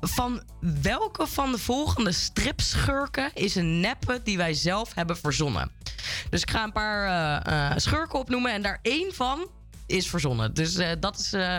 Van 0.00 0.42
welke 0.82 1.26
van 1.26 1.52
de 1.52 1.58
volgende 1.58 2.12
stripschurken 2.12 3.30
is 3.34 3.54
een 3.54 3.80
neppe 3.80 4.20
die 4.22 4.36
wij 4.36 4.54
zelf 4.54 4.94
hebben 4.94 5.16
verzonnen? 5.16 5.72
Dus 6.30 6.42
ik 6.42 6.50
ga 6.50 6.62
een 6.62 6.72
paar 6.72 7.06
eh, 7.06 7.70
eh, 7.70 7.76
schurken 7.76 8.18
opnoemen 8.18 8.52
en 8.52 8.62
daar 8.62 8.78
één 8.82 9.14
van 9.14 9.48
is 9.86 10.08
verzonnen. 10.08 10.54
Dus 10.54 10.76
eh, 10.76 10.90
dat 11.00 11.18
is 11.18 11.32
eh, 11.32 11.58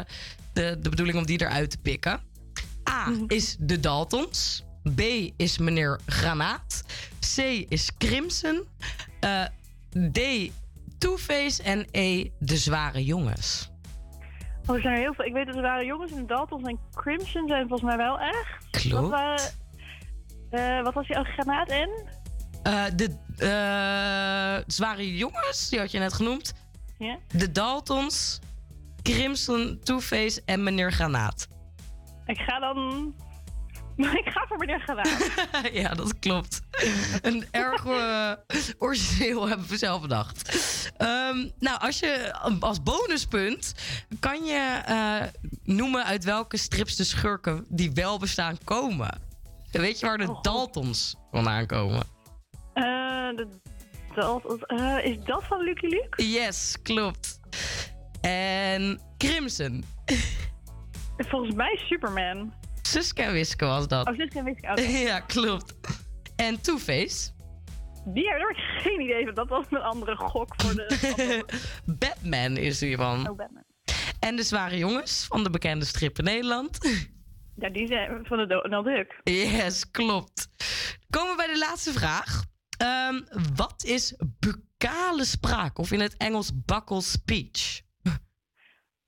de, 0.53 0.77
de 0.79 0.89
bedoeling 0.89 1.17
om 1.17 1.25
die 1.25 1.41
eruit 1.41 1.69
te 1.69 1.77
pikken. 1.77 2.19
A 2.89 3.11
is 3.27 3.55
de 3.59 3.79
Daltons. 3.79 4.63
B 4.95 5.01
is 5.37 5.57
meneer 5.57 5.99
Granaat. 6.05 6.83
C 7.35 7.37
is 7.69 7.91
Crimson. 7.97 8.63
Eh, 9.19 9.43
D 10.11 10.19
Two-Face 10.97 11.63
en 11.63 11.87
E 11.91 12.29
de 12.39 12.57
Zware 12.57 13.03
Jongens. 13.03 13.69
Oh, 14.65 14.75
er 14.75 14.81
zijn 14.81 14.93
er 14.93 14.99
heel 14.99 15.13
veel. 15.13 15.25
Ik 15.25 15.33
weet 15.33 15.45
dat 15.45 15.55
er 15.55 15.61
waren 15.61 15.85
jongens 15.85 16.11
in 16.11 16.27
Daltons 16.27 16.67
en 16.67 16.79
Crimson 16.93 17.47
zijn 17.47 17.67
volgens 17.67 17.89
mij 17.89 17.97
wel 17.97 18.19
echt. 18.19 18.69
Klopt. 18.71 19.09
Wat, 20.83 20.93
was 20.93 21.07
die? 21.07 21.17
Oh, 21.17 21.25
granaat 21.25 21.69
en? 21.69 21.89
De 22.95 24.63
Zware 24.67 25.17
Jongens, 25.17 25.69
die 25.69 25.79
had 25.79 25.91
je 25.91 25.99
net 25.99 26.13
genoemd. 26.13 26.53
Ja. 26.97 27.17
De 27.27 27.51
Daltons, 27.51 28.39
Crimson, 29.01 29.79
Two-Face 29.83 30.41
en 30.45 30.63
meneer 30.63 30.91
Granaat. 30.91 31.47
Ik 32.25 32.37
ga 32.37 32.59
dan... 32.59 33.13
ik 34.21 34.25
ga 34.25 34.45
voor 34.47 34.57
meneer 34.57 34.79
Granaat. 34.79 35.31
ja, 35.81 35.93
dat 35.93 36.19
klopt. 36.19 36.61
Een 37.21 37.45
erg 37.51 37.85
eh, 37.85 38.31
origineel 38.77 39.47
hebben 39.47 39.67
we 39.67 39.77
zelf 39.77 40.01
bedacht. 40.01 40.49
Ehm, 40.97 41.49
nou, 41.59 41.79
als 41.79 41.99
je 41.99 42.33
als 42.59 42.83
bonuspunt 42.83 43.73
kan 44.19 44.45
je 44.45 44.81
eh, 44.85 45.21
noemen 45.63 46.05
uit 46.05 46.23
welke 46.23 46.57
strips 46.57 46.95
de 46.95 47.03
schurken 47.03 47.65
die 47.69 47.91
wel 47.93 48.19
bestaan 48.19 48.57
komen. 48.63 49.21
Weet 49.71 49.99
je 49.99 50.05
waar 50.05 50.17
de 50.17 50.37
Daltons 50.41 51.15
vandaan 51.31 51.65
komen? 51.65 52.03
Eh, 52.73 52.83
de 53.35 53.47
Eh, 54.17 55.05
is 55.05 55.23
dat 55.23 55.43
van 55.43 55.63
Lucky 55.63 55.87
Luke? 55.87 56.27
Yes, 56.31 56.81
klopt. 56.81 57.39
En 58.21 58.99
Crimson. 59.17 59.83
Volgens 61.17 61.55
mij 61.55 61.79
Superman. 61.87 62.53
Suske 62.81 63.21
en 63.21 63.31
Wiske 63.31 63.65
was 63.65 63.87
dat. 63.87 64.07
Oh, 64.07 64.17
Suske 64.17 64.37
en 64.39 64.45
Wiske. 64.45 64.69
oké. 64.71 64.81
ja, 65.11 65.19
klopt. 65.19 65.75
En 66.35 66.61
Two-Face. 66.61 67.33
Die 68.05 68.29
heb 68.29 68.39
ik 68.39 68.57
geen 68.57 69.01
idee 69.01 69.25
van. 69.25 69.33
Dat 69.33 69.49
was 69.49 69.65
een 69.69 69.81
andere 69.81 70.15
gok 70.15 70.53
voor 70.57 70.73
de... 70.75 71.45
Batman 71.99 72.57
is 72.57 72.81
hiervan. 72.81 73.29
Oh, 73.29 73.37
Batman. 73.37 73.63
En 74.19 74.35
de 74.35 74.43
Zware 74.43 74.77
Jongens 74.77 75.25
van 75.29 75.43
de 75.43 75.49
bekende 75.49 75.85
strip 75.85 76.17
in 76.17 76.23
Nederland. 76.23 76.77
Ja, 77.55 77.69
die 77.69 77.87
zijn 77.87 78.25
van 78.25 78.37
de 78.37 78.47
Donald 78.47 78.85
Duck. 78.85 79.19
Yes, 79.23 79.91
klopt. 79.91 80.47
Komen 81.09 81.31
we 81.31 81.37
bij 81.37 81.53
de 81.53 81.59
laatste 81.59 81.91
vraag. 81.91 82.43
Ehm, 82.77 83.21
wat 83.55 83.83
is 83.83 84.15
buccale 84.39 85.25
spraak? 85.25 85.77
Of 85.77 85.91
in 85.91 85.99
het 85.99 86.17
Engels 86.17 86.51
buccal 86.65 87.01
speech? 87.01 87.83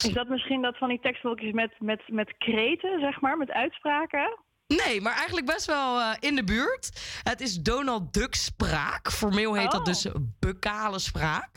Is 0.06 0.14
dat 0.14 0.28
misschien 0.28 0.62
dat 0.62 0.78
van 0.78 0.90
die 0.90 1.00
tekstblokjes 1.00 1.52
met, 1.52 1.80
met, 1.80 2.02
met 2.08 2.38
kreten, 2.38 3.00
zeg 3.00 3.22
maar, 3.22 3.38
met 3.38 3.52
uitspraken? 3.52 4.46
Nee, 4.68 5.02
maar 5.02 5.14
eigenlijk 5.14 5.46
best 5.46 5.66
wel 5.66 6.00
eh, 6.00 6.14
in 6.20 6.36
de 6.36 6.44
buurt. 6.44 7.20
Het 7.24 7.42
is 7.42 7.62
Donald 7.62 8.14
Duck 8.14 8.36
spraak. 8.36 9.12
Formeel 9.12 9.54
heet 9.54 9.72
dat 9.72 9.80
Oh. 9.80 9.86
dus 9.86 10.08
buccale 10.40 11.00
spraak. 11.00 11.50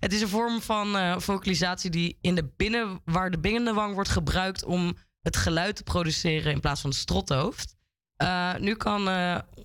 Het 0.00 0.12
is 0.12 0.20
een 0.20 0.28
vorm 0.28 0.60
van 0.60 0.96
eh, 0.96 1.18
vocalisatie 1.18 1.90
die 1.90 2.18
in 2.20 2.34
de 2.34 2.52
binnen, 2.56 3.00
waar 3.04 3.30
de 3.30 3.40
binnenwang 3.40 3.94
wordt 3.94 4.08
gebruikt 4.08 4.64
om 4.64 4.96
het 5.20 5.36
geluid 5.36 5.76
te 5.76 5.82
produceren 5.82 6.52
in 6.52 6.60
plaats 6.60 6.80
van 6.80 6.90
het 6.90 6.98
strothoofd. 6.98 7.76
Eh, 8.16 8.54
nu 8.54 8.74
kan 8.74 9.08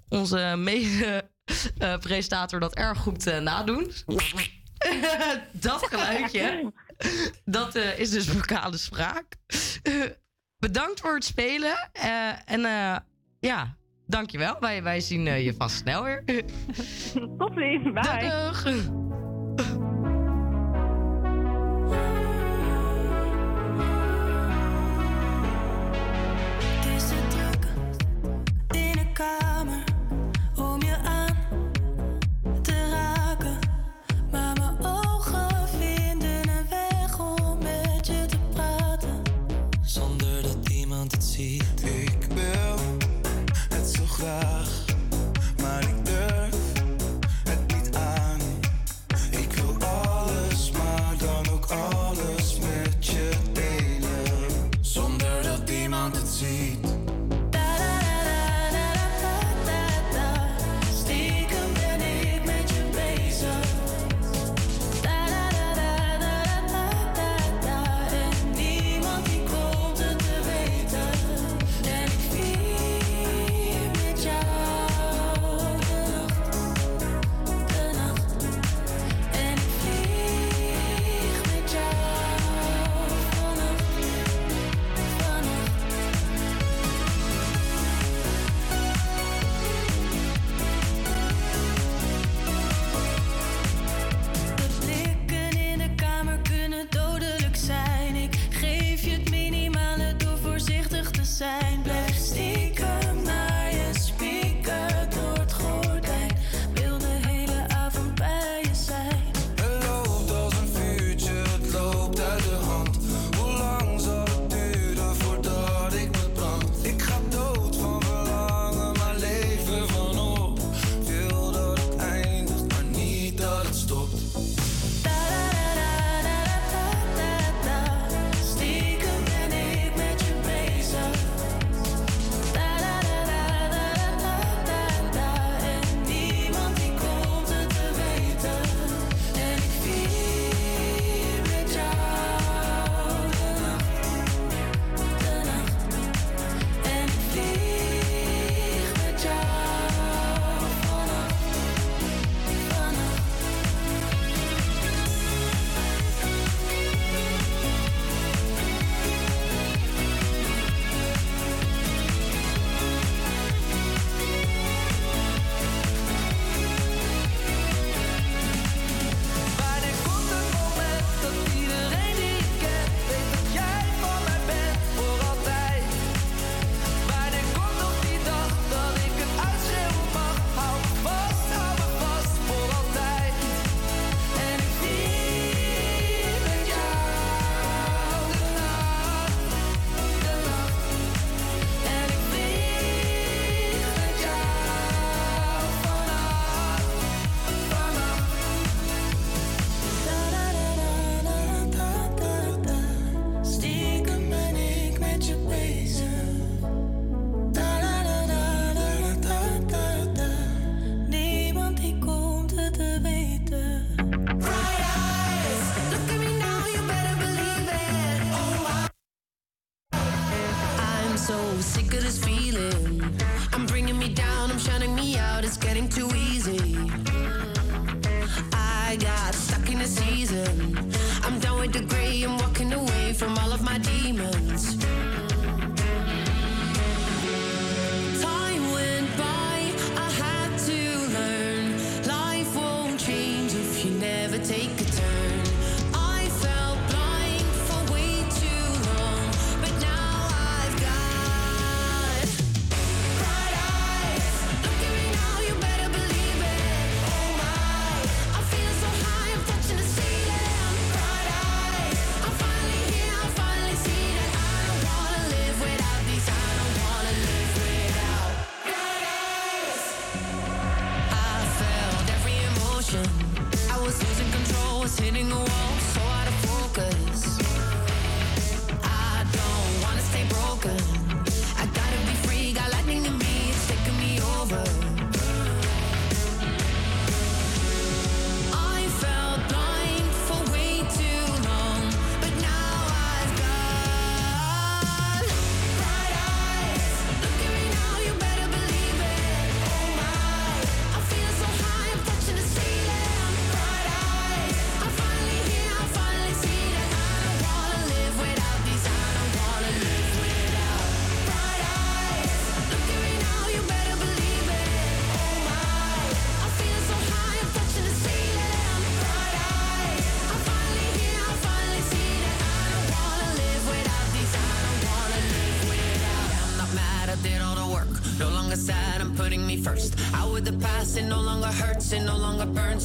onze 0.10 0.54
mede-presentator 1.78 2.60
dat 2.60 2.76
erg 2.76 2.98
goed 2.98 3.28
eh, 3.28 3.40
nadoen. 3.40 3.92
dat 5.52 5.88
geluidje, 5.88 6.72
dat 7.46 7.76
eh, 7.76 8.00
is 8.00 8.10
dus 8.10 8.28
vocale 8.30 8.78
spraak. 8.78 9.26
Bedankt 10.58 11.00
voor 11.00 11.14
het 11.14 11.24
spelen. 11.26 11.90
eh, 11.92 12.30
en 12.46 12.66
eh, 12.66 12.96
ja, 13.40 13.76
dankjewel. 14.08 14.58
Wij, 14.60 14.84
wij 14.84 15.00
zien 15.00 15.28
eh, 15.28 15.46
je 15.46 15.54
vast 15.54 15.76
snel 15.76 16.04
weer. 16.04 16.24
Tot 17.38 17.52
ziens, 17.56 17.84
bye. 17.84 18.02
Dag. 18.02 18.64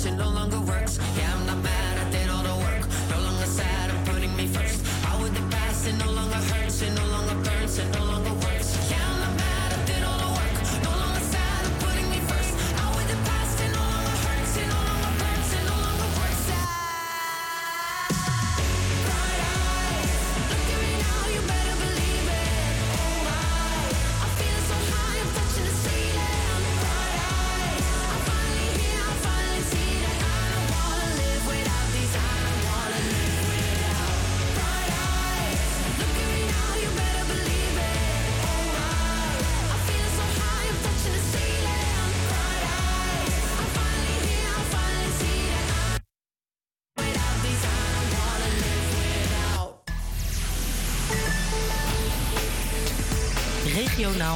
emotional. 0.06 0.27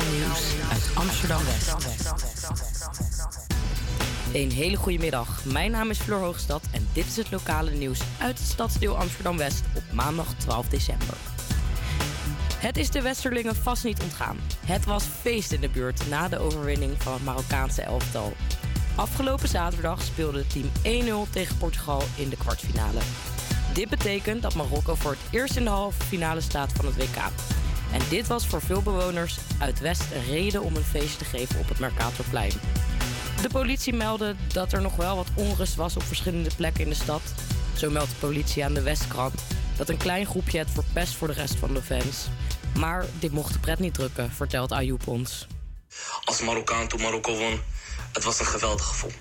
Nieuws 0.00 0.54
uit 0.70 0.90
Amsterdam-West. 0.94 1.74
Een 4.32 4.52
hele 4.52 4.76
goede 4.76 4.98
middag. 4.98 5.44
Mijn 5.44 5.70
naam 5.70 5.90
is 5.90 5.98
Floor 5.98 6.20
Hoogstad 6.20 6.62
en 6.70 6.88
dit 6.92 7.06
is 7.06 7.16
het 7.16 7.30
lokale 7.30 7.70
nieuws 7.70 8.00
uit 8.18 8.38
het 8.38 8.48
stadsdeel 8.48 8.96
Amsterdam-West 8.96 9.62
op 9.74 9.82
maandag 9.92 10.26
12 10.36 10.68
december. 10.68 11.16
Het 12.56 12.76
is 12.76 12.90
de 12.90 13.02
Westerlingen 13.02 13.56
vast 13.56 13.84
niet 13.84 14.02
ontgaan. 14.02 14.36
Het 14.66 14.84
was 14.84 15.04
feest 15.20 15.52
in 15.52 15.60
de 15.60 15.68
buurt 15.68 16.08
na 16.08 16.28
de 16.28 16.38
overwinning 16.38 17.02
van 17.02 17.12
het 17.12 17.24
Marokkaanse 17.24 17.82
elftal. 17.82 18.32
Afgelopen 18.94 19.48
zaterdag 19.48 20.02
speelde 20.02 20.38
het 20.38 20.50
team 20.82 21.26
1-0 21.26 21.30
tegen 21.30 21.58
Portugal 21.58 22.02
in 22.16 22.28
de 22.28 22.36
kwartfinale. 22.36 23.00
Dit 23.72 23.88
betekent 23.88 24.42
dat 24.42 24.54
Marokko 24.54 24.94
voor 24.94 25.10
het 25.10 25.20
eerst 25.30 25.56
in 25.56 25.64
de 25.64 25.70
halve 25.70 26.02
finale 26.02 26.40
staat 26.40 26.72
van 26.72 26.84
het 26.84 26.96
WK. 26.96 27.30
En 27.92 28.00
dit 28.08 28.26
was 28.26 28.46
voor 28.46 28.60
veel 28.62 28.82
bewoners 28.82 29.36
uit 29.58 29.80
West 29.80 30.02
een 30.14 30.24
reden 30.24 30.62
om 30.62 30.76
een 30.76 30.84
feest 30.84 31.18
te 31.18 31.24
geven 31.24 31.58
op 31.58 31.68
het 31.68 31.78
Mercatorplein. 31.78 32.52
De 33.42 33.48
politie 33.48 33.92
meldde 33.92 34.34
dat 34.52 34.72
er 34.72 34.82
nog 34.82 34.96
wel 34.96 35.16
wat 35.16 35.28
onrust 35.34 35.74
was 35.74 35.96
op 35.96 36.02
verschillende 36.02 36.50
plekken 36.56 36.82
in 36.84 36.88
de 36.88 36.94
stad. 36.94 37.22
Zo 37.76 37.90
meldt 37.90 38.10
de 38.10 38.16
politie 38.16 38.64
aan 38.64 38.74
de 38.74 38.82
Westkrant 38.82 39.42
dat 39.76 39.88
een 39.88 39.96
klein 39.96 40.26
groepje 40.26 40.58
het 40.58 40.70
verpest 40.70 41.14
voor 41.14 41.28
de 41.28 41.34
rest 41.34 41.54
van 41.56 41.74
de 41.74 41.82
fans. 41.82 42.26
Maar 42.78 43.06
dit 43.18 43.32
mocht 43.32 43.52
de 43.52 43.58
pret 43.58 43.78
niet 43.78 43.94
drukken, 43.94 44.32
vertelt 44.32 44.72
Ayoub 44.72 45.06
ons. 45.06 45.46
als 46.24 46.40
Marokkaan 46.40 46.88
toen 46.88 47.00
Marokko 47.00 47.36
won. 47.36 47.60
Het 48.12 48.24
was 48.24 48.40
een 48.40 48.46
geweldig 48.46 48.86
gevoel. 48.86 49.12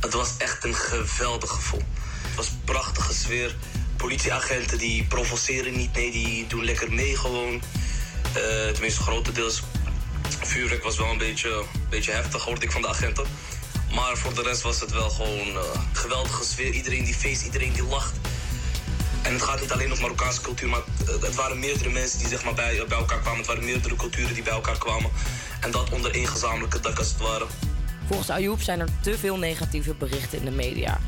Het 0.00 0.12
was 0.12 0.36
echt 0.38 0.64
een 0.64 0.74
geweldig 0.74 1.50
gevoel. 1.50 1.82
Het 2.22 2.34
was 2.36 2.50
prachtige 2.64 3.14
sfeer. 3.14 3.56
Politieagenten 3.96 4.78
die 4.78 5.04
provoceren 5.04 5.76
niet, 5.76 5.92
nee, 5.92 6.10
die 6.10 6.46
doen 6.46 6.64
lekker 6.64 6.92
mee 6.92 7.16
gewoon. 7.16 7.62
Eh, 8.34 8.72
tenminste, 8.72 9.02
grotendeels. 9.02 9.62
Vuurwerk 10.42 10.82
was 10.82 10.96
wel 10.96 11.10
een 11.10 11.18
beetje, 11.18 11.64
beetje 11.88 12.12
heftig, 12.12 12.42
hoorde 12.42 12.64
ik 12.64 12.72
van 12.72 12.82
de 12.82 12.88
agenten. 12.88 13.24
Maar 13.94 14.16
voor 14.16 14.34
de 14.34 14.42
rest 14.42 14.62
was 14.62 14.80
het 14.80 14.90
wel 14.90 15.10
gewoon 15.10 15.48
eh, 15.48 15.54
een 15.74 15.96
geweldige 15.96 16.44
sfeer. 16.44 16.70
Iedereen 16.70 17.04
die 17.04 17.14
feest, 17.14 17.44
iedereen 17.44 17.72
die 17.72 17.84
lacht. 17.84 18.12
En 19.22 19.32
het 19.32 19.42
gaat 19.42 19.60
niet 19.60 19.72
alleen 19.72 19.92
om 19.92 20.00
Marokkaanse 20.00 20.40
cultuur, 20.40 20.68
maar 20.68 20.80
het, 21.04 21.22
het 21.22 21.34
waren 21.34 21.58
meerdere 21.58 21.90
mensen 21.90 22.18
die 22.18 22.28
zeg 22.28 22.44
maar, 22.44 22.54
bij, 22.54 22.84
bij 22.88 22.98
elkaar 22.98 23.20
kwamen. 23.20 23.38
Het 23.38 23.46
waren 23.46 23.64
meerdere 23.64 23.96
culturen 23.96 24.34
die 24.34 24.42
bij 24.42 24.52
elkaar 24.52 24.78
kwamen. 24.78 25.10
En 25.60 25.70
dat 25.70 25.90
onder 25.90 26.14
één 26.14 26.26
gezamenlijke 26.26 26.80
dak 26.80 26.98
als 26.98 27.08
het 27.08 27.20
ware. 27.20 27.46
Volgens 28.06 28.30
Ayoub 28.30 28.62
zijn 28.62 28.80
er 28.80 28.88
te 29.00 29.18
veel 29.18 29.36
negatieve 29.36 29.94
berichten 29.94 30.38
in 30.38 30.44
de 30.44 30.50
media. 30.50 31.00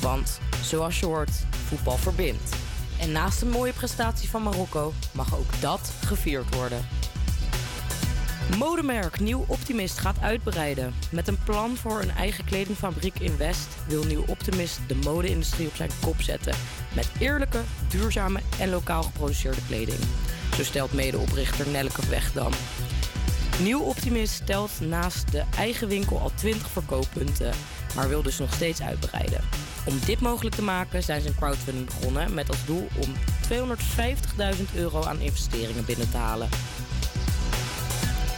Want, 0.00 0.40
zoals 0.62 1.00
je 1.00 1.06
hoort, 1.06 1.30
voetbal 1.68 1.96
verbindt. 1.96 2.54
En 3.00 3.12
naast 3.12 3.42
een 3.42 3.50
mooie 3.50 3.72
prestatie 3.72 4.28
van 4.28 4.42
Marokko 4.42 4.92
mag 5.12 5.36
ook 5.36 5.60
dat 5.60 5.92
gevierd 6.04 6.54
worden. 6.54 6.86
Modemerk 8.56 9.20
Nieuw 9.20 9.44
Optimist 9.46 9.98
gaat 9.98 10.20
uitbreiden. 10.20 10.94
Met 11.10 11.28
een 11.28 11.42
plan 11.44 11.76
voor 11.76 12.00
een 12.00 12.10
eigen 12.10 12.44
kledingfabriek 12.44 13.18
in 13.18 13.36
West 13.36 13.68
wil 13.86 14.04
Nieuw 14.04 14.24
Optimist 14.26 14.80
de 14.86 14.94
mode-industrie 14.94 15.66
op 15.66 15.74
zijn 15.74 15.90
kop 16.00 16.20
zetten. 16.20 16.54
Met 16.94 17.10
eerlijke, 17.18 17.60
duurzame 17.88 18.40
en 18.58 18.70
lokaal 18.70 19.02
geproduceerde 19.02 19.60
kleding. 19.66 19.98
Zo 20.56 20.64
stelt 20.64 20.92
medeoprichter 20.92 21.68
Nelleke 21.68 22.06
Wegdam. 22.08 22.52
Nieuw 23.62 23.80
Optimist 23.80 24.32
stelt 24.32 24.80
naast 24.80 25.32
de 25.32 25.44
eigen 25.56 25.88
winkel 25.88 26.20
al 26.20 26.30
20 26.34 26.68
verkooppunten, 26.68 27.52
maar 27.94 28.08
wil 28.08 28.22
dus 28.22 28.38
nog 28.38 28.54
steeds 28.54 28.82
uitbreiden. 28.82 29.40
Om 29.84 29.98
dit 30.04 30.20
mogelijk 30.20 30.54
te 30.54 30.62
maken 30.62 31.02
zijn 31.02 31.20
ze 31.20 31.28
een 31.28 31.34
crowdfunding 31.34 31.86
begonnen 31.86 32.34
met 32.34 32.48
als 32.48 32.64
doel 32.64 32.88
om 32.96 33.14
250.000 34.56 34.74
euro 34.74 35.04
aan 35.04 35.20
investeringen 35.20 35.84
binnen 35.84 36.10
te 36.10 36.16
halen. 36.16 36.48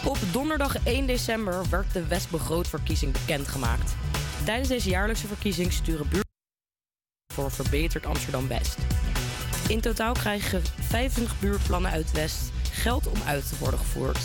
Op 0.05 0.19
donderdag 0.33 0.77
1 0.85 1.07
december 1.07 1.65
werd 1.71 1.93
de 1.93 2.07
Westbegrootverkiezing 2.07 3.13
bekendgemaakt. 3.13 3.97
Tijdens 4.45 4.69
deze 4.69 4.89
jaarlijkse 4.89 5.27
verkiezing 5.27 5.73
sturen 5.73 6.09
buurt 6.09 6.29
voor 7.35 7.45
een 7.45 7.51
verbeterd 7.51 8.07
Amsterdam-West. 8.07 8.77
In 9.69 9.81
totaal 9.81 10.13
krijgen 10.13 10.63
25 10.81 11.41
buurtplannen 11.41 11.91
uit 11.91 12.13
West 12.13 12.53
geld 12.71 13.07
om 13.07 13.23
uit 13.27 13.49
te 13.49 13.59
worden 13.59 13.79
gevoerd. 13.79 14.19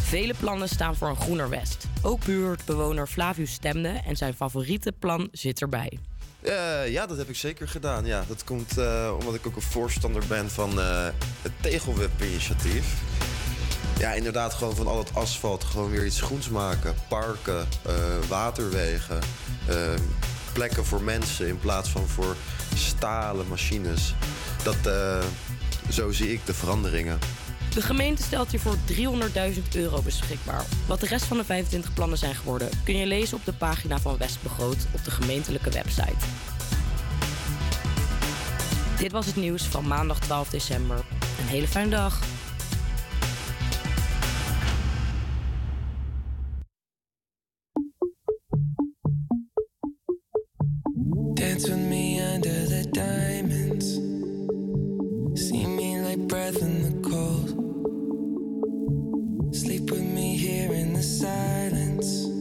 Vele 0.00 0.34
plannen 0.34 0.68
staan 0.68 0.96
voor 0.96 1.08
een 1.08 1.16
groener 1.16 1.48
West. 1.48 1.86
Ook 2.02 2.24
buurtbewoner 2.24 3.06
Flavius 3.06 3.52
stemde 3.52 3.88
en 3.88 4.16
zijn 4.16 4.34
favoriete 4.34 4.92
plan 4.92 5.28
zit 5.32 5.60
erbij. 5.60 5.98
Eh, 6.46 6.88
ja, 6.92 7.06
dat 7.06 7.16
heb 7.16 7.28
ik 7.28 7.36
zeker 7.36 7.68
gedaan. 7.68 8.04
Ja, 8.04 8.24
dat 8.28 8.44
komt 8.44 8.78
eh, 8.78 9.12
omdat 9.18 9.34
ik 9.34 9.46
ook 9.46 9.56
een 9.56 9.62
voorstander 9.62 10.22
ben 10.28 10.50
van 10.50 10.80
eh, 10.80 11.06
het 11.42 11.52
Tegelweb-initiatief. 11.60 12.86
Ja, 13.98 14.12
inderdaad, 14.12 14.54
gewoon 14.54 14.76
van 14.76 14.86
al 14.86 14.98
het 14.98 15.14
asfalt 15.14 15.64
gewoon 15.64 15.90
weer 15.90 16.06
iets 16.06 16.20
groens 16.20 16.48
maken. 16.48 16.94
Parken, 17.08 17.68
waterwegen, 18.28 19.18
plekken 20.52 20.84
voor 20.84 21.02
mensen 21.02 21.46
in 21.46 21.58
plaats 21.58 21.88
van 21.88 22.08
voor 22.08 22.36
stalen 22.74 23.48
machines. 23.48 24.14
Dat, 24.62 24.76
zo 25.90 26.10
zie 26.10 26.32
ik 26.32 26.46
de 26.46 26.54
veranderingen. 26.54 27.18
De 27.76 27.82
gemeente 27.82 28.22
stelt 28.22 28.50
hiervoor 28.50 28.76
300.000 29.54 29.62
euro 29.74 30.02
beschikbaar. 30.02 30.64
Wat 30.86 31.00
de 31.00 31.06
rest 31.06 31.24
van 31.24 31.36
de 31.36 31.44
25 31.44 31.94
plannen 31.94 32.18
zijn 32.18 32.34
geworden, 32.34 32.68
kun 32.84 32.96
je 32.96 33.06
lezen 33.06 33.36
op 33.36 33.44
de 33.44 33.52
pagina 33.52 33.98
van 33.98 34.16
Westbegroot 34.16 34.86
op 34.94 35.04
de 35.04 35.10
gemeentelijke 35.10 35.70
website. 35.70 36.26
Dit 38.98 39.12
was 39.12 39.26
het 39.26 39.36
nieuws 39.36 39.62
van 39.62 39.86
maandag 39.86 40.18
12 40.18 40.48
december. 40.48 40.96
Een 41.40 41.46
hele 41.46 41.68
fijne 41.68 41.90
dag. 41.90 42.20
Here 60.46 60.72
in 60.72 60.92
the 60.92 61.02
silence. 61.02 62.35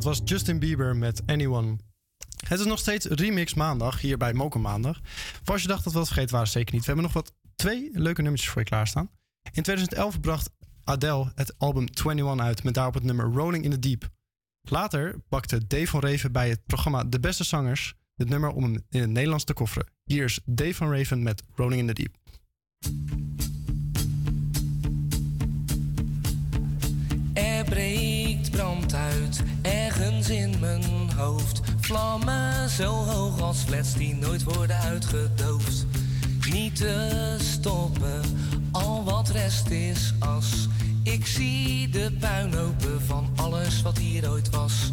Dat 0.00 0.18
was 0.18 0.20
Justin 0.24 0.58
Bieber 0.58 0.96
met 0.96 1.22
Anyone. 1.26 1.76
Het 2.46 2.60
is 2.60 2.66
nog 2.66 2.78
steeds 2.78 3.06
Remix 3.06 3.54
Maandag 3.54 4.00
hier 4.00 4.16
bij 4.16 4.32
Moken 4.32 4.60
Maandag. 4.60 5.00
Voor 5.42 5.52
als 5.52 5.62
je 5.62 5.68
dacht 5.68 5.84
dat 5.84 5.92
we 5.92 5.98
het 5.98 6.08
vergeten 6.08 6.32
waren, 6.32 6.48
zeker 6.48 6.72
niet. 6.72 6.80
We 6.80 6.86
hebben 6.86 7.04
nog 7.04 7.12
wat 7.12 7.32
twee 7.56 7.90
leuke 7.92 8.22
nummertjes 8.22 8.50
voor 8.50 8.62
je 8.62 8.68
klaarstaan. 8.68 9.10
In 9.52 9.62
2011 9.62 10.20
bracht 10.20 10.50
Adele 10.84 11.32
het 11.34 11.54
album 11.58 11.86
21 12.04 12.38
uit 12.38 12.62
met 12.64 12.74
daarop 12.74 12.94
het 12.94 13.02
nummer 13.02 13.26
Rolling 13.26 13.64
in 13.64 13.70
the 13.70 13.78
Deep. 13.78 14.08
Later 14.62 15.18
pakte 15.28 15.66
Dave 15.66 15.86
van 15.86 16.00
Raven 16.00 16.32
bij 16.32 16.48
het 16.48 16.66
programma 16.66 17.04
De 17.04 17.20
Beste 17.20 17.44
Zangers 17.44 17.94
het 18.16 18.28
nummer 18.28 18.50
om 18.50 18.62
hem 18.62 18.84
in 18.90 19.00
het 19.00 19.10
Nederlands 19.10 19.44
te 19.44 19.52
kofferen. 19.52 19.88
Hier 20.04 20.24
is 20.24 20.40
Dave 20.44 20.74
van 20.74 20.92
Raven 20.92 21.22
met 21.22 21.42
Rolling 21.54 21.80
in 21.80 21.86
the 21.86 21.92
Deep. 21.92 22.16
Er 27.34 27.64
breekt 27.64 28.50
brand 28.50 28.94
uit, 28.94 29.42
in 30.30 30.54
mijn 30.60 31.10
hoofd. 31.16 31.60
Vlammen 31.80 32.68
zo 32.68 32.92
hoog 32.92 33.40
als 33.40 33.62
flats 33.62 33.94
die 33.94 34.14
nooit 34.14 34.42
worden 34.42 34.76
uitgedoofd. 34.76 35.86
Niet 36.52 36.76
te 36.76 37.36
stoppen, 37.38 38.22
al 38.72 39.04
wat 39.04 39.28
rest 39.28 39.70
is 39.70 40.14
as. 40.18 40.68
Ik 41.02 41.26
zie 41.26 41.88
de 41.88 42.12
puinhopen 42.20 43.02
van 43.06 43.28
alles 43.36 43.82
wat 43.82 43.98
hier 43.98 44.30
ooit 44.30 44.50
was. 44.50 44.92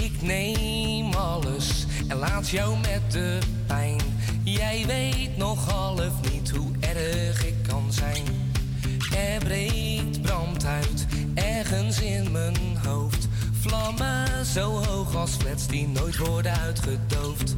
Ik 0.00 0.22
neem 0.22 1.12
alles 1.12 1.86
en 2.08 2.16
laat 2.16 2.48
jou 2.48 2.76
met 2.78 3.12
de 3.12 3.38
pijn. 3.66 4.00
Jij 4.44 4.84
weet 4.86 5.36
nog 5.36 5.70
half 5.70 6.30
niet 6.32 6.41
zo 14.52 14.84
hoog 14.84 15.16
als 15.16 15.30
flats 15.30 15.66
die 15.66 15.88
nooit 15.88 16.16
worden 16.16 16.60
uitgedoofd. 16.60 17.56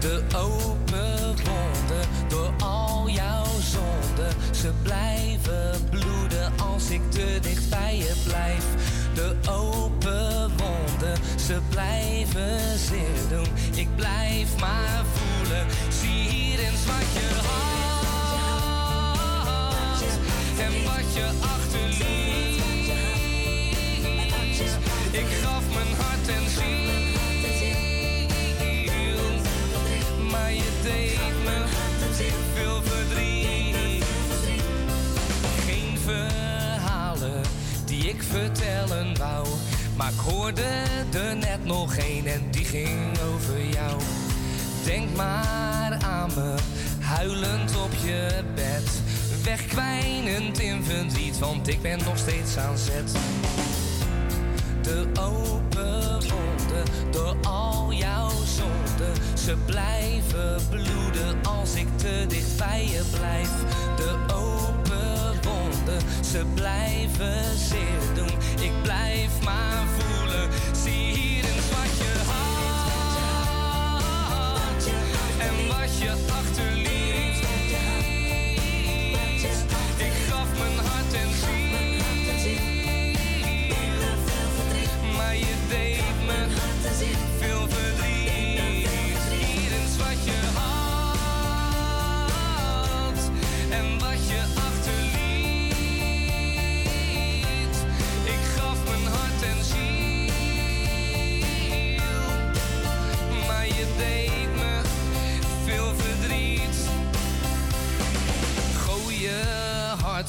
De 0.00 0.22
open 0.36 1.18
wonden 1.20 2.08
door 2.28 2.52
al 2.58 3.08
jouw 3.10 3.44
zonden. 3.44 4.34
Ze 4.54 4.70
blijven 4.82 5.88
bloeden 5.90 6.52
als 6.58 6.90
ik 6.90 7.10
te 7.10 7.38
dicht 7.42 7.70
bij 7.70 7.96
je 7.96 8.14
blijf. 8.26 8.64
De 9.14 9.36
open 9.50 10.50
wonden, 10.56 11.18
ze 11.46 11.60
blijven 11.68 12.78
zeer 12.78 13.28
doen. 13.28 13.48
Ik 13.74 13.88
blijf 13.96 14.60
maar 14.60 15.04
voelen. 15.12 15.66
Zie 16.00 16.28
hier 16.28 16.58
eens 16.58 16.86
wat 16.86 17.12
je 17.12 17.28
had 17.34 17.92
en 20.58 20.84
wat 20.84 21.14
je 21.14 21.30
achterliet. 21.40 22.61
Ik 25.12 25.26
gaf 25.42 25.62
mijn 25.74 25.94
hart 25.96 26.28
en 26.28 26.50
ziel, 26.50 26.90
maar 30.30 30.52
je 30.52 30.80
deed 30.82 31.44
me 31.44 31.64
veel 32.54 32.82
verdriet. 32.82 34.04
Geen 35.66 35.98
verhalen 35.98 37.42
die 37.84 38.08
ik 38.08 38.22
vertellen 38.22 39.18
wou, 39.18 39.46
maar 39.96 40.12
ik 40.12 40.18
hoorde 40.18 40.82
er 41.12 41.36
net 41.36 41.64
nog 41.64 41.96
een 41.96 42.26
en 42.26 42.50
die 42.50 42.64
ging 42.64 43.18
over 43.34 43.66
jou. 43.72 44.00
Denk 44.84 45.16
maar 45.16 45.98
aan 46.04 46.30
me, 46.34 46.54
huilend 47.00 47.76
op 47.76 47.92
je 48.04 48.42
bed. 48.54 49.00
Wegkwijnend 49.44 50.60
in 50.60 50.84
verdriet, 50.84 51.38
want 51.38 51.68
ik 51.68 51.82
ben 51.82 51.98
nog 52.04 52.18
steeds 52.18 52.56
aan 52.56 52.78
zet. 52.78 53.12
De 54.92 55.06
open 55.20 56.12
wonden 56.12 56.84
door 57.10 57.36
al 57.42 57.92
jouw 57.92 58.30
zonden. 58.30 59.14
Ze 59.34 59.56
blijven 59.66 60.60
bloeden 60.70 61.44
als 61.44 61.74
ik 61.74 61.86
te 61.96 62.24
dicht 62.28 62.56
bij 62.56 62.84
je 62.84 63.02
blijf. 63.10 63.50
De 63.96 64.16
open 64.34 65.42
wonden, 65.42 66.00
ze 66.24 66.44
blijven 66.54 67.58
zeer 67.58 68.14
doen. 68.14 68.38
Ik 68.60 68.72
blijf 68.82 69.44
maar 69.44 69.84
voelen. 69.98 70.48
Zie 70.82 70.92
hier 70.92 71.44
eens 71.44 71.68
wat 71.70 71.98
je 71.98 72.12
had 72.26 73.26
en 75.38 75.68
wat 75.68 75.98
je 75.98 76.10
achterliet. 76.32 76.91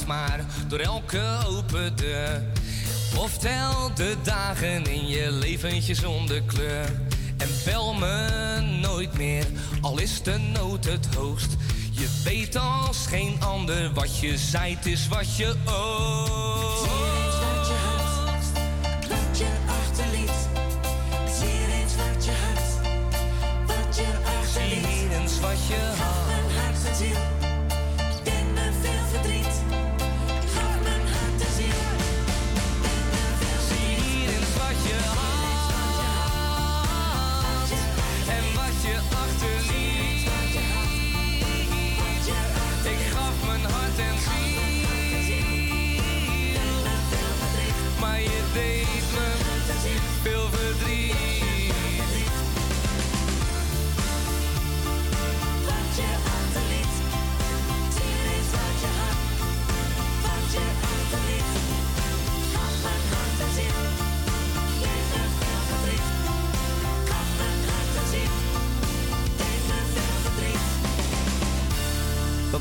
Maar 0.05 0.39
door 0.67 0.79
elke 0.79 1.37
open 1.47 1.95
deur. 1.95 2.43
Of 3.17 3.37
tel 3.37 3.93
de 3.95 4.15
dagen 4.23 4.85
in 4.85 5.07
je 5.07 5.31
leventje 5.31 5.93
zonder 5.93 6.41
kleur. 6.41 6.85
En 7.37 7.49
bel 7.65 7.93
me 7.93 8.59
nooit 8.81 9.17
meer, 9.17 9.45
al 9.81 9.99
is 9.99 10.21
de 10.21 10.37
nood 10.37 10.85
het 10.85 11.07
hoogst. 11.15 11.55
Je 11.91 12.21
weet 12.23 12.55
als 12.55 13.07
geen 13.07 13.35
ander 13.39 13.93
wat 13.93 14.19
je 14.19 14.37
zijt 14.37 14.85
is 14.85 15.07
wat 15.07 15.37
je 15.37 15.55
oogt. 15.65 17.02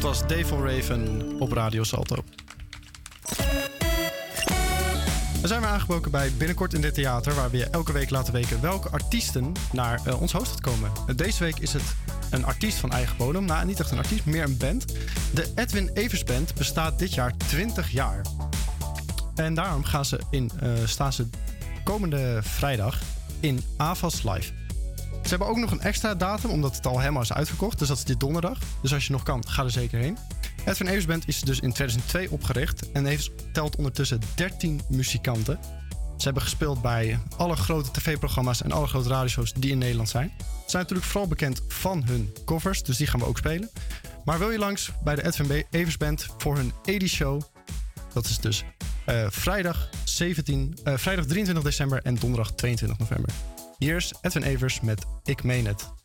Dat 0.02 0.26
was 0.28 0.46
van 0.46 0.66
Raven 0.66 1.32
op 1.38 1.52
Radio 1.52 1.82
Salto. 1.82 2.24
We 5.40 5.48
zijn 5.48 5.60
weer 5.60 5.68
aangebroken 5.70 6.10
bij 6.10 6.32
Binnenkort 6.38 6.74
in 6.74 6.80
dit 6.80 6.94
theater, 6.94 7.34
waar 7.34 7.50
we 7.50 7.64
elke 7.64 7.92
week 7.92 8.10
laten 8.10 8.32
weten 8.32 8.60
welke 8.60 8.88
artiesten 8.88 9.52
naar 9.72 10.00
eh, 10.04 10.20
ons 10.20 10.32
hoofdstad 10.32 10.60
komen. 10.60 10.90
Eh, 11.06 11.16
Deze 11.16 11.44
week 11.44 11.58
is 11.58 11.72
het 11.72 11.82
een 12.30 12.44
artiest 12.44 12.78
van 12.78 12.90
eigen 12.92 13.16
bodem. 13.16 13.44
Nou, 13.44 13.66
niet 13.66 13.80
echt 13.80 13.90
een 13.90 13.98
artiest, 13.98 14.24
meer 14.24 14.42
een 14.44 14.56
band. 14.56 14.84
De 15.34 15.52
Edwin 15.54 15.90
Evers 15.94 16.24
Band 16.24 16.54
bestaat 16.54 16.98
dit 16.98 17.14
jaar 17.14 17.36
20 17.36 17.90
jaar. 17.90 18.26
En 19.34 19.54
daarom 19.54 19.84
gaan 19.84 20.04
ze 20.04 20.20
in, 20.30 20.50
eh, 20.60 20.70
staan 20.84 21.12
ze 21.12 21.26
komende 21.84 22.38
vrijdag 22.42 22.98
in 23.40 23.62
AVAS 23.76 24.22
Live. 24.22 24.61
Ze 25.22 25.28
hebben 25.28 25.48
ook 25.48 25.56
nog 25.56 25.70
een 25.70 25.80
extra 25.80 26.14
datum, 26.14 26.50
omdat 26.50 26.76
het 26.76 26.86
al 26.86 26.98
helemaal 26.98 27.22
is 27.22 27.32
uitverkocht. 27.32 27.78
Dus 27.78 27.88
dat 27.88 27.96
is 27.96 28.04
dit 28.04 28.20
donderdag. 28.20 28.58
Dus 28.82 28.94
als 28.94 29.06
je 29.06 29.12
nog 29.12 29.22
kan, 29.22 29.48
ga 29.48 29.64
er 29.64 29.70
zeker 29.70 29.98
heen. 29.98 30.18
Edwin 30.64 30.88
Evers 30.88 31.06
Band 31.06 31.28
is 31.28 31.40
dus 31.40 31.60
in 31.60 31.72
2002 31.72 32.30
opgericht 32.30 32.92
en 32.92 33.04
heeft, 33.04 33.30
telt 33.52 33.76
ondertussen 33.76 34.20
13 34.34 34.80
muzikanten. 34.88 35.58
Ze 36.16 36.24
hebben 36.24 36.42
gespeeld 36.42 36.82
bij 36.82 37.18
alle 37.36 37.56
grote 37.56 37.90
tv-programma's 37.90 38.62
en 38.62 38.72
alle 38.72 38.86
grote 38.86 39.08
radioshows 39.08 39.52
die 39.52 39.70
in 39.70 39.78
Nederland 39.78 40.08
zijn. 40.08 40.32
Ze 40.38 40.44
zijn 40.66 40.82
natuurlijk 40.82 41.08
vooral 41.08 41.28
bekend 41.28 41.62
van 41.68 42.04
hun 42.04 42.34
covers, 42.44 42.82
dus 42.82 42.96
die 42.96 43.06
gaan 43.06 43.20
we 43.20 43.26
ook 43.26 43.38
spelen. 43.38 43.70
Maar 44.24 44.38
wil 44.38 44.50
je 44.50 44.58
langs 44.58 44.90
bij 45.04 45.14
de 45.14 45.24
Edwin 45.24 45.64
Evers 45.70 45.96
Band 45.96 46.26
voor 46.38 46.56
hun 46.56 46.72
80 46.82 47.08
show? 47.08 47.42
Dat 48.12 48.24
is 48.24 48.38
dus 48.38 48.64
eh, 49.04 49.26
vrijdag, 49.30 49.88
17, 50.04 50.78
eh, 50.84 50.96
vrijdag 50.96 51.26
23 51.26 51.64
december 51.64 52.00
en 52.02 52.14
donderdag 52.14 52.52
22 52.52 52.98
november. 52.98 53.32
Hier 53.82 53.96
is 53.96 54.12
Edwin 54.20 54.42
Evers 54.42 54.80
met 54.80 55.06
Ik 55.24 55.42
Meen 55.42 55.66
Het. 55.66 56.01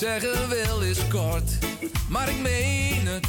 zeggen 0.00 0.48
wil 0.48 0.80
is 0.80 1.08
kort, 1.08 1.58
maar 2.08 2.28
ik 2.28 2.40
meen 2.40 3.06
het. 3.06 3.26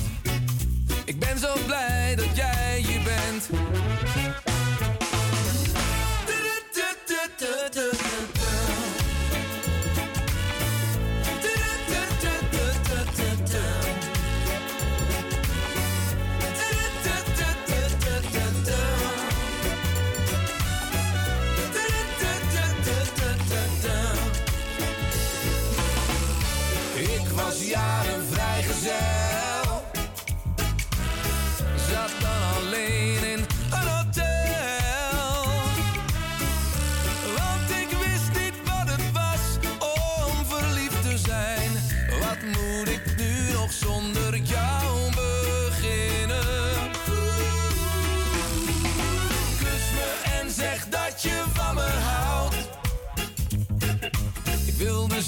Ik 1.06 1.20
ben 1.20 1.38
zo 1.40 1.54
blij 1.66 2.16
dat 2.16 2.36
jij 2.36 2.80
hier 2.80 3.02
bent. 3.04 3.50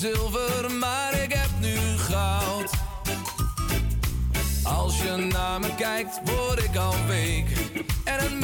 zilver, 0.04 0.72
maar 0.72 1.24
ik 1.24 1.34
heb 1.34 1.50
nu 1.60 1.78
goud. 1.98 2.72
Als 4.64 4.98
je 4.98 5.16
naar 5.16 5.60
me 5.60 5.76
kijkt, 5.76 6.20
word 6.24 6.64
ik 6.64 6.76
al 6.76 6.96
week 7.08 7.48
en 8.04 8.26
een 8.26 8.40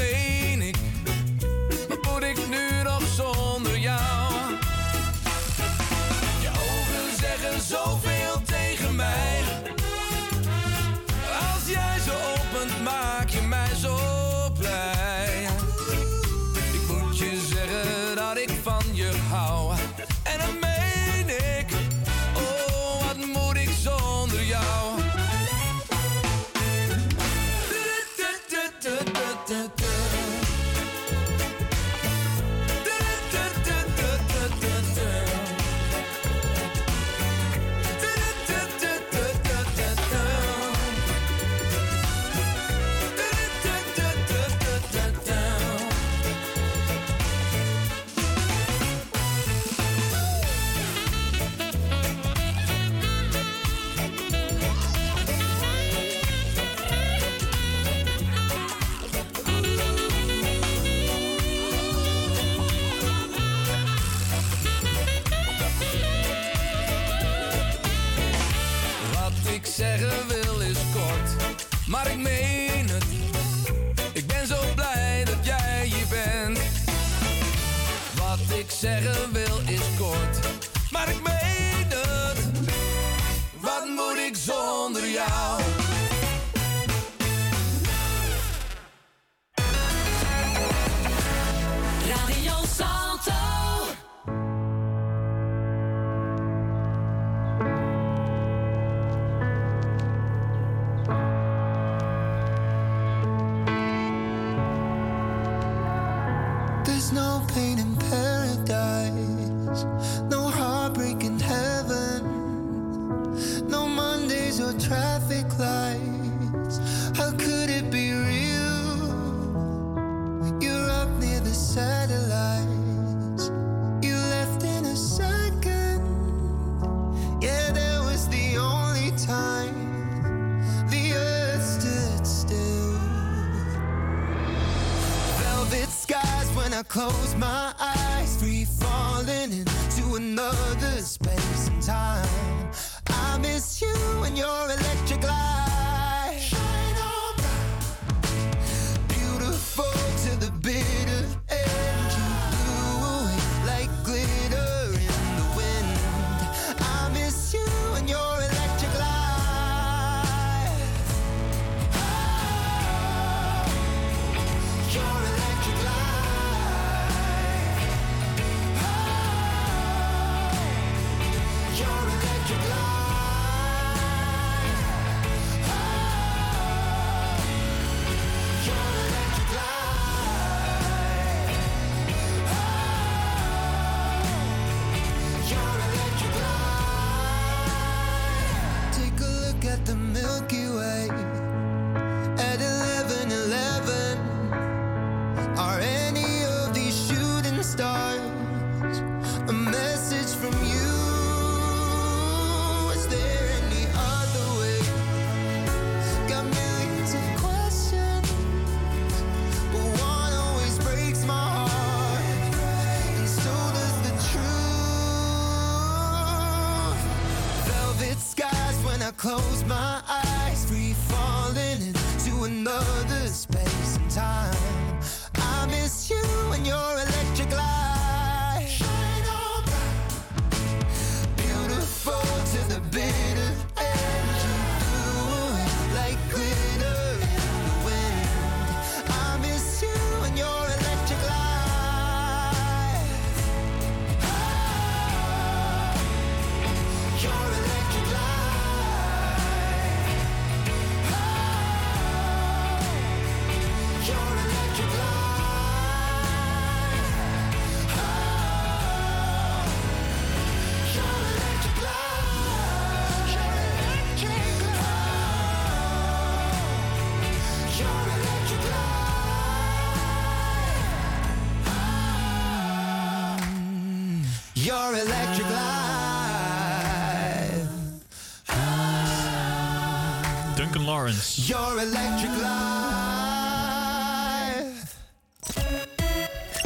Your 281.49 281.79
electric 281.79 282.29
light. 282.29 282.47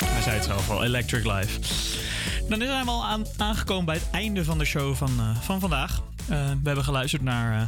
Hij 0.06 0.22
zei 0.22 0.36
het 0.36 0.44
zelf 0.46 0.70
al, 0.70 0.84
Electric 0.84 1.26
Life. 1.26 1.60
Dan 2.50 2.60
zijn 2.60 2.86
we 2.86 2.92
al 2.92 3.06
aan, 3.06 3.26
aangekomen 3.38 3.86
bij 3.86 3.96
het 3.96 4.10
einde 4.12 4.44
van 4.44 4.58
de 4.58 4.66
show 4.66 4.96
van, 4.96 5.20
eh, 5.20 5.42
van 5.42 5.60
vandaag. 5.60 6.02
Eh, 6.30 6.48
we 6.48 6.62
hebben 6.64 6.84
geluisterd 6.84 7.22
naar, 7.22 7.62
eh, 7.62 7.68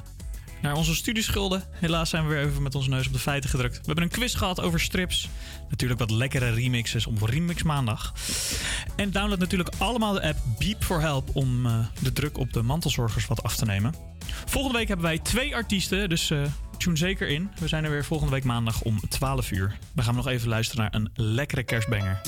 naar 0.61 0.75
onze 0.75 0.95
studieschulden. 0.95 1.63
Helaas 1.71 2.09
zijn 2.09 2.27
we 2.27 2.29
weer 2.33 2.45
even 2.45 2.63
met 2.63 2.75
onze 2.75 2.89
neus 2.89 3.07
op 3.07 3.13
de 3.13 3.19
feiten 3.19 3.49
gedrukt. 3.49 3.77
We 3.77 3.85
hebben 3.85 4.03
een 4.03 4.09
quiz 4.09 4.37
gehad 4.37 4.61
over 4.61 4.79
strips. 4.79 5.29
Natuurlijk 5.69 5.99
wat 5.99 6.11
lekkere 6.11 6.49
remixes 6.49 7.07
op 7.07 7.21
Remix 7.21 7.63
Maandag. 7.63 8.13
En 8.95 9.11
download 9.11 9.39
natuurlijk 9.39 9.69
allemaal 9.77 10.13
de 10.13 10.21
app 10.21 10.37
Beep 10.59 10.83
for 10.83 11.01
Help 11.01 11.29
om 11.33 11.63
de 12.01 12.13
druk 12.13 12.37
op 12.37 12.53
de 12.53 12.61
mantelzorgers 12.61 13.27
wat 13.27 13.43
af 13.43 13.55
te 13.55 13.65
nemen. 13.65 13.93
Volgende 14.45 14.77
week 14.77 14.87
hebben 14.87 15.05
wij 15.05 15.19
twee 15.19 15.55
artiesten, 15.55 16.09
dus 16.09 16.31
tune 16.85 16.97
zeker 16.97 17.27
in. 17.27 17.51
We 17.59 17.67
zijn 17.67 17.83
er 17.83 17.89
weer 17.89 18.05
volgende 18.05 18.33
week 18.33 18.43
maandag 18.43 18.81
om 18.81 18.99
12 19.09 19.51
uur. 19.51 19.77
Dan 19.93 20.03
gaan 20.03 20.13
we 20.15 20.21
nog 20.21 20.31
even 20.31 20.49
luisteren 20.49 20.83
naar 20.83 21.01
een 21.01 21.09
lekkere 21.13 21.63
kerstbanger. 21.63 22.21